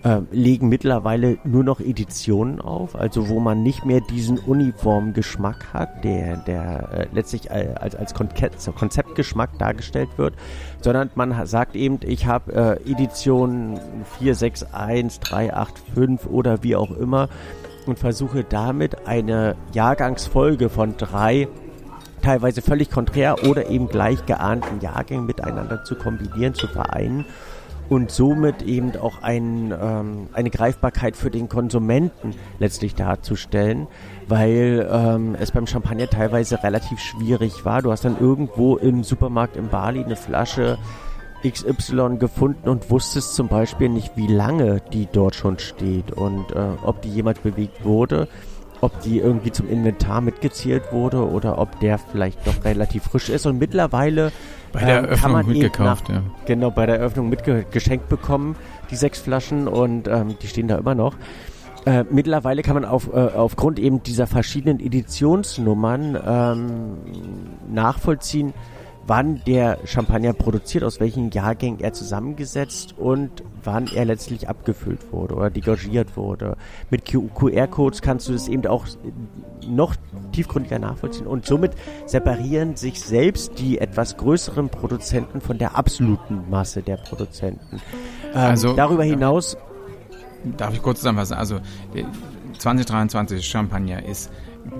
äh, 0.07 0.21
legen 0.31 0.69
mittlerweile 0.69 1.37
nur 1.43 1.65
noch 1.65 1.81
Editionen 1.81 2.61
auf, 2.61 2.95
also 2.95 3.27
wo 3.27 3.41
man 3.41 3.61
nicht 3.61 3.83
mehr 3.83 3.99
diesen 3.99 4.39
uniformen 4.39 5.13
Geschmack 5.13 5.73
hat, 5.73 6.03
der, 6.05 6.37
der 6.37 6.89
äh, 6.93 7.07
letztlich 7.11 7.49
äh, 7.49 7.73
als, 7.75 7.93
als 7.95 8.13
Konzeptgeschmack 8.13 9.57
dargestellt 9.59 10.09
wird, 10.15 10.35
sondern 10.79 11.09
man 11.15 11.45
sagt 11.45 11.75
eben, 11.75 11.99
ich 12.03 12.25
habe 12.25 12.79
äh, 12.85 12.89
Edition 12.89 13.79
461, 14.17 15.19
385 15.19 16.31
oder 16.31 16.63
wie 16.63 16.77
auch 16.77 16.91
immer 16.91 17.27
und 17.85 17.99
versuche 17.99 18.45
damit 18.45 19.07
eine 19.07 19.55
Jahrgangsfolge 19.73 20.69
von 20.69 20.95
drei 20.95 21.49
teilweise 22.21 22.61
völlig 22.61 22.89
konträr 22.89 23.43
oder 23.45 23.69
eben 23.69 23.89
gleich 23.89 24.25
geahnten 24.25 24.79
Jahrgängen 24.79 25.25
miteinander 25.25 25.83
zu 25.83 25.95
kombinieren, 25.95 26.53
zu 26.53 26.67
vereinen 26.67 27.25
und 27.89 28.11
somit 28.11 28.61
eben 28.63 28.95
auch 28.97 29.21
ein, 29.21 29.73
ähm, 29.79 30.27
eine 30.33 30.49
Greifbarkeit 30.49 31.15
für 31.15 31.31
den 31.31 31.49
Konsumenten 31.49 32.33
letztlich 32.59 32.95
darzustellen, 32.95 33.87
weil 34.27 34.87
ähm, 34.91 35.35
es 35.39 35.51
beim 35.51 35.67
Champagner 35.67 36.09
teilweise 36.09 36.63
relativ 36.63 36.99
schwierig 36.99 37.65
war. 37.65 37.81
Du 37.81 37.91
hast 37.91 38.05
dann 38.05 38.19
irgendwo 38.19 38.77
im 38.77 39.03
Supermarkt 39.03 39.55
in 39.57 39.69
Bali 39.69 40.03
eine 40.03 40.15
Flasche 40.15 40.77
XY 41.47 42.17
gefunden 42.17 42.67
und 42.67 42.89
wusstest 42.89 43.35
zum 43.35 43.47
Beispiel 43.47 43.89
nicht, 43.89 44.17
wie 44.17 44.27
lange 44.27 44.81
die 44.91 45.07
dort 45.11 45.35
schon 45.35 45.59
steht 45.59 46.11
und 46.11 46.51
äh, 46.51 46.67
ob 46.83 47.01
die 47.01 47.09
jemals 47.09 47.39
bewegt 47.39 47.85
wurde 47.85 48.27
ob 48.81 49.01
die 49.01 49.19
irgendwie 49.19 49.51
zum 49.51 49.69
Inventar 49.69 50.21
mitgezählt 50.21 50.91
wurde 50.91 51.27
oder 51.27 51.57
ob 51.57 51.79
der 51.79 51.97
vielleicht 51.97 52.45
noch 52.45 52.63
relativ 52.63 53.03
frisch 53.03 53.29
ist. 53.29 53.45
Und 53.45 53.57
mittlerweile 53.57 54.31
bei 54.71 54.81
der 54.81 54.99
ähm, 54.99 55.05
Eröffnung 55.05 55.47
mitgekauft, 55.47 56.09
nach, 56.09 56.15
ja. 56.15 56.23
Genau, 56.45 56.71
bei 56.71 56.85
der 56.85 56.99
Eröffnung 56.99 57.29
mitgeschenkt 57.29 58.09
bekommen, 58.09 58.55
die 58.91 58.95
sechs 58.95 59.19
Flaschen 59.19 59.67
und 59.67 60.07
ähm, 60.07 60.35
die 60.41 60.47
stehen 60.47 60.67
da 60.67 60.77
immer 60.77 60.95
noch. 60.95 61.15
Äh, 61.85 62.03
mittlerweile 62.09 62.63
kann 62.63 62.73
man 62.73 62.85
auf, 62.85 63.13
äh, 63.13 63.17
aufgrund 63.17 63.79
eben 63.79 64.03
dieser 64.03 64.27
verschiedenen 64.27 64.79
Editionsnummern 64.79 66.19
ähm, 66.25 66.97
nachvollziehen, 67.73 68.53
wann 69.07 69.41
der 69.47 69.79
Champagner 69.85 70.33
produziert, 70.33 70.83
aus 70.83 70.99
welchen 70.99 71.31
Jahrgängen 71.31 71.79
er 71.79 71.93
zusammengesetzt 71.93 72.95
und 72.97 73.43
wann 73.63 73.87
er 73.87 74.05
letztlich 74.05 74.49
abgefüllt 74.49 75.11
wurde 75.11 75.35
oder 75.35 75.49
degagiert 75.49 76.17
wurde. 76.17 76.57
Mit 76.89 77.05
QR-Codes 77.05 78.01
kannst 78.01 78.27
du 78.27 78.33
es 78.33 78.47
eben 78.47 78.67
auch 78.67 78.85
noch 79.65 79.95
tiefgründiger 80.33 80.79
nachvollziehen 80.79 81.27
und 81.27 81.45
somit 81.45 81.71
separieren 82.05 82.75
sich 82.75 83.01
selbst 83.01 83.59
die 83.59 83.79
etwas 83.79 84.17
größeren 84.17 84.69
Produzenten 84.69 85.41
von 85.41 85.57
der 85.57 85.77
absoluten 85.77 86.49
Masse 86.49 86.81
der 86.81 86.97
Produzenten. 86.97 87.81
Ähm, 88.33 88.37
also 88.37 88.73
darüber 88.73 89.03
hinaus 89.03 89.57
Darf 90.57 90.73
ich 90.73 90.81
kurz 90.81 90.99
zusammenfassen? 90.99 91.33
Also 91.33 91.59
2023 92.59 93.45
Champagner 93.45 94.05
ist 94.05 94.31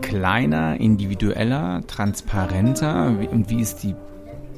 kleiner, 0.02 0.80
individueller, 0.80 1.82
transparenter 1.88 3.08
und 3.32 3.50
wie 3.50 3.62
ist 3.62 3.84
die 3.84 3.96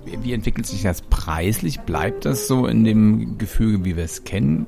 wie 0.06 0.34
entwickelt 0.34 0.66
sich 0.66 0.84
das 0.84 1.02
preislich? 1.02 1.80
Bleibt 1.82 2.26
das 2.26 2.48
so 2.48 2.66
in 2.68 2.84
dem 2.84 3.38
Gefüge, 3.38 3.86
wie 3.86 3.96
wir 3.96 4.04
es 4.04 4.24
kennen? 4.24 4.66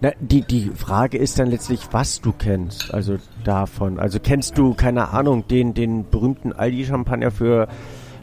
Na, 0.00 0.12
die, 0.20 0.42
die 0.42 0.70
Frage 0.74 1.18
ist 1.18 1.38
dann 1.38 1.50
letztlich, 1.50 1.88
was 1.92 2.20
du 2.20 2.32
kennst, 2.32 2.92
also 2.92 3.16
davon. 3.44 3.98
Also 3.98 4.18
kennst 4.20 4.58
du, 4.58 4.74
keine 4.74 5.10
Ahnung, 5.10 5.46
den, 5.48 5.74
den 5.74 6.08
berühmten 6.08 6.52
Aldi-Champagner 6.52 7.30
für 7.30 7.68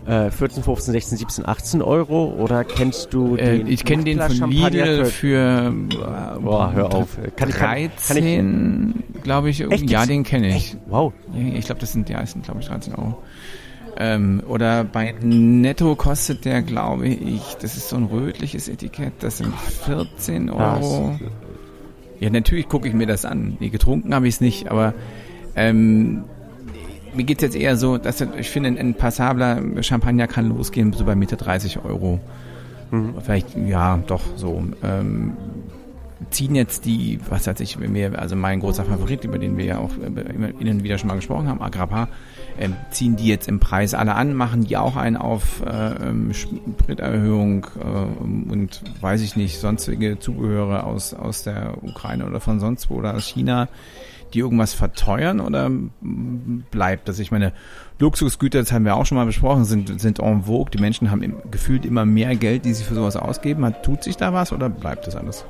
äh, 0.05 0.31
14, 0.31 0.63
15, 0.63 0.91
16, 0.93 1.17
17, 1.17 1.47
18 1.47 1.81
Euro 1.81 2.33
oder 2.39 2.63
kennst 2.63 3.13
du 3.13 3.35
äh, 3.35 3.57
den? 3.57 3.67
Äh, 3.67 3.69
ich 3.71 3.85
kenne 3.85 4.03
den 4.03 4.19
von 4.19 4.51
Lidl 4.51 5.05
für, 5.05 5.73
äh, 5.73 6.39
boah, 6.39 6.71
hör 6.73 6.93
auf. 6.93 7.17
Kann 7.35 7.49
13, 7.49 9.03
glaube 9.23 9.49
ich. 9.49 9.61
Echt? 9.61 9.89
Ja, 9.89 10.05
den 10.05 10.23
kenne 10.23 10.49
ich. 10.49 10.55
Echt? 10.55 10.77
Wow. 10.87 11.13
Ich 11.35 11.65
glaube, 11.65 11.81
das 11.81 11.91
sind, 11.91 12.09
ja, 12.09 12.19
das 12.21 12.31
sind, 12.31 12.45
glaube 12.45 12.61
ich, 12.61 12.67
13 12.67 12.95
Euro. 12.95 13.21
Ähm, 14.01 14.41
oder 14.47 14.85
bei 14.85 15.13
Netto 15.21 15.95
kostet 15.95 16.45
der, 16.45 16.61
glaube 16.61 17.07
ich, 17.09 17.57
das 17.61 17.75
ist 17.75 17.89
so 17.89 17.97
ein 17.97 18.05
rötliches 18.05 18.69
Etikett, 18.69 19.11
das 19.19 19.39
sind 19.39 19.53
14 19.53 20.49
Euro. 20.49 21.19
Ja, 22.21 22.29
natürlich 22.29 22.69
gucke 22.69 22.87
ich 22.87 22.93
mir 22.93 23.07
das 23.07 23.25
an. 23.25 23.57
Nee, 23.59 23.69
getrunken 23.69 24.13
habe 24.15 24.27
ich 24.27 24.35
es 24.35 24.41
nicht, 24.41 24.71
aber 24.71 24.93
ähm, 25.55 26.23
mir 27.13 27.25
geht 27.25 27.39
es 27.39 27.43
jetzt 27.43 27.55
eher 27.55 27.75
so, 27.75 27.97
dass 27.97 28.21
ich 28.21 28.49
finde, 28.49 28.79
ein 28.79 28.93
passabler 28.93 29.61
Champagner 29.83 30.27
kann 30.27 30.47
losgehen 30.47 30.93
so 30.93 31.03
bei 31.03 31.15
Mitte 31.15 31.35
30 31.35 31.83
Euro. 31.83 32.21
Mhm. 32.91 33.15
Vielleicht, 33.21 33.57
ja, 33.67 33.99
doch 34.07 34.21
so. 34.37 34.63
Ähm, 34.81 35.33
ziehen 36.29 36.55
jetzt 36.55 36.85
die, 36.85 37.19
was 37.29 37.47
hat 37.47 37.57
sich 37.57 37.77
mir, 37.77 38.17
also 38.17 38.35
mein 38.35 38.59
großer 38.59 38.85
Favorit, 38.85 39.23
über 39.23 39.39
den 39.39 39.57
wir 39.57 39.65
ja 39.65 39.77
auch 39.79 39.91
immer 39.97 40.49
Ihnen 40.59 40.83
wieder 40.83 40.97
schon 40.97 41.07
mal 41.07 41.15
gesprochen 41.15 41.47
haben, 41.47 41.61
Agrappa, 41.61 42.07
ähm, 42.59 42.75
ziehen 42.91 43.15
die 43.15 43.27
jetzt 43.27 43.47
im 43.47 43.59
Preis 43.59 43.93
alle 43.93 44.15
an, 44.15 44.33
machen 44.33 44.65
die 44.65 44.77
auch 44.77 44.95
einen 44.95 45.17
auf 45.17 45.63
äh, 45.65 46.09
ähm, 46.09 46.33
Sprit-Erhöhung 46.33 47.67
äh, 47.79 48.51
und 48.51 48.81
weiß 49.01 49.21
ich 49.21 49.35
nicht, 49.35 49.59
sonstige 49.59 50.19
Zubehöre 50.19 50.83
aus, 50.83 51.13
aus 51.13 51.43
der 51.43 51.81
Ukraine 51.81 52.25
oder 52.25 52.39
von 52.39 52.59
sonst 52.59 52.89
wo 52.89 52.95
oder 52.95 53.15
aus 53.15 53.25
China 53.25 53.67
die 54.33 54.39
irgendwas 54.39 54.73
verteuern 54.73 55.39
oder 55.39 55.71
bleibt 56.01 57.07
das? 57.07 57.19
Ich 57.19 57.31
meine, 57.31 57.53
Luxusgüter, 57.97 58.59
das 58.59 58.71
haben 58.71 58.85
wir 58.85 58.95
auch 58.95 59.05
schon 59.05 59.17
mal 59.17 59.25
besprochen, 59.25 59.65
sind, 59.65 59.99
sind 59.99 60.19
en 60.19 60.43
vogue. 60.43 60.69
Die 60.71 60.77
Menschen 60.79 61.11
haben 61.11 61.23
im, 61.23 61.37
gefühlt 61.49 61.85
immer 61.85 62.05
mehr 62.05 62.35
Geld, 62.35 62.65
die 62.65 62.73
sie 62.73 62.83
für 62.83 62.95
sowas 62.95 63.15
ausgeben. 63.15 63.65
Hat, 63.65 63.83
tut 63.83 64.03
sich 64.03 64.17
da 64.17 64.33
was 64.33 64.53
oder 64.53 64.69
bleibt 64.69 65.07
das 65.07 65.15
alles? 65.15 65.45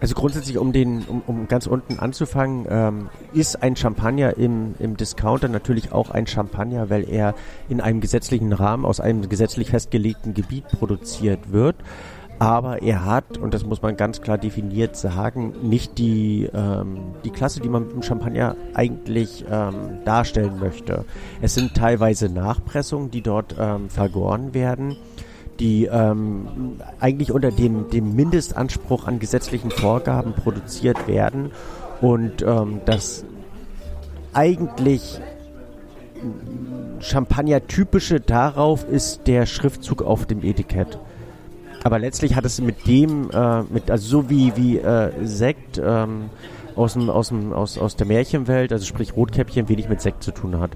Also 0.00 0.14
grundsätzlich, 0.14 0.58
um 0.58 0.72
den, 0.72 1.02
um, 1.04 1.22
um 1.26 1.48
ganz 1.48 1.66
unten 1.66 1.98
anzufangen, 1.98 2.66
ähm, 2.70 3.08
ist 3.34 3.62
ein 3.62 3.76
Champagner 3.76 4.36
im, 4.38 4.74
im 4.78 4.96
Discounter 4.96 5.48
natürlich 5.48 5.92
auch 5.92 6.10
ein 6.10 6.26
Champagner, 6.26 6.88
weil 6.88 7.08
er 7.08 7.34
in 7.68 7.80
einem 7.80 8.00
gesetzlichen 8.00 8.52
Rahmen 8.52 8.84
aus 8.84 9.00
einem 9.00 9.28
gesetzlich 9.28 9.70
festgelegten 9.70 10.32
Gebiet 10.34 10.66
produziert 10.68 11.52
wird 11.52 11.76
aber 12.40 12.80
er 12.80 13.04
hat, 13.04 13.36
und 13.36 13.52
das 13.52 13.66
muss 13.66 13.82
man 13.82 13.98
ganz 13.98 14.22
klar 14.22 14.38
definiert 14.38 14.96
sagen, 14.96 15.52
nicht 15.62 15.98
die, 15.98 16.48
ähm, 16.54 17.12
die 17.22 17.28
Klasse, 17.28 17.60
die 17.60 17.68
man 17.68 17.82
mit 17.82 17.92
dem 17.92 18.02
Champagner 18.02 18.56
eigentlich 18.72 19.44
ähm, 19.50 19.98
darstellen 20.06 20.58
möchte. 20.58 21.04
Es 21.42 21.52
sind 21.52 21.74
teilweise 21.74 22.30
Nachpressungen, 22.30 23.10
die 23.10 23.20
dort 23.20 23.56
ähm, 23.60 23.90
vergoren 23.90 24.54
werden, 24.54 24.96
die 25.60 25.84
ähm, 25.84 26.78
eigentlich 26.98 27.30
unter 27.30 27.52
dem, 27.52 27.90
dem 27.90 28.14
Mindestanspruch 28.16 29.06
an 29.06 29.18
gesetzlichen 29.18 29.70
Vorgaben 29.70 30.32
produziert 30.32 31.06
werden 31.06 31.52
und 32.00 32.42
ähm, 32.42 32.80
das 32.86 33.24
eigentlich 34.32 35.20
Champagner-typische 37.00 38.20
darauf 38.20 38.84
ist 38.88 39.26
der 39.26 39.46
Schriftzug 39.46 40.02
auf 40.02 40.26
dem 40.26 40.42
Etikett. 40.42 40.98
Aber 41.82 41.98
letztlich 41.98 42.34
hat 42.34 42.44
es 42.44 42.60
mit 42.60 42.86
dem, 42.86 43.30
äh, 43.30 43.62
mit, 43.62 43.90
also 43.90 44.06
so 44.06 44.30
wie, 44.30 44.54
wie 44.56 44.78
äh, 44.78 45.10
Sekt 45.24 45.80
ähm, 45.82 46.28
aus, 46.76 46.92
dem, 46.92 47.08
aus, 47.08 47.28
dem, 47.28 47.52
aus, 47.52 47.78
aus 47.78 47.96
der 47.96 48.06
Märchenwelt, 48.06 48.72
also 48.72 48.84
sprich 48.84 49.16
Rotkäppchen, 49.16 49.68
wenig 49.68 49.88
mit 49.88 50.00
Sekt 50.00 50.22
zu 50.22 50.32
tun 50.32 50.60
hat. 50.60 50.72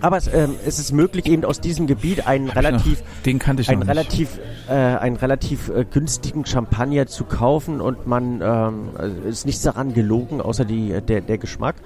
Aber 0.00 0.16
es, 0.16 0.28
ähm, 0.32 0.54
es 0.66 0.78
ist 0.78 0.92
möglich, 0.92 1.26
eben 1.26 1.44
aus 1.44 1.60
diesem 1.60 1.86
Gebiet 1.86 2.26
einen 2.26 2.48
relativ, 2.48 3.00
noch, 3.00 3.22
den 3.24 3.38
kannte 3.38 3.62
ich 3.62 3.68
einen 3.68 3.82
relativ, 3.82 4.38
äh, 4.68 4.72
einen 4.72 5.16
relativ 5.16 5.68
äh, 5.68 5.84
günstigen 5.84 6.46
Champagner 6.46 7.06
zu 7.06 7.24
kaufen 7.24 7.80
und 7.80 8.06
man 8.06 8.40
ähm, 8.42 9.24
ist 9.28 9.46
nichts 9.46 9.62
daran 9.62 9.94
gelogen, 9.94 10.40
außer 10.40 10.64
die, 10.64 11.00
der, 11.00 11.20
der 11.20 11.38
Geschmack. 11.38 11.76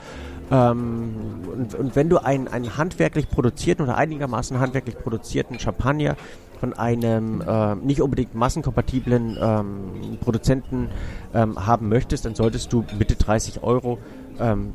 Ähm, 0.51 1.15
und, 1.53 1.75
und 1.75 1.97
wenn 1.97 2.09
du 2.09 2.19
einen, 2.19 2.49
einen 2.49 2.77
handwerklich 2.77 3.29
produzierten 3.29 3.85
oder 3.85 3.97
einigermaßen 3.97 4.61
handwerklich 4.61 4.97
produzierten 4.99 5.59
Champagner 5.59 6.17
von 6.61 6.73
einem 6.73 7.43
äh, 7.43 7.75
nicht 7.77 8.01
unbedingt 8.01 8.35
massenkompatiblen 8.35 9.37
ähm, 9.41 10.19
Produzenten 10.21 10.89
ähm, 11.35 11.67
haben 11.67 11.89
möchtest, 11.89 12.25
dann 12.25 12.35
solltest 12.35 12.73
du 12.73 12.85
Mitte 12.99 13.17
30 13.17 13.63
Euro 13.63 13.99
ähm, 14.39 14.73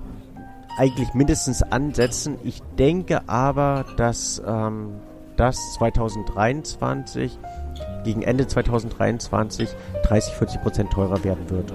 eigentlich 0.78 1.14
mindestens 1.14 1.62
ansetzen. 1.64 2.38
Ich 2.44 2.62
denke 2.78 3.28
aber, 3.28 3.86
dass 3.98 4.42
ähm, 4.46 4.94
das 5.38 5.58
2023 5.76 7.38
gegen 8.04 8.22
Ende 8.22 8.48
2023 8.48 9.70
30, 10.04 10.34
40 10.34 10.62
Prozent 10.62 10.92
teurer 10.92 11.24
werden 11.24 11.50
wird. 11.50 11.74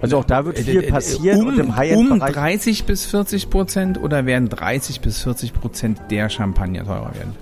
Also 0.00 0.18
auch 0.18 0.24
da 0.24 0.44
wird 0.44 0.58
viel 0.58 0.82
äh, 0.82 0.86
äh, 0.86 0.90
passieren 0.90 1.42
um, 1.42 1.48
und 1.48 1.58
im 1.58 1.76
High-End 1.76 2.10
um 2.10 2.20
30 2.20 2.84
bis 2.84 3.06
40 3.06 3.50
Prozent 3.50 4.00
oder 4.00 4.26
werden 4.26 4.48
30 4.48 5.00
bis 5.00 5.22
40 5.22 5.54
Prozent 5.54 6.00
der 6.10 6.28
Champagner 6.28 6.84
teurer 6.84 7.14
werden? 7.14 7.34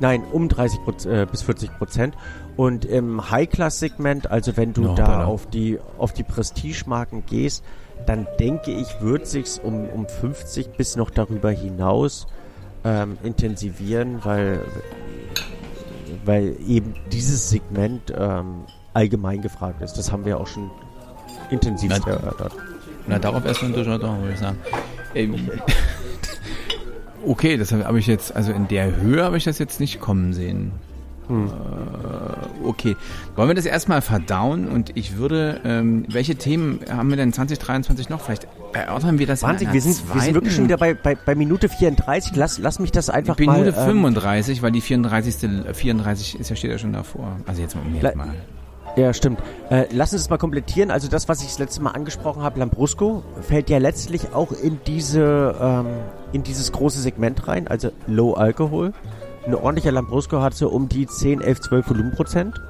Nein, 0.00 0.22
um 0.30 0.48
30 0.48 0.78
äh, 1.06 1.26
bis 1.26 1.42
40 1.42 1.76
Prozent. 1.76 2.14
Und 2.56 2.84
im 2.84 3.30
High-Class-Segment, 3.30 4.30
also 4.30 4.56
wenn 4.56 4.72
du 4.72 4.82
no, 4.82 4.94
da 4.94 5.24
auf 5.24 5.46
die, 5.46 5.78
auf 5.96 6.12
die 6.12 6.22
Prestige-Marken 6.22 7.24
gehst, 7.26 7.64
dann 8.08 8.26
denke 8.40 8.70
ich, 8.70 9.00
wird 9.00 9.26
sich's 9.26 9.58
um, 9.58 9.88
um 9.88 10.08
50 10.08 10.70
bis 10.76 10.96
noch 10.96 11.10
darüber 11.10 11.50
hinaus 11.50 12.26
ähm, 12.84 13.18
intensivieren, 13.22 14.24
weil, 14.24 14.62
weil 16.24 16.56
eben 16.66 16.94
dieses 17.12 17.50
Segment 17.50 18.12
ähm, 18.16 18.64
allgemein 18.94 19.42
gefragt 19.42 19.82
ist. 19.82 19.94
Das 19.94 20.10
haben 20.10 20.24
wir 20.24 20.40
auch 20.40 20.46
schon 20.46 20.70
intensiv 21.50 21.90
erörtert. 22.06 22.52
Na, 23.06 23.18
darauf 23.18 23.44
erstmal 23.44 23.72
Durchschnitt, 23.72 24.02
würde 24.02 24.32
ich 24.32 24.38
sagen. 24.38 24.58
Ähm, 25.14 25.50
Okay, 27.26 27.56
das 27.56 27.72
habe 27.72 27.98
ich 27.98 28.06
jetzt, 28.06 28.34
also 28.36 28.52
in 28.52 28.68
der 28.68 28.96
Höhe 28.96 29.24
habe 29.24 29.36
ich 29.36 29.44
das 29.44 29.58
jetzt 29.58 29.80
nicht 29.80 30.00
kommen 30.00 30.32
sehen. 30.32 30.72
Hm. 31.28 31.46
Äh, 31.46 32.66
okay, 32.66 32.96
wollen 33.36 33.48
wir 33.48 33.54
das 33.54 33.66
erstmal 33.66 34.02
verdauen 34.02 34.68
und 34.68 34.96
ich 34.96 35.16
würde, 35.16 35.60
ähm, 35.64 36.04
welche 36.08 36.36
Themen 36.36 36.80
haben 36.90 37.10
wir 37.10 37.16
denn 37.16 37.32
2023 37.32 38.08
noch? 38.08 38.20
Vielleicht 38.20 38.48
erörtern 38.72 39.18
wir 39.18 39.26
das 39.26 39.42
Wahnsinn, 39.42 39.72
wir 39.72 39.80
sind, 39.80 40.14
wir 40.14 40.20
sind 40.20 40.34
wirklich 40.34 40.54
schon 40.54 40.64
wieder 40.64 40.78
bei, 40.78 40.94
bei, 40.94 41.14
bei 41.14 41.34
Minute 41.34 41.68
34. 41.68 42.34
Lass, 42.36 42.58
lass 42.58 42.78
mich 42.78 42.92
das 42.92 43.10
einfach 43.10 43.38
Minute 43.38 43.58
mal... 43.58 43.64
Minute 43.64 43.84
35, 43.84 44.58
ähm, 44.58 44.62
weil 44.62 44.72
die 44.72 44.80
34. 44.80 45.36
34 45.72 46.40
ist 46.40 46.50
ja 46.50 46.56
steht 46.56 46.70
ja 46.70 46.78
schon 46.78 46.92
davor. 46.92 47.36
Also 47.46 47.62
jetzt 47.62 47.74
mal, 47.74 47.82
jetzt 47.92 48.16
mal. 48.16 48.34
Ja, 48.96 49.14
stimmt. 49.14 49.40
Äh, 49.70 49.84
lass 49.92 50.12
uns 50.12 50.22
das 50.22 50.30
mal 50.30 50.38
komplettieren. 50.38 50.90
Also 50.90 51.08
das, 51.08 51.28
was 51.28 51.42
ich 51.42 51.48
das 51.48 51.58
letzte 51.58 51.82
Mal 51.82 51.90
angesprochen 51.90 52.42
habe, 52.42 52.58
Lambrusco, 52.58 53.22
fällt 53.42 53.70
ja 53.70 53.78
letztlich 53.78 54.32
auch 54.34 54.50
in 54.52 54.80
diese 54.86 55.54
ähm, 55.60 55.86
in 56.32 56.42
dieses 56.42 56.72
große 56.72 57.00
Segment 57.00 57.46
rein, 57.46 57.68
also 57.68 57.90
Low 58.06 58.34
Alcohol. 58.34 58.92
Ein 59.46 59.54
ordentlicher 59.54 59.92
Lambrusco 59.92 60.40
hat 60.42 60.54
so 60.54 60.68
um 60.68 60.88
die 60.88 61.06
10, 61.06 61.40
11, 61.40 61.60
12 61.60 61.90
Volumenprozent. 61.90 62.60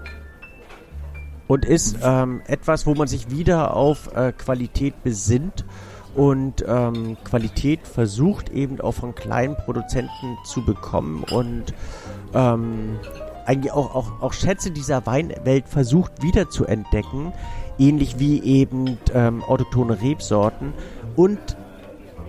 Und 1.46 1.64
ist 1.64 1.96
ähm, 2.02 2.42
etwas, 2.46 2.86
wo 2.86 2.94
man 2.94 3.08
sich 3.08 3.30
wieder 3.30 3.74
auf 3.74 4.14
äh, 4.14 4.32
Qualität 4.32 5.02
besinnt 5.02 5.64
und 6.14 6.64
ähm, 6.66 7.16
Qualität 7.24 7.86
versucht 7.86 8.50
eben 8.50 8.80
auch 8.80 8.92
von 8.92 9.14
kleinen 9.14 9.56
Produzenten 9.56 10.36
zu 10.44 10.64
bekommen 10.64 11.24
und 11.30 11.72
ähm, 12.34 12.98
eigentlich 13.46 13.72
auch, 13.72 13.94
auch, 13.94 14.20
auch 14.20 14.32
Schätze 14.32 14.70
dieser 14.70 15.06
Weinwelt 15.06 15.68
versucht 15.68 16.22
wieder 16.22 16.50
zu 16.50 16.66
entdecken, 16.66 17.32
ähnlich 17.78 18.18
wie 18.18 18.42
eben 18.42 18.98
ähm, 19.14 19.42
autochtone 19.42 20.02
Rebsorten 20.02 20.74
und 21.16 21.38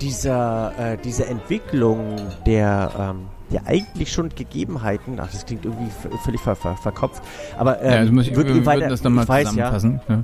dieser, 0.01 0.71
äh, 0.77 0.97
diese 0.97 1.25
Entwicklung 1.25 2.15
der, 2.45 2.91
ähm, 2.97 3.27
der 3.51 3.67
eigentlich 3.67 4.11
schon 4.11 4.29
Gegebenheiten, 4.29 5.19
ach, 5.19 5.31
das 5.31 5.45
klingt 5.45 5.65
irgendwie 5.65 5.91
völlig 6.23 6.41
ver 6.41 6.55
ver 6.55 6.75
verkopft, 6.77 7.21
aber 7.57 7.81
ähm, 7.81 7.91
ja, 7.91 7.97
also 7.97 8.13
muss 8.13 8.27
ich, 8.27 8.35
wird 8.35 8.47
wir, 8.47 8.65
weiter, 8.65 8.89
das 8.89 9.03
nochmal 9.03 9.25
zusammenfassen. 9.25 10.01
Ja. 10.07 10.15
Ja. 10.15 10.23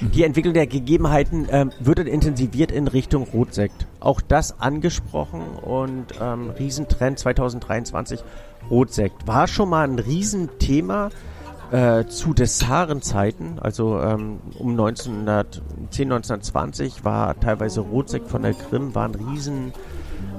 Die 0.00 0.24
Entwicklung 0.24 0.54
der 0.54 0.66
Gegebenheiten 0.66 1.46
ähm, 1.50 1.70
wird 1.78 1.98
dann 1.98 2.08
intensiviert 2.08 2.72
in 2.72 2.88
Richtung 2.88 3.22
Rotsekt. 3.22 3.86
Auch 4.00 4.20
das 4.20 4.58
angesprochen 4.58 5.42
und 5.62 6.06
ähm, 6.20 6.50
Riesentrend 6.58 7.20
2023 7.20 8.20
Rotsekt. 8.68 9.26
War 9.28 9.46
schon 9.46 9.68
mal 9.68 9.86
ein 9.86 10.00
Riesenthema 10.00 11.10
äh, 11.70 12.04
zu 12.06 12.34
Dessarenzeiten, 12.34 13.58
also 13.60 13.98
ähm, 14.00 14.40
um 14.58 14.72
1910, 14.72 16.12
1920 16.12 17.04
war 17.04 17.38
teilweise 17.38 17.80
Rotsekt 17.80 18.28
von 18.28 18.42
der 18.42 18.54
Krim, 18.54 18.94
war 18.94 19.08
ein 19.08 19.14
Riesen, 19.14 19.72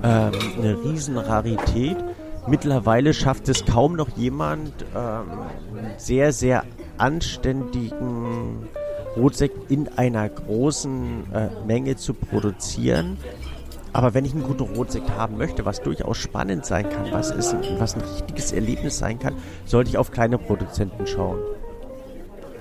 ähm, 0.04 0.32
eine 0.58 0.78
Riesenrarität. 0.84 1.98
Mittlerweile 2.48 3.14
schafft 3.14 3.48
es 3.48 3.66
kaum 3.66 3.96
noch 3.96 4.10
jemand, 4.18 4.74
ähm, 4.96 5.26
sehr, 5.98 6.34
sehr 6.34 6.66
anständigen 6.98 8.68
Rotsekt 9.16 9.72
in 9.72 9.88
einer 9.90 10.28
großen 10.28 11.32
äh, 11.34 11.50
Menge 11.66 11.96
zu 11.96 12.14
produzieren. 12.14 13.18
Aber 13.94 14.16
wenn 14.16 14.26
ich 14.26 14.34
einen 14.34 14.44
guten 14.44 14.64
Rotsekt 14.76 15.12
haben 15.12 15.38
möchte, 15.38 15.66
was 15.66 15.82
durchaus 15.82 16.18
spannend 16.18 16.66
sein 16.66 16.90
kann, 16.90 17.12
was, 17.12 17.30
ist, 17.30 17.56
was 17.78 17.96
ein 17.96 18.02
richtiges 18.02 18.52
Erlebnis 18.52 18.98
sein 18.98 19.20
kann, 19.20 19.36
sollte 19.66 19.92
ich 19.92 19.98
auf 19.98 20.12
kleine 20.12 20.40
Produzenten 20.40 21.06
schauen. 21.06 21.38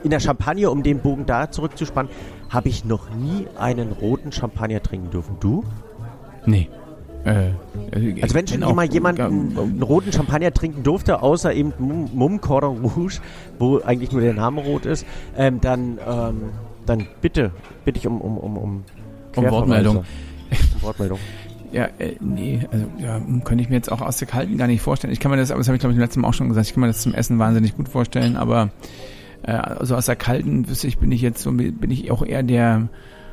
In 0.04 0.10
der 0.10 0.20
Champagne, 0.20 0.70
um 0.70 0.82
den 0.82 1.00
Bogen 1.00 1.26
da 1.26 1.50
zurückzuspannen, 1.50 2.10
habe 2.50 2.68
ich 2.68 2.84
noch 2.84 3.08
nie 3.14 3.46
einen 3.56 3.92
roten 3.92 4.30
Champagner 4.30 4.82
trinken 4.82 5.10
dürfen. 5.10 5.36
Du? 5.40 5.64
Nee. 6.44 6.68
Äh, 7.24 7.50
also 8.20 8.34
wenn 8.34 8.46
schon 8.46 8.62
immer 8.62 8.82
jemand 8.84 9.20
einen, 9.20 9.56
einen, 9.56 9.82
roten 9.82 10.12
Champagner 10.12 10.52
trinken 10.52 10.82
durfte, 10.82 11.22
außer 11.22 11.54
eben 11.54 11.72
Mum 11.78 12.40
Cordon 12.40 12.84
Rouge, 12.84 13.20
wo 13.58 13.78
eigentlich 13.78 14.12
nur 14.12 14.20
der 14.20 14.34
Name 14.34 14.62
rot 14.62 14.86
ist, 14.86 15.06
ähm, 15.36 15.60
dann, 15.60 15.98
ähm, 16.06 16.50
dann 16.86 17.06
bitte, 17.20 17.52
bitte 17.84 17.98
ich 17.98 18.06
um, 18.06 18.20
um, 18.20 18.38
um, 18.38 18.56
um, 18.56 18.84
um 19.36 19.50
Wortmeldung. 19.50 20.04
Wortmeldung. 20.80 21.18
Ja, 21.72 21.88
äh, 21.98 22.16
nee, 22.20 22.60
also 22.70 22.86
ja, 22.98 23.18
könnte 23.44 23.64
ich 23.64 23.70
mir 23.70 23.76
jetzt 23.76 23.90
auch 23.90 24.02
aus 24.02 24.18
der 24.18 24.28
Kalten 24.28 24.58
gar 24.58 24.66
nicht 24.66 24.82
vorstellen. 24.82 25.10
Ich 25.10 25.20
kann 25.20 25.30
mir 25.30 25.38
das, 25.38 25.50
aber 25.50 25.58
das 25.58 25.68
habe 25.68 25.76
ich 25.76 25.80
glaube 25.80 25.94
ich 25.94 25.96
im 25.96 26.02
letzten 26.02 26.20
Mal 26.20 26.28
auch 26.28 26.34
schon 26.34 26.50
gesagt, 26.50 26.66
ich 26.66 26.74
kann 26.74 26.82
mir 26.82 26.88
das 26.88 27.00
zum 27.00 27.14
Essen 27.14 27.38
wahnsinnig 27.38 27.74
gut 27.74 27.88
vorstellen, 27.88 28.36
aber 28.36 28.68
äh, 29.42 29.52
also 29.52 29.96
aus 29.96 30.04
der 30.04 30.16
Kalten 30.16 30.68
wüsste 30.68 30.86
ich, 30.86 30.98
bin 30.98 31.10
ich 31.10 31.22
jetzt 31.22 31.42
so, 31.42 31.50
bin 31.52 31.90
ich 31.90 32.10
auch 32.10 32.22
eher 32.22 32.42
der, 32.42 32.88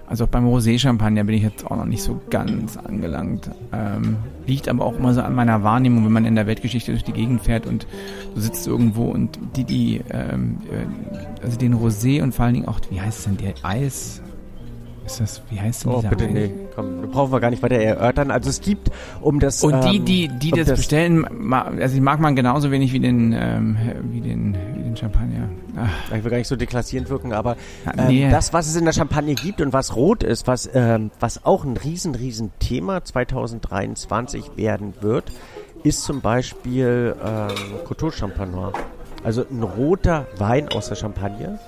also 0.10 0.24
auch 0.24 0.30
beim 0.30 0.48
Rosé-Champagner 0.48 1.24
bin 1.24 1.36
ich 1.36 1.44
jetzt 1.44 1.66
auch 1.68 1.78
noch 1.78 1.86
nicht 1.86 2.02
so 2.02 2.20
ganz 2.32 2.78
angelangt. 2.78 3.52
Ähm, 3.72 4.18
liegt 4.48 4.68
aber 4.68 4.84
auch 4.84 4.98
immer 4.98 5.14
so 5.14 5.22
an 5.22 5.36
meiner 5.36 5.62
Wahrnehmung, 5.62 6.04
wenn 6.04 6.12
man 6.12 6.26
in 6.26 6.34
der 6.34 6.48
Weltgeschichte 6.48 6.92
durch 6.92 7.04
die 7.04 7.14
Gegend 7.14 7.42
fährt 7.42 7.68
und 7.68 7.86
du 8.34 8.42
sitzt 8.42 8.66
irgendwo 8.66 9.06
und 9.06 9.38
die, 9.56 9.66
die, 9.66 10.02
ähm, 10.10 10.58
äh, 10.72 11.44
also 11.46 11.60
den 11.60 11.76
Rosé 11.76 12.24
und 12.24 12.34
vor 12.34 12.46
allen 12.46 12.56
Dingen 12.56 12.68
auch, 12.68 12.80
wie 12.90 13.00
heißt 13.00 13.20
es 13.20 13.26
denn, 13.26 13.38
der 13.38 13.54
Eis, 13.62 14.24
ist 15.12 15.20
das, 15.20 15.42
wie 15.50 15.60
heißt 15.60 15.86
denn 15.86 15.92
oh, 15.92 15.98
dieser 15.98 16.10
bitte, 16.10 16.26
Wein? 16.26 16.34
nee, 16.34 16.52
komm, 16.76 17.10
brauchen 17.12 17.32
wir 17.32 17.40
gar 17.40 17.50
nicht 17.50 17.64
weiter 17.64 17.76
erörtern. 17.76 18.32
Also 18.32 18.50
es 18.50 18.62
gibt, 18.62 18.90
um 19.22 19.40
das... 19.40 19.64
Und 19.64 19.84
die, 19.86 20.00
die, 20.00 20.28
die 20.28 20.52
um 20.52 20.60
das, 20.60 20.68
das, 20.68 20.80
bestellen, 20.80 21.54
also 21.54 21.96
die 21.96 22.02
mag 22.02 22.20
man 22.20 22.36
genauso 22.36 22.72
wenig 22.72 22.94
wie 22.94 23.00
den, 23.00 23.34
ähm, 23.34 23.78
wie 24.12 24.22
den, 24.22 24.56
wie 24.76 24.84
den 24.84 24.96
Champagner. 24.96 25.50
Ach. 25.76 26.16
Ich 26.16 26.24
will 26.24 26.32
gar 26.32 26.38
nicht 26.38 26.48
so 26.48 26.56
deklassierend 26.56 27.10
wirken, 27.10 27.34
aber 27.34 27.56
ähm, 27.98 28.08
nee. 28.08 28.30
das, 28.30 28.54
was 28.54 28.68
es 28.68 28.76
in 28.76 28.86
der 28.86 28.94
Champagne 28.94 29.36
gibt 29.36 29.62
und 29.62 29.74
was 29.74 29.96
rot 29.96 30.24
ist, 30.24 30.48
was, 30.48 30.70
ähm, 30.74 31.12
was 31.20 31.46
auch 31.46 31.64
ein 31.64 31.78
riesen, 31.78 32.16
riesen 32.16 32.52
Thema 32.60 33.04
2023 33.04 34.58
werden 34.58 34.94
wird, 35.02 35.32
ist 35.84 36.04
zum 36.04 36.22
Beispiel 36.22 37.16
ähm, 37.24 37.86
Coteau 37.86 38.12
Champagnois. 38.12 38.74
Also 39.24 39.46
ein 39.50 39.64
roter 39.64 40.28
Wein 40.38 40.70
aus 40.70 40.88
der 40.88 40.96
Champagne 40.96 41.60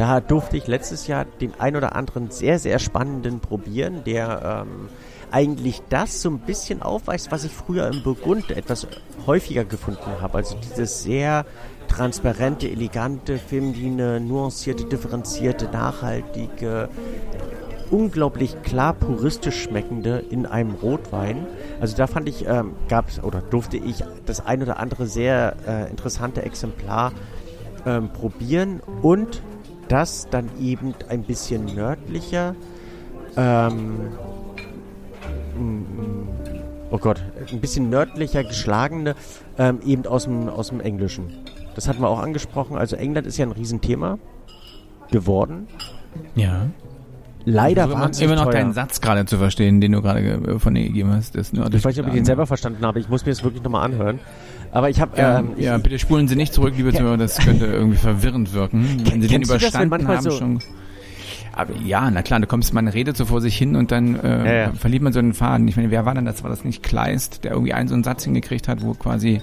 da 0.00 0.20
durfte 0.20 0.56
ich 0.56 0.66
letztes 0.66 1.08
Jahr 1.08 1.26
den 1.26 1.52
ein 1.60 1.76
oder 1.76 1.94
anderen 1.94 2.30
sehr, 2.30 2.58
sehr 2.58 2.78
spannenden 2.78 3.40
probieren, 3.40 4.02
der 4.04 4.64
ähm, 4.64 4.88
eigentlich 5.30 5.82
das 5.90 6.22
so 6.22 6.30
ein 6.30 6.38
bisschen 6.38 6.80
aufweist, 6.80 7.30
was 7.30 7.44
ich 7.44 7.52
früher 7.52 7.86
im 7.86 8.02
Burgund 8.02 8.50
etwas 8.50 8.86
häufiger 9.26 9.66
gefunden 9.66 10.22
habe. 10.22 10.38
Also 10.38 10.56
dieses 10.56 11.02
sehr 11.02 11.44
transparente, 11.86 12.66
elegante, 12.66 13.36
feminine, 13.36 14.20
nuancierte, 14.20 14.86
differenzierte, 14.86 15.66
nachhaltige, 15.66 16.88
unglaublich 17.90 18.62
klar 18.62 18.94
puristisch 18.94 19.64
schmeckende 19.64 20.24
in 20.30 20.46
einem 20.46 20.76
Rotwein. 20.76 21.46
Also 21.78 21.94
da 21.94 22.06
fand 22.06 22.26
ich, 22.26 22.46
ähm, 22.46 22.72
gab 22.88 23.10
es 23.10 23.22
oder 23.22 23.42
durfte 23.42 23.76
ich 23.76 24.02
das 24.24 24.46
ein 24.46 24.62
oder 24.62 24.78
andere 24.78 25.06
sehr 25.06 25.56
äh, 25.68 25.90
interessante 25.90 26.40
Exemplar 26.40 27.12
ähm, 27.84 28.08
probieren 28.08 28.80
und 29.02 29.42
das 29.90 30.28
dann 30.30 30.48
eben 30.60 30.94
ein 31.08 31.24
bisschen 31.24 31.66
nördlicher. 31.74 32.54
Ähm, 33.36 34.10
mm, 35.58 35.62
mm, 35.62 36.28
oh 36.90 36.98
Gott, 36.98 37.22
ein 37.50 37.60
bisschen 37.60 37.90
nördlicher 37.90 38.44
geschlagene, 38.44 39.14
ähm, 39.58 39.80
eben 39.84 40.06
aus 40.06 40.24
dem, 40.24 40.48
aus 40.48 40.68
dem 40.68 40.80
Englischen. 40.80 41.32
Das 41.74 41.88
hatten 41.88 42.00
wir 42.00 42.08
auch 42.08 42.20
angesprochen. 42.20 42.76
Also 42.76 42.96
England 42.96 43.26
ist 43.26 43.36
ja 43.36 43.46
ein 43.46 43.52
Riesenthema 43.52 44.18
geworden. 45.10 45.66
Ja. 46.34 46.66
Leider 47.44 47.90
war 47.90 48.10
es 48.10 48.20
immer 48.20 48.34
noch 48.34 48.44
teuer. 48.44 48.52
deinen 48.52 48.72
Satz 48.72 49.00
gerade 49.00 49.24
zu 49.24 49.38
verstehen, 49.38 49.80
den 49.80 49.92
du 49.92 50.02
gerade 50.02 50.20
äh, 50.20 50.58
von 50.58 50.74
dir 50.74 50.84
gegeben 50.84 51.10
hast. 51.10 51.34
Ich 51.36 51.40
weiß 51.40 51.52
nicht, 51.52 52.00
ob 52.00 52.06
ich 52.08 52.12
den 52.12 52.24
selber 52.24 52.46
verstanden 52.46 52.84
habe. 52.84 53.00
Ich 53.00 53.08
muss 53.08 53.24
mir 53.24 53.32
das 53.32 53.42
wirklich 53.42 53.62
nochmal 53.62 53.84
anhören. 53.84 54.20
Aber 54.72 54.88
ich 54.88 55.00
habe 55.00 55.18
ja, 55.18 55.40
ähm, 55.40 55.52
ja, 55.56 55.76
bitte 55.78 55.98
spulen 55.98 56.28
Sie 56.28 56.36
nicht 56.36 56.54
zurück, 56.54 56.74
liebe 56.76 56.92
Zuhörer. 56.92 57.16
Das 57.16 57.38
könnte 57.38 57.66
irgendwie 57.66 57.98
verwirrend 57.98 58.52
wirken, 58.52 59.02
wenn 59.10 59.20
Sie 59.20 59.28
den 59.28 59.42
überstanden 59.42 60.06
das, 60.06 60.16
haben 60.16 60.22
so 60.22 60.30
schon. 60.30 60.58
Aber 61.52 61.74
ja, 61.84 62.10
na 62.10 62.22
klar, 62.22 62.38
du 62.40 62.46
kommst 62.46 62.72
mal 62.72 62.80
eine 62.80 62.94
Rede 62.94 63.12
so 63.14 63.24
vor 63.24 63.40
sich 63.40 63.56
hin 63.56 63.74
und 63.74 63.90
dann 63.90 64.14
äh, 64.16 64.46
ja, 64.46 64.54
ja. 64.66 64.72
verliert 64.72 65.02
man 65.02 65.12
so 65.12 65.18
einen 65.18 65.34
Faden. 65.34 65.66
Ich 65.66 65.76
meine, 65.76 65.90
wer 65.90 66.06
war 66.06 66.14
denn 66.14 66.24
das? 66.24 66.42
War 66.44 66.50
das 66.50 66.64
nicht 66.64 66.82
Kleist, 66.82 67.44
der 67.44 67.52
irgendwie 67.52 67.72
einen 67.72 67.88
so 67.88 67.94
einen 67.94 68.04
Satz 68.04 68.24
hingekriegt 68.24 68.68
hat, 68.68 68.82
wo 68.82 68.94
quasi 68.94 69.42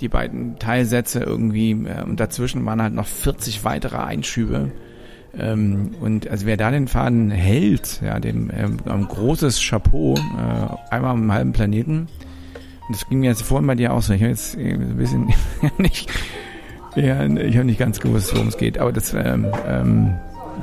die 0.00 0.08
beiden 0.08 0.58
Teilsätze 0.58 1.20
irgendwie 1.20 1.70
äh, 1.70 2.02
und 2.04 2.18
dazwischen 2.18 2.64
waren 2.66 2.82
halt 2.82 2.94
noch 2.94 3.06
40 3.06 3.64
weitere 3.64 3.98
Einschübe. 3.98 4.72
Ähm, 5.38 5.92
und 6.00 6.28
also 6.28 6.46
wer 6.46 6.56
da 6.56 6.70
den 6.70 6.88
Faden 6.88 7.30
hält, 7.30 8.00
ja, 8.04 8.18
dem 8.18 8.50
ähm, 8.54 8.78
ein 8.86 9.06
großes 9.06 9.60
Chapeau, 9.60 10.14
äh, 10.16 10.94
einmal 10.94 11.12
am 11.12 11.32
halben 11.32 11.52
Planeten. 11.52 12.08
Das 12.90 13.06
ging 13.08 13.20
mir 13.20 13.30
jetzt 13.30 13.42
vorhin 13.42 13.66
bei 13.66 13.74
dir 13.74 13.92
auch 13.92 14.02
so. 14.02 14.12
Ich 14.12 14.20
habe 14.22 14.30
jetzt 14.30 14.56
ein 14.56 14.96
bisschen 14.96 15.32
nicht, 15.78 16.10
ja, 16.96 17.24
ich 17.24 17.56
habe 17.56 17.64
nicht 17.64 17.78
ganz 17.78 18.00
gewusst, 18.00 18.34
worum 18.34 18.48
es 18.48 18.56
geht. 18.56 18.78
Aber 18.78 18.92
das, 18.92 19.12
ähm, 19.14 19.46
ähm, 19.66 20.14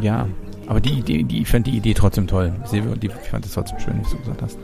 ja, 0.01 0.27
aber 0.67 0.81
die 0.81 0.99
Idee, 0.99 1.23
die, 1.23 1.41
ich 1.41 1.47
fand 1.47 1.67
die 1.67 1.77
Idee 1.77 1.93
trotzdem 1.93 2.27
toll. 2.27 2.53
Ich 2.71 3.11
fand 3.29 3.45
es 3.45 3.53
trotzdem 3.53 3.79
schön, 3.79 3.99
was 4.01 4.11
du 4.11 4.17
gesagt 4.17 4.41
hast. 4.41 4.57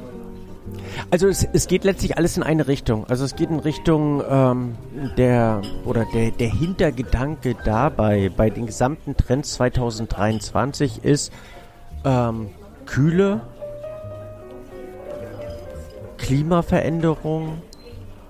Also 1.10 1.28
es, 1.28 1.48
es 1.54 1.68
geht 1.68 1.84
letztlich 1.84 2.18
alles 2.18 2.38
in 2.38 2.44
eine 2.44 2.68
Richtung. 2.68 3.06
Also 3.08 3.26
es 3.26 3.36
geht 3.36 3.50
in 3.50 3.60
Richtung 3.60 4.24
ähm, 4.28 4.76
der 5.18 5.62
oder 5.86 6.06
der, 6.14 6.32
der 6.32 6.50
Hintergedanke 6.50 7.56
dabei 7.64 8.32
bei 8.36 8.50
den 8.50 8.66
gesamten 8.66 9.16
Trends 9.16 9.54
2023 9.54 11.04
ist 11.04 11.32
ähm, 12.04 12.50
Kühle, 12.86 13.42
Klimaveränderung, 16.32 17.62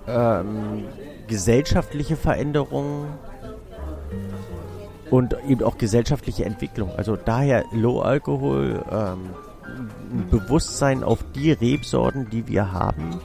ähm, 0.08 0.82
gesellschaftliche 1.28 2.16
Veränderungen 2.16 3.06
und 5.08 5.36
eben 5.46 5.62
auch 5.62 5.78
gesellschaftliche 5.78 6.44
Entwicklung. 6.44 6.90
Also 6.96 7.14
daher 7.14 7.64
Low 7.70 8.00
Alkohol, 8.00 8.82
ähm, 8.90 9.30
Bewusstsein 10.32 11.04
auf 11.04 11.24
die 11.36 11.52
Rebsorten, 11.52 12.28
die 12.28 12.48
wir 12.48 12.72
haben, 12.72 13.20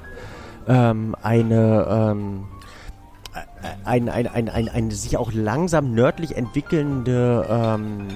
ähm, 0.67 1.15
eine 1.23 1.88
ähm, 1.89 2.43
ein, 3.84 4.09
ein, 4.09 4.28
ein, 4.28 4.47
ein, 4.47 4.69
eine 4.69 4.91
sich 4.91 5.17
auch 5.17 5.34
langsam 5.34 5.95
nördlich 5.95 6.38
entwickelnde 6.38 7.47
ähm, 7.49 8.09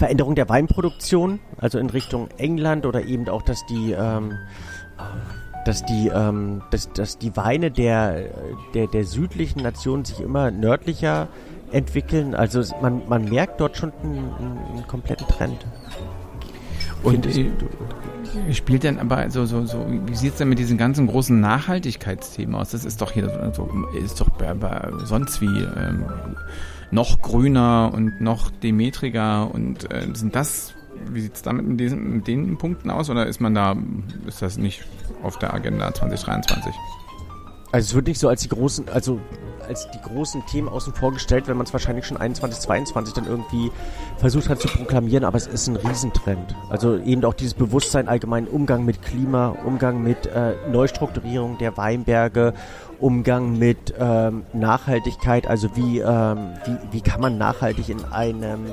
Veränderung 0.00 0.34
der 0.34 0.48
Weinproduktion, 0.48 1.40
also 1.58 1.78
in 1.78 1.90
Richtung 1.90 2.28
England 2.38 2.86
oder 2.86 3.04
eben 3.04 3.28
auch, 3.28 3.42
dass 3.42 3.66
die 3.66 3.92
ähm, 3.92 4.32
dass 5.66 5.84
die 5.84 6.08
ähm, 6.08 6.62
dass, 6.70 6.90
dass 6.94 7.18
die 7.18 7.36
Weine 7.36 7.70
der, 7.70 8.30
der 8.72 8.86
der 8.86 9.04
südlichen 9.04 9.62
Nationen 9.62 10.06
sich 10.06 10.20
immer 10.20 10.50
nördlicher 10.50 11.28
entwickeln. 11.70 12.34
Also 12.34 12.62
man, 12.80 13.02
man 13.10 13.26
merkt 13.26 13.60
dort 13.60 13.76
schon 13.76 13.92
einen, 14.02 14.32
einen 14.72 14.86
kompletten 14.88 15.28
Trend. 15.28 15.66
Und 17.02 17.28
spielt 18.52 18.84
denn 18.84 18.98
aber 18.98 19.30
so, 19.30 19.44
so, 19.44 19.66
so, 19.66 19.84
wie 20.06 20.14
sieht's 20.14 20.38
denn 20.38 20.48
mit 20.48 20.58
diesen 20.58 20.78
ganzen 20.78 21.06
großen 21.08 21.38
Nachhaltigkeitsthemen 21.38 22.54
aus? 22.54 22.70
Das 22.70 22.86
ist 22.86 23.02
doch 23.02 23.12
hier 23.12 23.52
so, 23.54 23.68
ist 24.02 24.18
doch 24.20 24.30
bei, 24.30 24.54
bei 24.54 24.90
sonst 25.04 25.42
wie 25.42 25.46
ähm, 25.46 26.06
noch 26.90 27.20
grüner 27.20 27.90
und 27.94 28.20
noch 28.20 28.50
demetriger 28.50 29.52
und 29.52 29.90
äh, 29.92 30.08
sind 30.14 30.34
das, 30.34 30.74
wie 31.10 31.20
sieht's 31.20 31.42
damit 31.42 31.66
mit, 31.66 31.80
diesen, 31.80 32.16
mit 32.16 32.26
den 32.26 32.58
Punkten 32.58 32.90
aus 32.90 33.10
oder 33.10 33.26
ist 33.26 33.40
man 33.40 33.54
da, 33.54 33.76
ist 34.26 34.42
das 34.42 34.58
nicht 34.58 34.84
auf 35.22 35.38
der 35.38 35.54
Agenda 35.54 35.92
2023? 35.92 36.72
Also 37.72 37.88
es 37.90 37.94
wird 37.94 38.08
nicht 38.08 38.18
so 38.18 38.28
als 38.28 38.42
die 38.42 38.48
großen, 38.48 38.88
also 38.88 39.20
als 39.70 39.88
die 39.88 40.00
großen 40.00 40.44
Themen 40.46 40.68
außen 40.68 40.92
vor 40.92 41.12
gestellt, 41.12 41.46
wenn 41.46 41.56
man 41.56 41.64
es 41.64 41.72
wahrscheinlich 41.72 42.04
schon 42.04 42.16
21, 42.16 42.60
22 42.60 43.14
dann 43.14 43.26
irgendwie 43.26 43.70
versucht 44.18 44.48
hat 44.48 44.60
zu 44.60 44.66
proklamieren, 44.66 45.22
aber 45.22 45.36
es 45.36 45.46
ist 45.46 45.68
ein 45.68 45.76
Riesentrend. 45.76 46.56
Also 46.68 46.98
eben 46.98 47.24
auch 47.24 47.34
dieses 47.34 47.54
Bewusstsein 47.54 48.08
allgemein, 48.08 48.48
Umgang 48.48 48.84
mit 48.84 49.00
Klima, 49.00 49.56
Umgang 49.64 50.02
mit 50.02 50.26
äh, 50.26 50.54
Neustrukturierung 50.72 51.56
der 51.58 51.76
Weinberge, 51.76 52.52
Umgang 52.98 53.58
mit 53.58 53.94
ähm, 53.96 54.42
Nachhaltigkeit, 54.52 55.46
also 55.46 55.76
wie, 55.76 56.00
ähm, 56.00 56.50
wie, 56.64 56.76
wie 56.90 57.00
kann 57.00 57.20
man 57.20 57.38
nachhaltig 57.38 57.88
in 57.90 58.04
einem 58.06 58.66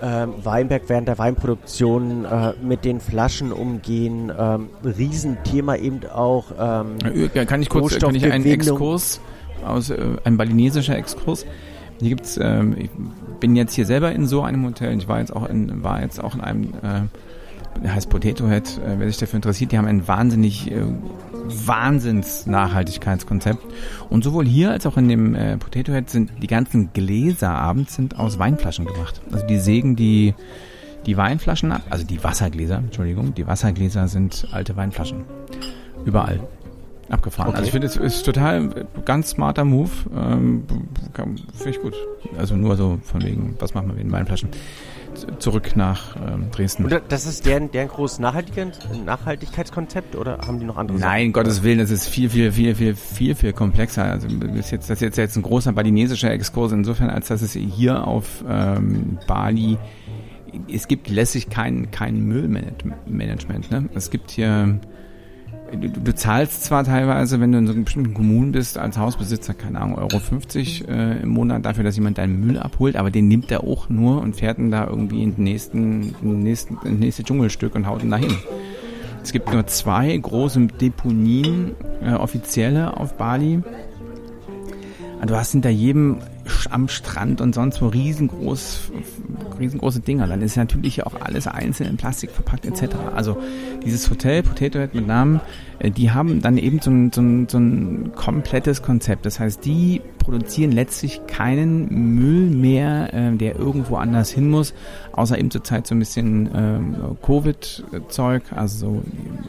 ähm, 0.00 0.34
Weinberg 0.44 0.82
während 0.86 1.08
der 1.08 1.18
Weinproduktion 1.18 2.24
äh, 2.24 2.52
mit 2.62 2.84
den 2.84 3.00
Flaschen 3.00 3.52
umgehen. 3.52 4.32
Ähm, 4.36 4.68
Riesenthema 4.84 5.74
eben 5.74 6.00
auch. 6.08 6.46
Ähm, 6.56 6.98
kann 7.46 7.60
ich 7.60 7.68
kurz 7.68 7.98
kann 7.98 8.14
ich 8.14 8.30
einen 8.30 8.46
Exkurs 8.46 9.20
aus 9.64 9.90
äh, 9.90 9.98
ein 10.24 10.36
balinesischer 10.36 10.96
Exkurs? 10.96 11.46
Hier 12.00 12.10
gibt's, 12.10 12.38
ähm, 12.40 12.74
ich 12.78 12.90
bin 13.40 13.54
jetzt 13.56 13.74
hier 13.74 13.86
selber 13.86 14.12
in 14.12 14.26
so 14.26 14.42
einem 14.42 14.64
Hotel. 14.64 14.96
Ich 14.98 15.08
war 15.08 15.20
jetzt 15.20 15.34
auch 15.34 15.48
in, 15.48 15.82
war 15.82 16.02
jetzt 16.02 16.22
auch 16.22 16.34
in 16.34 16.40
einem 16.40 16.64
äh, 16.82 17.02
heißt 17.86 18.10
Potato 18.10 18.48
Head, 18.48 18.78
äh, 18.78 18.98
wer 18.98 19.06
sich 19.08 19.18
dafür 19.18 19.36
interessiert, 19.36 19.72
die 19.72 19.78
haben 19.78 19.86
ein 19.86 20.06
wahnsinnig 20.06 20.70
äh, 20.70 20.84
Wahnsinns-Nachhaltigkeitskonzept. 21.66 23.64
Und 24.08 24.22
sowohl 24.24 24.46
hier 24.46 24.70
als 24.70 24.86
auch 24.86 24.96
in 24.96 25.08
dem 25.08 25.34
äh, 25.34 25.56
Potato 25.56 25.92
Head 25.92 26.08
sind 26.10 26.30
die 26.40 26.46
ganzen 26.46 26.92
Gläser 26.92 27.50
abends 27.50 27.94
sind 27.94 28.18
aus 28.18 28.38
Weinflaschen 28.38 28.84
gemacht. 28.86 29.20
Also 29.32 29.46
die 29.46 29.58
sägen 29.58 29.96
die, 29.96 30.34
die 31.06 31.16
Weinflaschen 31.16 31.72
ab, 31.72 31.82
also 31.90 32.04
die 32.04 32.22
Wassergläser, 32.22 32.76
Entschuldigung, 32.78 33.34
die 33.34 33.46
Wassergläser 33.46 34.06
sind 34.08 34.46
alte 34.52 34.76
Weinflaschen. 34.76 35.24
Überall. 36.04 36.40
Abgefahren. 37.12 37.48
Okay. 37.48 37.58
Also 37.58 37.66
ich 37.66 37.72
finde, 37.72 37.86
es 37.86 37.96
ist 37.96 38.24
total 38.24 38.86
ganz 39.04 39.30
smarter 39.30 39.64
Move. 39.64 39.90
Ähm, 40.16 40.64
finde 41.14 41.70
ich 41.70 41.80
gut. 41.80 41.94
Also 42.38 42.56
nur 42.56 42.76
so 42.76 42.98
von 43.02 43.22
wegen, 43.22 43.54
was 43.58 43.74
machen 43.74 43.88
wir 43.88 43.94
mit 43.94 44.04
den 44.04 44.12
Weinflaschen? 44.12 44.48
zurück 45.38 45.76
nach 45.76 46.16
ähm, 46.16 46.50
Dresden. 46.50 46.84
Und 46.84 47.02
das 47.08 47.26
ist 47.26 47.44
deren, 47.46 47.70
deren 47.70 47.88
großes 47.88 48.18
Nachhaltigkeitskonzept 48.18 50.16
oder 50.16 50.38
haben 50.46 50.58
die 50.58 50.64
noch 50.64 50.76
andere 50.76 50.98
Nein, 50.98 51.26
Sachen? 51.26 51.32
Gottes 51.32 51.62
Willen, 51.62 51.78
das 51.78 51.90
ist 51.90 52.08
viel, 52.08 52.30
viel, 52.30 52.50
viel, 52.52 52.74
viel, 52.74 52.94
viel, 52.94 53.34
viel 53.34 53.52
komplexer. 53.52 54.04
Also 54.04 54.28
das 54.28 54.56
ist 54.56 54.70
jetzt, 54.70 54.90
das 54.90 55.02
ist 55.02 55.16
jetzt 55.16 55.36
ein 55.36 55.42
großer 55.42 55.72
balinesischer 55.72 56.30
Exkurs 56.30 56.72
insofern, 56.72 57.10
als 57.10 57.28
dass 57.28 57.42
es 57.42 57.52
hier 57.52 58.06
auf 58.06 58.42
ähm, 58.48 59.18
Bali 59.26 59.78
es 60.70 60.86
gibt 60.86 61.08
lässig 61.08 61.48
kein, 61.48 61.90
kein 61.90 62.20
Müllmanagement. 62.20 63.70
Ne? 63.70 63.88
Es 63.94 64.10
gibt 64.10 64.30
hier 64.30 64.80
du, 65.80 65.88
du 65.88 66.14
zahlst 66.14 66.64
zwar 66.64 66.84
teilweise, 66.84 67.40
wenn 67.40 67.52
du 67.52 67.58
in 67.58 67.66
so 67.66 67.72
einer 67.72 67.82
bestimmten 67.82 68.14
Kommunen 68.14 68.52
bist, 68.52 68.78
als 68.78 68.98
Hausbesitzer, 68.98 69.54
keine 69.54 69.80
Ahnung, 69.80 69.98
Euro 69.98 70.18
50 70.18 70.88
äh, 70.88 71.22
im 71.22 71.30
Monat 71.30 71.64
dafür, 71.64 71.84
dass 71.84 71.96
jemand 71.96 72.18
deinen 72.18 72.40
Müll 72.40 72.58
abholt, 72.58 72.96
aber 72.96 73.10
den 73.10 73.28
nimmt 73.28 73.50
er 73.50 73.64
auch 73.64 73.88
nur 73.88 74.20
und 74.20 74.36
fährt 74.36 74.58
ihn 74.58 74.70
da 74.70 74.86
irgendwie 74.86 75.22
in 75.22 75.34
den 75.34 75.44
nächsten, 75.44 76.14
in 76.22 76.30
den 76.30 76.42
nächsten, 76.42 76.74
in 76.84 76.92
das 76.92 77.00
nächste 77.00 77.24
Dschungelstück 77.24 77.74
und 77.74 77.86
haut 77.86 78.02
ihn 78.02 78.10
dahin. 78.10 78.36
Es 79.22 79.32
gibt 79.32 79.52
nur 79.52 79.66
zwei 79.66 80.16
große 80.16 80.66
Deponien, 80.80 81.72
äh, 82.04 82.14
offizielle 82.14 82.96
auf 82.96 83.16
Bali. 83.16 83.62
Du 85.24 85.36
hast 85.36 85.52
hinter 85.52 85.70
jedem 85.70 86.18
am 86.70 86.88
Strand 86.88 87.40
und 87.40 87.54
sonst 87.54 87.80
wo 87.82 87.88
riesengroß, 87.88 88.92
riesengroße 89.58 90.00
Dinger. 90.00 90.26
Dann 90.26 90.42
ist 90.42 90.56
natürlich 90.56 91.06
auch 91.06 91.20
alles 91.20 91.46
einzeln 91.46 91.90
in 91.90 91.96
Plastik 91.96 92.30
verpackt 92.30 92.66
etc. 92.66 92.96
Also 93.14 93.36
dieses 93.84 94.08
Hotel, 94.10 94.42
Potato 94.42 94.78
Head 94.78 94.94
mit 94.94 95.06
Namen, 95.06 95.40
äh, 95.78 95.90
die 95.90 96.10
haben 96.10 96.40
dann 96.40 96.58
eben 96.58 96.80
so 96.80 96.90
ein, 96.90 97.12
so, 97.12 97.20
ein, 97.20 97.48
so 97.48 97.58
ein 97.58 98.12
komplettes 98.14 98.82
Konzept. 98.82 99.26
Das 99.26 99.40
heißt, 99.40 99.64
die 99.64 100.00
produzieren 100.18 100.72
letztlich 100.72 101.26
keinen 101.26 102.14
Müll 102.14 102.50
mehr, 102.50 103.12
äh, 103.12 103.36
der 103.36 103.56
irgendwo 103.56 103.96
anders 103.96 104.30
hin 104.30 104.50
muss, 104.50 104.74
außer 105.12 105.38
eben 105.38 105.50
zurzeit 105.50 105.86
so 105.86 105.94
ein 105.94 105.98
bisschen 105.98 106.50
ähm, 106.54 106.96
Covid-Zeug, 107.22 108.42
also 108.54 108.72
so 108.78 109.02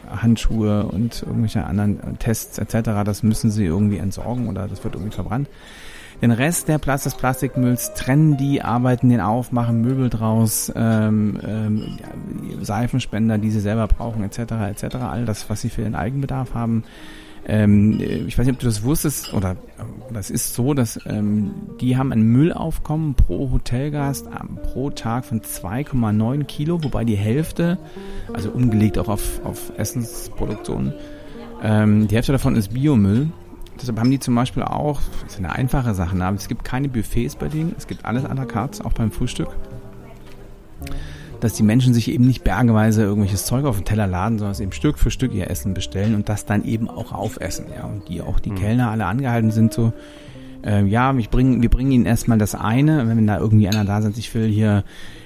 Handschuhe 0.08 0.84
und 0.86 1.22
irgendwelche 1.22 1.64
anderen 1.64 2.18
Tests 2.18 2.58
etc. 2.58 2.90
Das 3.04 3.22
müssen 3.22 3.50
sie 3.50 3.64
irgendwie 3.64 3.98
entsorgen 3.98 4.48
oder 4.48 4.68
das 4.68 4.84
wird 4.84 4.94
irgendwie 4.94 5.14
verbrannt. 5.14 5.48
Den 6.24 6.30
Rest 6.30 6.68
der 6.68 6.78
Plast 6.78 7.04
des 7.04 7.16
Plastikmülls 7.16 7.92
trennen 7.92 8.38
die, 8.38 8.62
arbeiten 8.62 9.10
den 9.10 9.20
auf, 9.20 9.52
machen 9.52 9.82
Möbel 9.82 10.08
draus, 10.08 10.72
ähm, 10.74 11.38
ähm, 11.46 11.98
Seifenspender, 12.62 13.36
die 13.36 13.50
sie 13.50 13.60
selber 13.60 13.86
brauchen, 13.88 14.24
etc. 14.24 14.38
etc. 14.70 14.96
All 15.02 15.26
das, 15.26 15.50
was 15.50 15.60
sie 15.60 15.68
für 15.68 15.82
den 15.82 15.94
Eigenbedarf 15.94 16.54
haben. 16.54 16.84
Ähm, 17.46 18.00
ich 18.00 18.38
weiß 18.38 18.46
nicht, 18.46 18.54
ob 18.54 18.60
du 18.60 18.64
das 18.64 18.84
wusstest, 18.84 19.34
oder 19.34 19.56
das 20.14 20.30
ist 20.30 20.54
so, 20.54 20.72
dass 20.72 20.98
ähm, 21.04 21.50
die 21.82 21.98
haben 21.98 22.10
ein 22.10 22.22
Müllaufkommen 22.22 23.16
pro 23.16 23.50
Hotelgast 23.50 24.26
pro 24.62 24.88
Tag 24.88 25.26
von 25.26 25.42
2,9 25.42 26.44
Kilo, 26.44 26.82
wobei 26.82 27.04
die 27.04 27.16
Hälfte, 27.16 27.76
also 28.32 28.48
umgelegt 28.48 28.96
auch 28.96 29.08
auf, 29.08 29.44
auf 29.44 29.74
Essensproduktion, 29.76 30.94
ähm, 31.62 32.08
die 32.08 32.14
Hälfte 32.14 32.32
davon 32.32 32.56
ist 32.56 32.72
Biomüll. 32.72 33.28
Deshalb 33.80 33.98
haben 33.98 34.10
die 34.10 34.20
zum 34.20 34.34
Beispiel 34.34 34.62
auch, 34.62 35.00
das 35.22 35.34
ist 35.34 35.38
eine 35.38 35.52
einfache 35.52 35.94
Sache, 35.94 36.16
ne, 36.16 36.26
aber 36.26 36.36
es 36.36 36.48
gibt 36.48 36.64
keine 36.64 36.88
Buffets 36.88 37.36
bei 37.36 37.48
denen, 37.48 37.74
es 37.76 37.86
gibt 37.86 38.04
alles 38.04 38.24
à 38.24 38.34
la 38.34 38.44
carte, 38.44 38.84
auch 38.84 38.92
beim 38.92 39.10
Frühstück. 39.10 39.48
Dass 41.40 41.54
die 41.54 41.62
Menschen 41.62 41.92
sich 41.92 42.10
eben 42.10 42.26
nicht 42.26 42.44
bergeweise 42.44 43.02
irgendwelches 43.02 43.44
Zeug 43.44 43.64
auf 43.64 43.76
den 43.76 43.84
Teller 43.84 44.06
laden, 44.06 44.38
sondern 44.38 44.62
eben 44.62 44.72
Stück 44.72 44.98
für 44.98 45.10
Stück 45.10 45.34
ihr 45.34 45.50
Essen 45.50 45.74
bestellen 45.74 46.14
und 46.14 46.28
das 46.28 46.46
dann 46.46 46.64
eben 46.64 46.88
auch 46.88 47.12
aufessen. 47.12 47.66
Ja, 47.76 47.84
und 47.84 48.08
die 48.08 48.22
auch 48.22 48.40
die 48.40 48.50
mhm. 48.50 48.56
Kellner 48.56 48.90
alle 48.90 49.06
angehalten 49.06 49.50
sind 49.50 49.72
so, 49.72 49.92
äh, 50.64 50.84
ja, 50.84 51.14
ich 51.14 51.28
bring, 51.28 51.60
wir 51.60 51.68
bringen 51.68 51.92
ihnen 51.92 52.06
erstmal 52.06 52.38
das 52.38 52.54
eine, 52.54 53.06
wenn 53.08 53.26
da 53.26 53.38
irgendwie 53.38 53.68
einer 53.68 53.84
da 53.84 53.98
ist, 53.98 54.16
ich 54.16 54.34
will 54.34 54.48
hier 54.48 54.84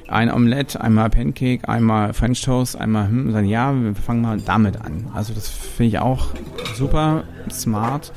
ein 0.08 0.32
Omelette, 0.32 0.80
einmal 0.80 1.10
Pancake, 1.10 1.68
einmal 1.68 2.14
French 2.14 2.42
Toast, 2.42 2.76
einmal 2.76 3.08
hm, 3.08 3.30
sagen, 3.30 3.46
ja, 3.46 3.74
wir 3.74 3.94
fangen 3.94 4.22
mal 4.22 4.38
damit 4.40 4.80
an. 4.80 5.06
Also 5.14 5.34
das 5.34 5.48
finde 5.48 5.88
ich 5.88 5.98
auch 5.98 6.28
super 6.74 7.24
smart 7.50 8.12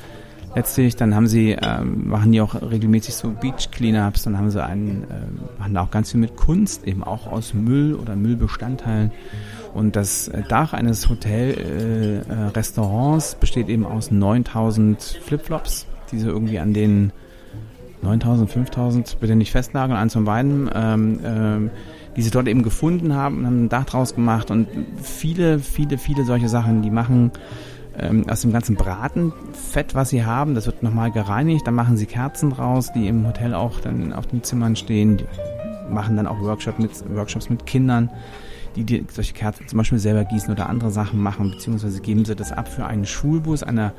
letztlich. 0.56 0.95
Dann 0.95 1.14
haben 1.16 1.28
sie, 1.28 1.58
ähm, 1.62 2.10
machen 2.10 2.32
die 2.32 2.41
auch 2.41 2.56
regelmäßig 2.56 3.14
so 3.16 3.32
Beach 3.32 3.70
Cleanups, 3.72 4.24
dann 4.24 4.38
haben 4.38 4.52
sie 4.52 4.64
einen, 4.64 5.04
äh, 5.04 5.60
machen 5.60 5.74
da 5.74 5.82
auch 5.82 5.91
ganz 5.91 6.12
viel 6.12 6.20
mit 6.20 6.38
Kunst, 6.38 6.88
eben 6.88 7.04
auch 7.04 7.28
aus 7.28 7.54
Müll 7.54 7.95
oder 7.95 8.16
Müllbestandteilen. 8.16 9.12
Und 9.74 9.95
das 9.95 10.30
Dach 10.49 10.74
eines 10.74 11.10
Hotel-Restaurants 11.10 13.34
äh, 13.34 13.36
äh, 13.36 13.39
besteht 13.39 13.70
eben 13.70 13.86
aus 13.86 14.12
9000 14.12 15.02
Flipflops, 15.24 15.88
die 16.12 16.20
sie 16.20 16.28
irgendwie 16.28 16.60
an 16.60 16.74
den 16.74 17.14
9000, 18.02 18.49
5000, 18.49 19.18
bitte 19.20 19.36
nicht 19.36 19.52
festnageln, 19.52 19.97
eins 19.97 20.14
von 20.14 20.26
beiden, 20.26 20.70
ähm, 20.74 21.20
ähm, 21.24 21.70
die 22.16 22.22
sie 22.22 22.32
dort 22.32 22.47
eben 22.47 22.64
gefunden 22.64 23.14
haben 23.14 23.39
und 23.39 23.45
haben 23.45 23.66
ein 23.66 23.70
Dach 23.70 23.86
draus 23.86 24.16
gemacht 24.16 24.52
und 24.52 24.68
viele, 25.02 25.60
viele, 25.60 25.97
viele 25.97 26.26
solche 26.26 26.49
Sachen, 26.49 26.82
die 26.82 26.89
machen 26.89 27.32
ähm, 27.97 28.29
aus 28.29 28.41
dem 28.41 28.53
ganzen 28.53 28.75
Bratenfett, 28.75 29.95
was 29.95 30.09
sie 30.09 30.25
haben. 30.25 30.55
Das 30.55 30.65
wird 30.65 30.83
nochmal 30.83 31.11
gereinigt. 31.11 31.67
Dann 31.67 31.75
machen 31.75 31.97
sie 31.97 32.05
Kerzen 32.05 32.51
raus, 32.51 32.91
die 32.93 33.07
im 33.07 33.27
Hotel 33.27 33.53
auch 33.53 33.79
dann 33.79 34.13
auf 34.13 34.27
den 34.27 34.43
Zimmern 34.43 34.75
stehen. 34.75 35.17
Die 35.17 35.25
machen 35.91 36.15
dann 36.15 36.27
auch 36.27 36.39
Workshop 36.39 36.79
mit, 36.79 36.91
Workshops 37.13 37.49
mit 37.49 37.65
Kindern, 37.65 38.09
die, 38.75 38.83
die 38.85 39.05
solche 39.11 39.33
Kerzen 39.33 39.67
zum 39.67 39.77
Beispiel 39.77 39.99
selber 39.99 40.23
gießen 40.23 40.51
oder 40.51 40.69
andere 40.69 40.91
Sachen 40.91 41.21
machen, 41.21 41.51
beziehungsweise 41.51 42.01
geben 42.01 42.23
sie 42.25 42.35
das 42.35 42.51
ab 42.51 42.69
für 42.69 42.85
einen 42.85 43.05
Schulbus, 43.05 43.63
einer 43.63 43.93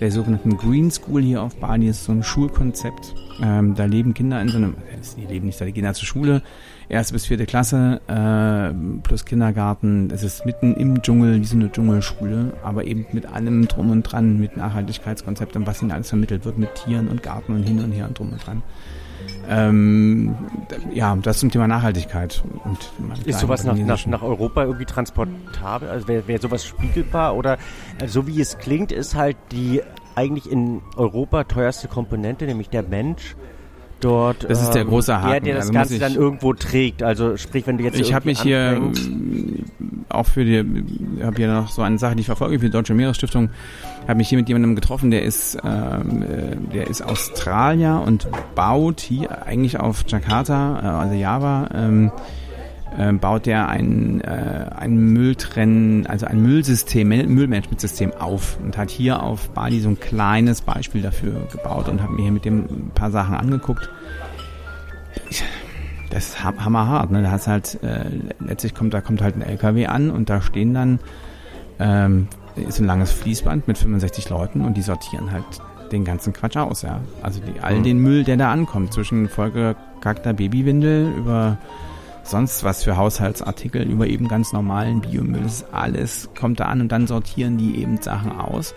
der 0.00 0.12
sogenannten 0.12 0.56
Green 0.56 0.90
School 0.90 1.22
hier 1.22 1.42
auf 1.42 1.56
Bali 1.56 1.88
ist 1.88 2.04
so 2.04 2.12
ein 2.12 2.22
Schulkonzept. 2.22 3.14
Ähm, 3.42 3.74
da 3.74 3.84
leben 3.84 4.14
Kinder 4.14 4.40
in 4.40 4.48
so 4.48 4.58
einem, 4.58 4.76
die 5.16 5.26
leben 5.26 5.46
nicht 5.46 5.60
da, 5.60 5.64
die 5.64 5.72
gehen 5.72 5.84
da 5.84 5.94
zur 5.94 6.06
Schule, 6.06 6.42
erste 6.88 7.12
bis 7.12 7.26
vierte 7.26 7.46
Klasse 7.46 8.00
äh, 8.06 9.02
plus 9.02 9.24
Kindergarten. 9.24 10.10
Es 10.10 10.22
ist 10.22 10.46
mitten 10.46 10.74
im 10.74 11.02
Dschungel, 11.02 11.40
wie 11.40 11.44
so 11.44 11.56
eine 11.56 11.70
Dschungelschule, 11.70 12.54
aber 12.62 12.84
eben 12.84 13.06
mit 13.12 13.26
allem 13.26 13.68
drum 13.68 13.90
und 13.90 14.02
dran, 14.02 14.38
mit 14.38 14.56
Nachhaltigkeitskonzepten, 14.56 15.66
was 15.66 15.82
ihnen 15.82 15.92
alles 15.92 16.08
vermittelt 16.08 16.44
wird, 16.44 16.58
mit 16.58 16.74
Tieren 16.74 17.08
und 17.08 17.22
Garten 17.22 17.54
und 17.54 17.62
hin 17.62 17.82
und 17.82 17.92
her 17.92 18.06
und 18.08 18.18
drum 18.18 18.32
und 18.32 18.46
dran. 18.46 18.62
Ähm, 19.48 20.36
ja, 20.92 21.16
das 21.16 21.38
zum 21.38 21.50
Thema 21.50 21.66
Nachhaltigkeit. 21.66 22.42
Und 22.64 23.26
ist 23.26 23.40
sowas 23.40 23.64
nach, 23.64 23.76
nach, 23.76 24.06
nach 24.06 24.22
Europa 24.22 24.64
irgendwie 24.64 24.84
transportabel? 24.84 25.88
Also 25.88 26.08
wäre 26.08 26.28
wär 26.28 26.40
sowas 26.40 26.64
spiegelbar? 26.64 27.36
Oder 27.36 27.58
also 28.00 28.22
so 28.22 28.26
wie 28.26 28.40
es 28.40 28.58
klingt, 28.58 28.92
ist 28.92 29.14
halt 29.14 29.36
die 29.52 29.82
eigentlich 30.14 30.50
in 30.50 30.82
Europa 30.96 31.44
teuerste 31.44 31.88
Komponente, 31.88 32.44
nämlich 32.44 32.68
der 32.68 32.82
Mensch, 32.82 33.36
dort. 34.00 34.48
Das 34.48 34.62
ist 34.62 34.70
der 34.70 34.82
ähm, 34.82 34.88
große 34.88 35.20
Haken. 35.20 35.30
Der, 35.30 35.40
der 35.40 35.54
das 35.54 35.62
also 35.64 35.72
Ganze 35.72 35.98
dann 35.98 36.14
irgendwo 36.14 36.52
trägt. 36.52 37.02
Also 37.02 37.36
sprich, 37.36 37.66
wenn 37.66 37.78
du 37.78 37.84
jetzt 37.84 37.98
ich 37.98 38.14
habe 38.14 38.26
mich 38.26 38.40
hier 38.40 38.80
auch 40.08 40.26
für 40.26 40.44
die, 40.44 40.58
habe 41.22 41.36
hier 41.36 41.48
noch 41.48 41.68
so 41.68 41.82
eine 41.82 41.98
Sache, 41.98 42.14
die 42.14 42.20
ich 42.20 42.26
verfolge 42.26 42.58
für 42.58 42.66
die 42.66 42.72
Deutsche 42.72 42.94
Meeresstiftung, 42.94 43.50
habe 44.06 44.16
mich 44.16 44.28
hier 44.28 44.38
mit 44.38 44.48
jemandem 44.48 44.74
getroffen, 44.74 45.10
der 45.10 45.22
ist, 45.22 45.58
ähm, 45.64 46.22
äh, 46.22 46.56
der 46.74 46.86
ist 46.88 47.02
Australier 47.02 48.02
und 48.06 48.28
baut 48.54 49.00
hier 49.00 49.46
eigentlich 49.46 49.78
auf 49.78 50.04
Jakarta, 50.06 50.80
äh, 50.82 50.86
also 50.86 51.14
Java, 51.14 51.68
ähm, 51.74 52.10
äh, 52.96 53.12
baut 53.12 53.46
der 53.46 53.68
ein, 53.68 54.20
äh, 54.20 54.66
ein 54.76 54.96
Mülltrennen, 54.96 56.06
also 56.06 56.26
ein 56.26 56.42
Müllsystem, 56.42 57.08
Müllmanagementsystem 57.08 58.12
auf 58.12 58.58
und 58.62 58.76
hat 58.76 58.90
hier 58.90 59.22
auf 59.22 59.50
Bali 59.50 59.80
so 59.80 59.88
ein 59.88 60.00
kleines 60.00 60.62
Beispiel 60.62 61.02
dafür 61.02 61.46
gebaut 61.52 61.88
und 61.88 62.02
habe 62.02 62.12
mir 62.12 62.22
hier 62.22 62.32
mit 62.32 62.44
dem 62.44 62.60
ein 62.64 62.90
paar 62.94 63.10
Sachen 63.10 63.34
angeguckt. 63.34 63.90
Das 66.10 66.28
ist 66.28 66.44
hammerhart, 66.44 67.10
ne? 67.10 67.22
Da 67.22 67.30
hast 67.30 67.46
halt, 67.46 67.82
äh, 67.82 68.06
letztlich 68.40 68.74
kommt, 68.74 68.94
da 68.94 69.00
kommt 69.00 69.20
halt 69.20 69.36
ein 69.36 69.42
LKW 69.42 69.86
an 69.86 70.10
und 70.10 70.30
da 70.30 70.40
stehen 70.40 70.72
dann, 70.72 71.00
ähm, 71.78 72.28
ist 72.56 72.80
ein 72.80 72.86
langes 72.86 73.12
Fließband 73.12 73.68
mit 73.68 73.78
65 73.78 74.30
Leuten 74.30 74.62
und 74.62 74.76
die 74.76 74.82
sortieren 74.82 75.30
halt 75.30 75.44
den 75.92 76.04
ganzen 76.04 76.32
Quatsch 76.32 76.56
aus, 76.56 76.82
ja. 76.82 77.00
Also 77.22 77.40
die, 77.40 77.60
all 77.60 77.78
mhm. 77.78 77.82
den 77.82 77.98
Müll, 77.98 78.24
der 78.24 78.36
da 78.36 78.50
ankommt, 78.50 78.92
zwischen 78.92 79.28
vollgekackter 79.28 80.32
Babywindel 80.32 81.12
über 81.16 81.58
sonst 82.28 82.64
was 82.64 82.84
für 82.84 82.96
Haushaltsartikel, 82.96 83.82
über 83.82 84.06
eben 84.06 84.28
ganz 84.28 84.52
normalen 84.52 85.00
Biomüll. 85.00 85.42
Das 85.42 85.64
alles 85.72 86.28
kommt 86.38 86.60
da 86.60 86.66
an 86.66 86.80
und 86.80 86.92
dann 86.92 87.06
sortieren 87.06 87.58
die 87.58 87.80
eben 87.80 88.00
Sachen 88.00 88.32
aus. 88.32 88.74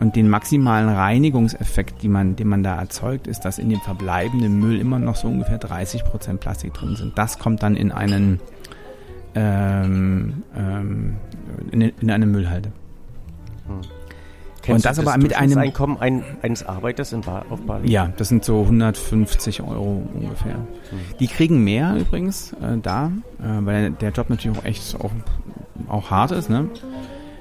Und 0.00 0.14
den 0.14 0.28
maximalen 0.28 0.88
Reinigungseffekt, 0.88 2.04
man, 2.04 2.36
den 2.36 2.46
man 2.46 2.62
da 2.62 2.76
erzeugt, 2.76 3.26
ist, 3.26 3.40
dass 3.40 3.58
in 3.58 3.68
dem 3.68 3.80
verbleibenden 3.80 4.60
Müll 4.60 4.78
immer 4.78 5.00
noch 5.00 5.16
so 5.16 5.26
ungefähr 5.26 5.58
30 5.58 6.04
Prozent 6.04 6.40
Plastik 6.40 6.72
drin 6.74 6.94
sind. 6.94 7.18
Das 7.18 7.38
kommt 7.38 7.64
dann 7.64 7.74
in 7.74 7.90
einen 7.90 8.40
ähm, 9.34 10.42
ähm, 10.56 11.16
in, 11.70 11.80
in 11.80 12.10
eine 12.10 12.26
Müllhalde. 12.26 12.72
Hm. 13.66 13.97
Kennst 14.68 14.84
und 14.84 14.90
das, 14.90 14.96
das 14.98 15.06
aber 15.06 15.22
mit 15.22 15.34
einem 15.34 15.56
Einkommen 15.56 15.96
ein, 15.98 16.22
eines 16.42 16.66
Arbeiters 16.66 17.14
in 17.14 17.22
ba 17.22 17.44
auf 17.48 17.60
Bali? 17.62 17.90
Ja, 17.90 18.12
das 18.18 18.28
sind 18.28 18.44
so 18.44 18.62
150 18.62 19.62
Euro 19.62 20.02
ungefähr. 20.12 20.56
Hm. 20.56 20.98
Die 21.18 21.26
kriegen 21.26 21.64
mehr 21.64 21.96
übrigens 21.98 22.52
äh, 22.52 22.76
da, 22.82 23.10
äh, 23.40 23.44
weil 23.64 23.92
der 23.92 24.10
Job 24.10 24.28
natürlich 24.28 24.58
auch 24.58 24.64
echt 24.64 24.96
auch, 25.00 25.10
auch 25.88 26.10
hart 26.10 26.32
ist. 26.32 26.50
Ne? 26.50 26.68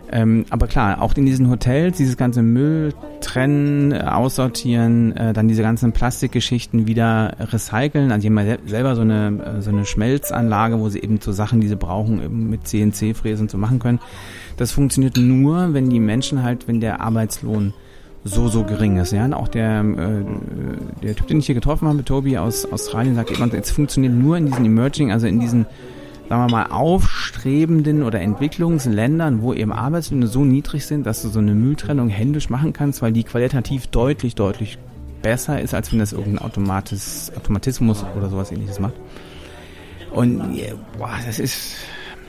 Ähm, 0.09 0.45
aber 0.49 0.67
klar, 0.67 1.01
auch 1.01 1.13
in 1.15 1.25
diesen 1.25 1.49
Hotels, 1.49 1.97
dieses 1.97 2.15
ganze 2.15 2.41
Müll 2.41 2.93
trennen, 3.19 3.91
äh, 3.91 3.99
aussortieren, 4.03 5.13
äh, 5.17 5.33
dann 5.33 5.49
diese 5.49 5.63
ganzen 5.63 5.91
Plastikgeschichten 5.91 6.87
wieder 6.87 7.35
recyceln. 7.39 8.11
Also 8.11 8.21
die 8.21 8.33
haben 8.33 8.47
ja 8.47 8.57
selber 8.65 8.95
so 8.95 9.01
eine, 9.01 9.57
äh, 9.57 9.61
so 9.61 9.69
eine 9.69 9.85
Schmelzanlage, 9.85 10.79
wo 10.79 10.87
sie 10.87 10.99
eben 10.99 11.19
so 11.19 11.33
Sachen, 11.33 11.59
die 11.59 11.67
sie 11.67 11.75
brauchen, 11.75 12.23
eben 12.23 12.49
mit 12.49 12.67
CNC-Fräsen 12.67 13.49
so 13.49 13.57
machen 13.57 13.79
können. 13.79 13.99
Das 14.57 14.71
funktioniert 14.71 15.17
nur, 15.17 15.73
wenn 15.73 15.89
die 15.89 15.99
Menschen 15.99 16.43
halt, 16.43 16.67
wenn 16.67 16.81
der 16.81 17.01
Arbeitslohn 17.01 17.73
so, 18.23 18.47
so 18.47 18.63
gering 18.63 18.97
ist. 18.97 19.13
Ja, 19.13 19.25
und 19.25 19.33
auch 19.33 19.47
der, 19.47 19.81
äh, 19.81 21.03
der 21.03 21.15
Typ, 21.15 21.27
den 21.27 21.39
ich 21.39 21.45
hier 21.45 21.55
getroffen 21.55 21.87
habe, 21.87 22.03
Tobi 22.03 22.37
aus 22.37 22.65
Australien, 22.71 23.15
sagt 23.15 23.31
immer, 23.31 23.53
es 23.53 23.71
funktioniert 23.71 24.13
nur 24.13 24.37
in 24.37 24.47
diesen 24.47 24.65
Emerging, 24.65 25.11
also 25.11 25.27
in 25.27 25.39
diesen 25.39 25.65
sagen 26.29 26.43
wir 26.43 26.51
mal, 26.51 26.65
aufstrebenden 26.65 28.03
oder 28.03 28.19
Entwicklungsländern, 28.19 29.41
wo 29.41 29.53
eben 29.53 29.71
Arbeitslöhne 29.71 30.27
so 30.27 30.43
niedrig 30.43 30.85
sind, 30.85 31.05
dass 31.05 31.21
du 31.21 31.29
so 31.29 31.39
eine 31.39 31.53
Mülltrennung 31.53 32.09
händisch 32.09 32.49
machen 32.49 32.73
kannst, 32.73 33.01
weil 33.01 33.13
die 33.13 33.23
qualitativ 33.23 33.87
deutlich, 33.87 34.35
deutlich 34.35 34.77
besser 35.21 35.61
ist, 35.61 35.73
als 35.73 35.91
wenn 35.91 35.99
das 35.99 36.13
irgendein 36.13 36.45
Automatis, 36.45 37.31
Automatismus 37.35 38.05
oder 38.17 38.29
sowas 38.29 38.51
ähnliches 38.51 38.79
macht. 38.79 38.95
Und 40.11 40.39
boah, 40.97 41.11
das 41.25 41.39
ist, 41.39 41.75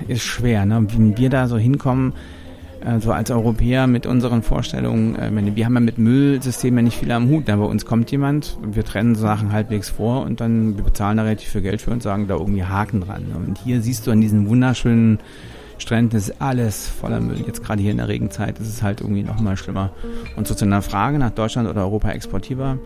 ist 0.06 0.22
schwer, 0.22 0.64
ne? 0.64 0.86
Wenn 0.90 1.16
wir 1.16 1.30
da 1.30 1.48
so 1.48 1.58
hinkommen, 1.58 2.12
äh, 2.84 3.00
so 3.00 3.12
als 3.12 3.30
Europäer 3.30 3.86
mit 3.86 4.06
unseren 4.06 4.42
Vorstellungen, 4.42 5.16
äh, 5.16 5.56
wir 5.56 5.64
haben 5.64 5.74
ja 5.74 5.80
mit 5.80 5.98
Müllsystemen 5.98 6.84
nicht 6.84 6.98
viel 6.98 7.10
am 7.10 7.28
Hut. 7.28 7.48
Da 7.48 7.56
bei 7.56 7.64
uns 7.64 7.84
kommt 7.84 8.10
jemand, 8.10 8.56
wir 8.62 8.84
trennen 8.84 9.14
Sachen 9.14 9.52
halbwegs 9.52 9.90
vor 9.90 10.22
und 10.22 10.40
dann 10.40 10.76
wir 10.76 10.84
bezahlen 10.84 11.16
da 11.16 11.24
relativ 11.24 11.48
viel 11.48 11.62
Geld 11.62 11.82
für 11.82 11.90
und 11.90 12.02
sagen 12.02 12.28
da 12.28 12.36
irgendwie 12.36 12.64
Haken 12.64 13.00
dran. 13.00 13.24
Und 13.34 13.58
hier 13.58 13.80
siehst 13.82 14.06
du 14.06 14.10
an 14.10 14.20
diesen 14.20 14.48
wunderschönen 14.48 15.18
Stränden 15.78 16.16
ist 16.16 16.40
alles 16.40 16.88
voller 16.88 17.20
Müll. 17.20 17.42
Jetzt 17.46 17.62
gerade 17.64 17.80
hier 17.80 17.92
in 17.92 17.98
der 17.98 18.08
Regenzeit 18.08 18.58
ist 18.58 18.68
es 18.68 18.82
halt 18.82 19.00
irgendwie 19.00 19.22
noch 19.22 19.40
mal 19.40 19.56
schlimmer. 19.56 19.90
Und 20.36 20.46
so 20.46 20.54
zu 20.54 20.64
einer 20.64 20.82
Frage 20.82 21.18
nach 21.18 21.30
Deutschland 21.30 21.68
oder 21.68 21.82
Europa 21.82 22.10
exportierbar. 22.10 22.78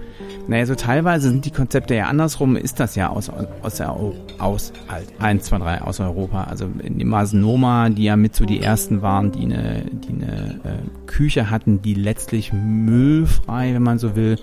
Naja, 0.47 0.67
so 0.67 0.75
teilweise 0.75 1.31
sind 1.31 1.45
die 1.45 1.51
Konzepte 1.51 1.95
ja 1.95 2.07
andersrum, 2.07 2.57
ist 2.57 2.81
das 2.81 2.95
ja 2.95 3.09
aus, 3.09 3.31
aus 3.63 3.81
aus, 4.39 4.73
halt, 4.89 5.09
1, 5.19 5.45
2, 5.45 5.59
3, 5.59 5.83
aus 5.83 6.01
Europa. 6.01 6.45
Also 6.45 6.69
in 6.83 6.99
dem 6.99 7.11
Noma, 7.11 7.89
die 7.89 8.05
ja 8.05 8.17
mit 8.17 8.37
so 8.37 8.45
die 8.45 8.61
ersten 8.61 9.03
waren, 9.03 9.33
die 9.33 9.45
eine, 9.45 9.85
die 9.91 10.11
eine 10.11 10.61
äh, 10.65 11.07
Küche 11.07 11.51
hatten, 11.51 11.83
die 11.83 11.95
letztlich 11.95 12.53
müllfrei, 12.53 13.75
wenn 13.75 13.83
man 13.83 13.99
so 13.99 14.17
will, 14.17 14.39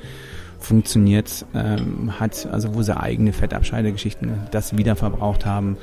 funktioniert 0.59 1.45
ähm, 1.53 2.19
hat, 2.19 2.47
also 2.51 2.75
wo 2.75 2.81
sie 2.81 2.95
eigene 2.95 3.31
Fettabscheidegeschichten 3.31 4.31
das 4.51 4.77
wieder 4.77 4.95
verbraucht 4.95 5.45
haben 5.45 5.77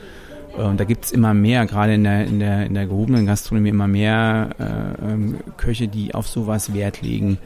und 0.62 0.80
da 0.80 0.84
gibt's 0.84 1.12
immer 1.12 1.34
mehr, 1.34 1.66
gerade 1.66 1.94
in 1.94 2.04
der, 2.04 2.24
in 2.24 2.38
der, 2.38 2.66
in 2.66 2.74
der 2.74 2.86
gehobenen 2.86 3.26
Gastronomie, 3.26 3.70
immer 3.70 3.88
mehr 3.88 4.50
äh, 4.59 5.12
ähm, 5.12 5.38
Köche, 5.57 5.88
die 5.88 6.14
auf 6.14 6.28
sowas 6.28 6.74
Wert 6.74 7.02
legen, 7.02 7.38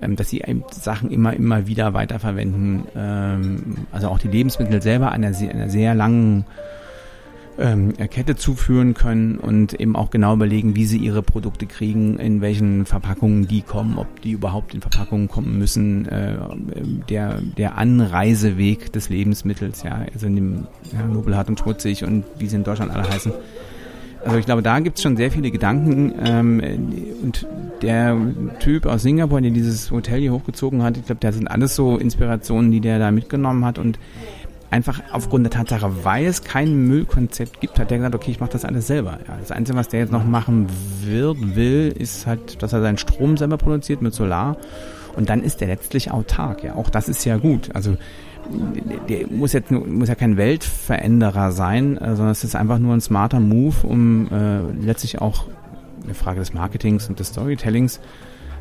ähm, 0.00 0.16
dass 0.16 0.30
sie 0.30 0.42
Sachen 0.70 1.10
immer, 1.10 1.34
immer 1.34 1.66
wieder 1.66 1.94
weiterverwenden. 1.94 2.84
Ähm, 2.96 3.76
also 3.92 4.08
auch 4.08 4.18
die 4.18 4.28
Lebensmittel 4.28 4.82
selber 4.82 5.12
einer, 5.12 5.28
einer 5.36 5.68
sehr 5.68 5.94
langen 5.94 6.44
ähm, 7.58 7.92
Kette 7.96 8.36
zuführen 8.36 8.94
können 8.94 9.38
und 9.38 9.74
eben 9.74 9.96
auch 9.96 10.10
genau 10.10 10.34
überlegen, 10.34 10.76
wie 10.76 10.84
sie 10.86 10.98
ihre 10.98 11.22
Produkte 11.22 11.66
kriegen, 11.66 12.18
in 12.18 12.40
welchen 12.40 12.86
Verpackungen 12.86 13.46
die 13.46 13.62
kommen, 13.62 13.98
ob 13.98 14.20
die 14.22 14.32
überhaupt 14.32 14.74
in 14.74 14.80
Verpackungen 14.80 15.28
kommen 15.28 15.58
müssen, 15.58 16.06
äh, 16.08 16.36
der, 17.08 17.40
der 17.56 17.78
Anreiseweg 17.78 18.92
des 18.92 19.08
Lebensmittels, 19.08 19.82
ja, 19.82 20.04
also 20.12 20.26
in 20.26 20.34
dem 20.36 20.66
ja, 20.92 21.06
Nobelhart 21.06 21.48
und 21.48 21.58
Schmutzig 21.58 22.04
und 22.04 22.24
wie 22.38 22.46
sie 22.46 22.56
in 22.56 22.64
Deutschland 22.64 22.90
alle 22.92 23.08
heißen. 23.08 23.32
Also 24.24 24.38
ich 24.38 24.46
glaube, 24.46 24.62
da 24.62 24.80
gibt's 24.80 25.02
schon 25.02 25.16
sehr 25.16 25.30
viele 25.30 25.50
Gedanken 25.50 26.14
ähm, 26.24 26.62
und 27.22 27.46
der 27.82 28.16
Typ 28.58 28.86
aus 28.86 29.02
Singapur, 29.02 29.40
der 29.42 29.50
dieses 29.50 29.90
Hotel 29.90 30.20
hier 30.20 30.32
hochgezogen 30.32 30.82
hat, 30.82 30.96
ich 30.96 31.04
glaube, 31.04 31.20
das 31.20 31.34
sind 31.34 31.46
alles 31.46 31.76
so 31.76 31.98
Inspirationen, 31.98 32.70
die 32.70 32.80
der 32.80 32.98
da 32.98 33.10
mitgenommen 33.10 33.66
hat 33.66 33.78
und 33.78 33.98
einfach 34.70 35.02
aufgrund 35.12 35.44
der 35.44 35.52
Tatsache, 35.52 36.04
weil 36.04 36.26
es 36.26 36.42
kein 36.42 36.86
Müllkonzept 36.86 37.60
gibt, 37.60 37.78
hat 37.78 37.90
der 37.90 37.98
gesagt, 37.98 38.14
okay, 38.14 38.30
ich 38.30 38.40
mache 38.40 38.52
das 38.52 38.64
alles 38.64 38.86
selber. 38.86 39.18
Ja, 39.26 39.36
das 39.38 39.50
Einzige, 39.50 39.78
was 39.78 39.88
der 39.88 40.00
jetzt 40.00 40.12
noch 40.12 40.24
machen 40.24 40.66
wird, 41.02 41.56
will, 41.56 41.94
ist 41.96 42.26
halt, 42.26 42.62
dass 42.62 42.72
er 42.72 42.80
seinen 42.80 42.98
Strom 42.98 43.36
selber 43.36 43.56
produziert 43.56 44.02
mit 44.02 44.14
Solar. 44.14 44.56
Und 45.16 45.28
dann 45.28 45.42
ist 45.42 45.60
der 45.60 45.68
letztlich 45.68 46.10
autark. 46.10 46.64
Ja, 46.64 46.74
auch 46.74 46.90
das 46.90 47.08
ist 47.08 47.24
ja 47.24 47.36
gut. 47.36 47.70
Also 47.74 47.96
der 49.08 49.26
muss 49.28 49.52
jetzt 49.52 49.70
muss 49.70 50.08
ja 50.08 50.14
kein 50.14 50.36
Weltveränderer 50.36 51.52
sein, 51.52 51.96
äh, 51.96 52.14
sondern 52.16 52.30
es 52.30 52.44
ist 52.44 52.56
einfach 52.56 52.78
nur 52.78 52.94
ein 52.94 53.00
smarter 53.00 53.40
Move, 53.40 53.86
um 53.86 54.28
äh, 54.30 54.60
letztlich 54.84 55.20
auch 55.20 55.46
eine 56.04 56.14
Frage 56.14 56.40
des 56.40 56.52
Marketings 56.52 57.08
und 57.08 57.20
des 57.20 57.28
Storytellings 57.28 58.00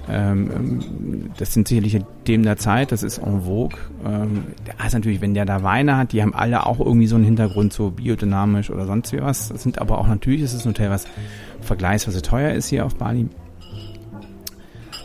ähm, 0.09 1.29
das 1.37 1.53
sind 1.53 1.67
sicherlich 1.67 1.99
Themen 2.25 2.43
der 2.43 2.57
Zeit, 2.57 2.91
das 2.91 3.03
ist 3.03 3.19
en 3.19 3.43
vogue. 3.43 3.79
Ähm, 4.05 4.43
ist 4.85 4.93
natürlich, 4.93 5.21
wenn 5.21 5.33
der 5.33 5.45
da 5.45 5.63
Weine 5.63 5.97
hat, 5.97 6.11
die 6.11 6.21
haben 6.21 6.33
alle 6.33 6.65
auch 6.65 6.79
irgendwie 6.79 7.07
so 7.07 7.15
einen 7.15 7.25
Hintergrund, 7.25 7.73
so 7.73 7.91
biodynamisch 7.91 8.69
oder 8.69 8.85
sonst 8.85 9.13
wie 9.13 9.21
was. 9.21 9.49
Das 9.49 9.63
sind 9.63 9.79
aber 9.79 9.97
auch 9.97 10.07
natürlich, 10.07 10.41
ist 10.41 10.53
es 10.53 10.65
ein 10.65 10.69
Hotel, 10.69 10.89
was 10.89 11.05
vergleichsweise 11.61 12.21
teuer 12.21 12.51
ist 12.51 12.67
hier 12.67 12.85
auf 12.85 12.95
Bali. 12.95 13.29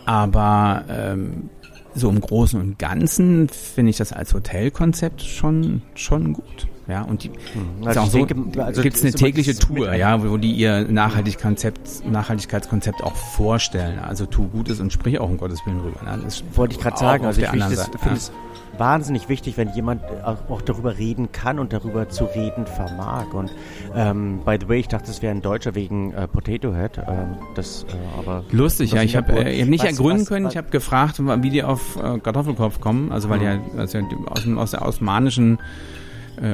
Aber 0.04 0.84
ähm, 0.88 1.50
so 1.94 2.08
im 2.08 2.20
Großen 2.20 2.60
und 2.60 2.78
Ganzen 2.78 3.48
finde 3.48 3.90
ich 3.90 3.98
das 3.98 4.12
als 4.12 4.34
Hotelkonzept 4.34 5.22
schon, 5.22 5.82
schon 5.94 6.32
gut. 6.32 6.66
Ja, 6.88 7.02
und 7.02 7.22
die 7.22 7.28
hm. 7.28 7.86
also 7.86 8.00
auch 8.00 8.06
so, 8.06 8.24
denke, 8.24 8.64
also 8.64 8.80
gibt 8.80 8.96
es 8.96 9.02
eine 9.02 9.12
tägliche 9.12 9.54
Tour, 9.54 9.92
ja, 9.94 10.26
wo 10.26 10.38
die 10.38 10.52
ihr 10.52 10.86
Nachhaltigkeitskonzept, 10.88 12.10
Nachhaltigkeitskonzept 12.10 13.04
auch 13.04 13.14
vorstellen. 13.14 13.98
Also 13.98 14.24
tu 14.24 14.48
Gutes 14.48 14.80
und 14.80 14.90
sprich 14.90 15.20
auch 15.20 15.28
um 15.28 15.36
Gottes 15.36 15.60
Willen 15.66 15.80
rüber. 15.80 16.00
Ne? 16.02 16.18
Das 16.24 16.42
wollte 16.54 16.74
ich 16.74 16.80
gerade 16.80 16.96
sagen. 16.96 17.26
Also 17.26 17.42
ich 17.42 17.48
finde 17.48 17.66
es 17.66 18.28
ja. 18.28 18.78
wahnsinnig 18.78 19.28
wichtig, 19.28 19.58
wenn 19.58 19.68
jemand 19.74 20.02
auch 20.24 20.62
darüber 20.62 20.96
reden 20.96 21.30
kann 21.30 21.58
und 21.58 21.74
darüber 21.74 22.08
zu 22.08 22.24
reden 22.24 22.66
vermag. 22.66 23.34
Und 23.34 23.52
ähm, 23.94 24.40
by 24.46 24.56
the 24.58 24.66
way, 24.66 24.80
ich 24.80 24.88
dachte, 24.88 25.10
es 25.10 25.20
wäre 25.20 25.34
ein 25.34 25.42
Deutscher 25.42 25.74
wegen 25.74 26.14
äh, 26.14 26.26
Potato 26.26 26.74
Head. 26.74 27.02
Ähm, 27.06 27.36
das, 27.54 27.84
äh, 27.84 28.18
aber 28.18 28.44
lustig, 28.50 28.92
ja. 28.92 29.02
Ich 29.02 29.14
habe 29.14 29.32
äh, 29.32 29.60
hab 29.60 29.68
nicht 29.68 29.84
was, 29.84 29.90
ergründen 29.90 30.22
was, 30.22 30.28
können. 30.28 30.46
Was, 30.46 30.54
ich 30.54 30.56
habe 30.56 30.70
gefragt, 30.70 31.18
wie 31.18 31.50
die 31.50 31.62
auf 31.62 31.96
äh, 31.96 32.18
Kartoffelkopf 32.18 32.80
kommen. 32.80 33.12
Also 33.12 33.28
weil 33.28 33.40
mhm. 33.40 33.60
die 33.74 33.78
also 33.78 33.98
aus, 34.30 34.46
aus 34.56 34.70
der 34.70 34.86
osmanischen 34.86 35.58
äh, 35.58 35.97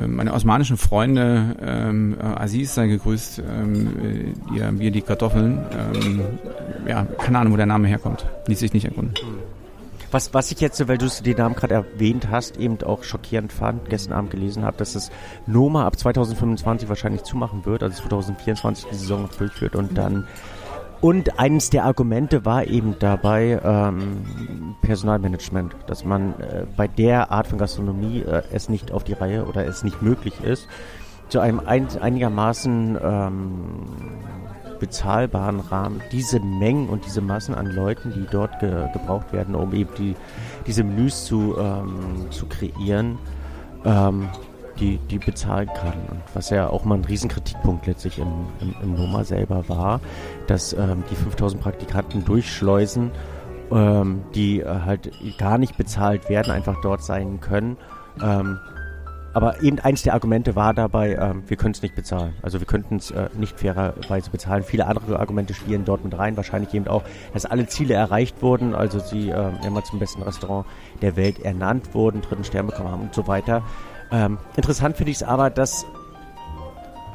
meine 0.06 0.32
osmanischen 0.32 0.76
Freunde, 0.76 1.56
ähm, 1.60 2.16
äh, 2.20 2.24
Aziz 2.24 2.74
sei 2.74 2.86
gegrüßt, 2.86 3.40
ähm, 3.40 4.34
die, 4.50 4.80
wir 4.80 4.90
die 4.90 5.02
Kartoffeln, 5.02 5.64
ähm, 5.72 6.20
ja, 6.86 7.04
keine 7.18 7.38
Ahnung, 7.38 7.52
wo 7.52 7.56
der 7.56 7.66
Name 7.66 7.88
herkommt, 7.88 8.26
ließ 8.46 8.58
sich 8.58 8.72
nicht 8.72 8.84
erkunden. 8.84 9.14
Was, 10.14 10.32
was 10.32 10.52
ich 10.52 10.60
jetzt, 10.60 10.86
weil 10.86 10.96
du 10.96 11.08
den 11.08 11.36
Namen 11.36 11.56
gerade 11.56 11.74
erwähnt 11.74 12.28
hast, 12.30 12.56
eben 12.56 12.80
auch 12.84 13.02
schockierend 13.02 13.52
fand, 13.52 13.88
gestern 13.90 14.12
Abend 14.12 14.30
gelesen 14.30 14.62
habe, 14.62 14.76
dass 14.76 14.94
es 14.94 15.10
Noma 15.46 15.84
ab 15.86 15.98
2025 15.98 16.88
wahrscheinlich 16.88 17.24
zumachen 17.24 17.66
wird, 17.66 17.82
also 17.82 18.00
2024 18.00 18.86
die 18.92 18.94
Saison 18.94 19.22
noch 19.22 19.34
durchführt 19.34 19.74
und 19.74 19.98
dann 19.98 20.28
und 21.04 21.38
eines 21.38 21.68
der 21.68 21.84
Argumente 21.84 22.46
war 22.46 22.66
eben 22.66 22.96
dabei 22.98 23.60
ähm, 23.62 24.24
Personalmanagement, 24.80 25.76
dass 25.86 26.02
man 26.02 26.40
äh, 26.40 26.64
bei 26.78 26.88
der 26.88 27.30
Art 27.30 27.46
von 27.46 27.58
Gastronomie 27.58 28.22
äh, 28.22 28.40
es 28.54 28.70
nicht 28.70 28.90
auf 28.90 29.04
die 29.04 29.12
Reihe 29.12 29.44
oder 29.44 29.66
es 29.66 29.84
nicht 29.84 30.00
möglich 30.00 30.40
ist, 30.42 30.66
zu 31.28 31.40
einem 31.40 31.60
ein, 31.60 31.88
einigermaßen 32.00 32.98
ähm, 33.02 33.86
bezahlbaren 34.80 35.60
Rahmen 35.60 36.00
diese 36.10 36.40
Mengen 36.40 36.88
und 36.88 37.04
diese 37.04 37.20
Massen 37.20 37.54
an 37.54 37.66
Leuten, 37.66 38.14
die 38.14 38.26
dort 38.30 38.58
ge 38.60 38.88
gebraucht 38.94 39.30
werden, 39.34 39.54
um 39.54 39.74
eben 39.74 39.90
die, 39.98 40.16
diese 40.66 40.84
Menüs 40.84 41.26
zu, 41.26 41.54
ähm, 41.58 42.30
zu 42.30 42.46
kreieren, 42.46 43.18
ähm, 43.84 44.30
die, 44.78 44.98
die 45.10 45.18
bezahlen 45.18 45.68
kann. 45.68 45.94
Und 46.10 46.22
was 46.34 46.50
ja 46.50 46.68
auch 46.68 46.84
mal 46.84 46.96
ein 46.96 47.04
Riesenkritikpunkt 47.04 47.86
letztlich 47.86 48.18
im, 48.18 48.46
im, 48.60 48.74
im 48.82 48.94
Noma 48.94 49.24
selber 49.24 49.68
war, 49.68 50.00
dass 50.46 50.72
ähm, 50.72 51.04
die 51.10 51.16
5000 51.16 51.62
Praktikanten 51.62 52.24
durchschleusen, 52.24 53.10
ähm, 53.70 54.22
die 54.34 54.60
äh, 54.60 54.66
halt 54.66 55.10
gar 55.38 55.58
nicht 55.58 55.76
bezahlt 55.76 56.28
werden, 56.28 56.52
einfach 56.52 56.80
dort 56.82 57.02
sein 57.02 57.40
können. 57.40 57.76
Ähm, 58.22 58.58
aber 59.34 59.60
eben 59.62 59.80
eins 59.80 60.02
der 60.02 60.14
Argumente 60.14 60.54
war 60.54 60.72
dabei, 60.74 61.16
ähm, 61.16 61.42
wir 61.48 61.56
können 61.56 61.74
es 61.74 61.82
nicht 61.82 61.96
bezahlen. 61.96 62.34
Also 62.42 62.60
wir 62.60 62.68
könnten 62.68 62.96
es 62.96 63.10
äh, 63.10 63.28
nicht 63.36 63.58
fairerweise 63.58 64.30
bezahlen. 64.30 64.62
Viele 64.62 64.86
andere 64.86 65.18
Argumente 65.18 65.54
spielen 65.54 65.84
dort 65.84 66.04
mit 66.04 66.16
rein. 66.16 66.36
Wahrscheinlich 66.36 66.72
eben 66.72 66.86
auch, 66.86 67.02
dass 67.32 67.44
alle 67.44 67.66
Ziele 67.66 67.94
erreicht 67.94 68.42
wurden. 68.42 68.76
Also 68.76 69.00
sie 69.00 69.30
äh, 69.30 69.50
immer 69.66 69.82
zum 69.82 69.98
besten 69.98 70.22
Restaurant 70.22 70.66
der 71.02 71.16
Welt 71.16 71.40
ernannt 71.40 71.94
wurden, 71.94 72.22
dritten 72.22 72.44
Stern 72.44 72.66
bekommen 72.66 72.92
haben 72.92 73.02
und 73.02 73.14
so 73.14 73.26
weiter. 73.26 73.64
Ähm, 74.10 74.38
interessant 74.56 74.96
finde 74.96 75.10
ich 75.10 75.18
es 75.18 75.22
aber, 75.22 75.50
dass, 75.50 75.86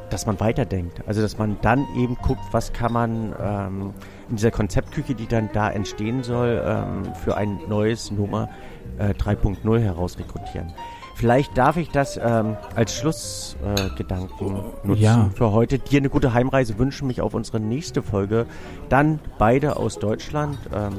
dass 0.10 0.26
man 0.26 0.40
weiterdenkt. 0.40 1.02
Also 1.08 1.22
dass 1.22 1.38
man 1.38 1.58
dann 1.62 1.86
eben 1.96 2.16
guckt, 2.16 2.42
was 2.52 2.74
kann 2.74 2.94
man 2.94 3.36
ähm, 3.42 3.94
in 4.30 4.36
dieser 4.36 4.52
Konzeptküche, 4.52 5.16
die 5.16 5.28
dann 5.28 5.50
da 5.54 5.70
entstehen 5.70 6.24
soll, 6.24 6.62
ähm, 6.66 7.14
für 7.16 7.38
ein 7.38 7.60
neues 7.68 8.12
Nummer 8.12 8.50
äh, 8.98 9.14
3.0 9.14 9.80
heraus 9.80 10.18
rekrutieren. 10.18 10.74
Vielleicht 11.20 11.58
darf 11.58 11.76
ich 11.76 11.90
das 11.90 12.16
ähm, 12.16 12.56
als 12.76 12.96
Schlussgedanken 12.96 14.56
äh, 14.56 14.88
nutzen 14.88 15.04
ja. 15.04 15.30
für 15.36 15.52
heute. 15.52 15.78
Dir 15.78 15.98
eine 15.98 16.10
gute 16.10 16.34
Heimreise 16.34 16.80
wünschen, 16.80 17.08
mich 17.08 17.20
auf 17.20 17.34
unsere 17.34 17.60
nächste 17.60 18.02
Folge. 18.02 18.46
Dann 18.88 19.20
beide 19.38 19.76
aus 19.76 20.00
Deutschland. 20.00 20.58
Ähm, 20.74 20.94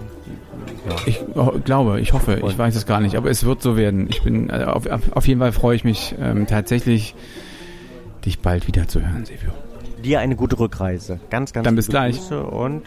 ja. 0.86 0.96
Ich 1.06 1.22
oh, 1.34 1.52
glaube, 1.64 2.00
ich 2.02 2.12
hoffe, 2.12 2.38
ich 2.46 2.58
weiß 2.58 2.76
es 2.76 2.84
gar 2.84 3.00
nicht, 3.00 3.16
aber 3.16 3.30
es 3.30 3.46
wird 3.46 3.62
so 3.62 3.78
werden. 3.78 4.08
Ich 4.10 4.22
bin 4.22 4.50
äh, 4.50 4.64
auf, 4.64 4.84
auf 4.86 5.26
jeden 5.26 5.40
Fall 5.40 5.52
freue 5.52 5.74
ich 5.74 5.84
mich 5.84 6.14
ähm, 6.20 6.46
tatsächlich, 6.46 7.14
dich 8.26 8.40
bald 8.40 8.66
wieder 8.66 8.88
zu 8.88 9.00
hören, 9.00 9.24
Silvio. 9.24 9.52
Dir 10.04 10.20
eine 10.20 10.36
gute 10.36 10.58
Rückreise. 10.58 11.18
Ganz, 11.30 11.54
ganz 11.54 11.64
Dann 11.64 11.76
bis 11.76 11.88
gleich. 11.88 12.18
Grüße 12.18 12.42
und 12.42 12.82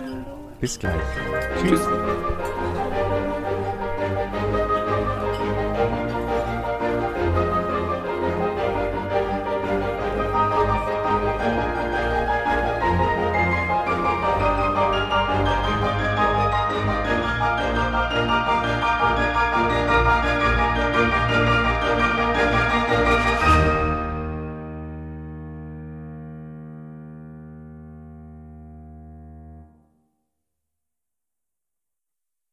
bis 0.62 0.78
gleich. 0.78 1.02
Tschüss. 1.64 1.82
Tschüss. 1.82 2.33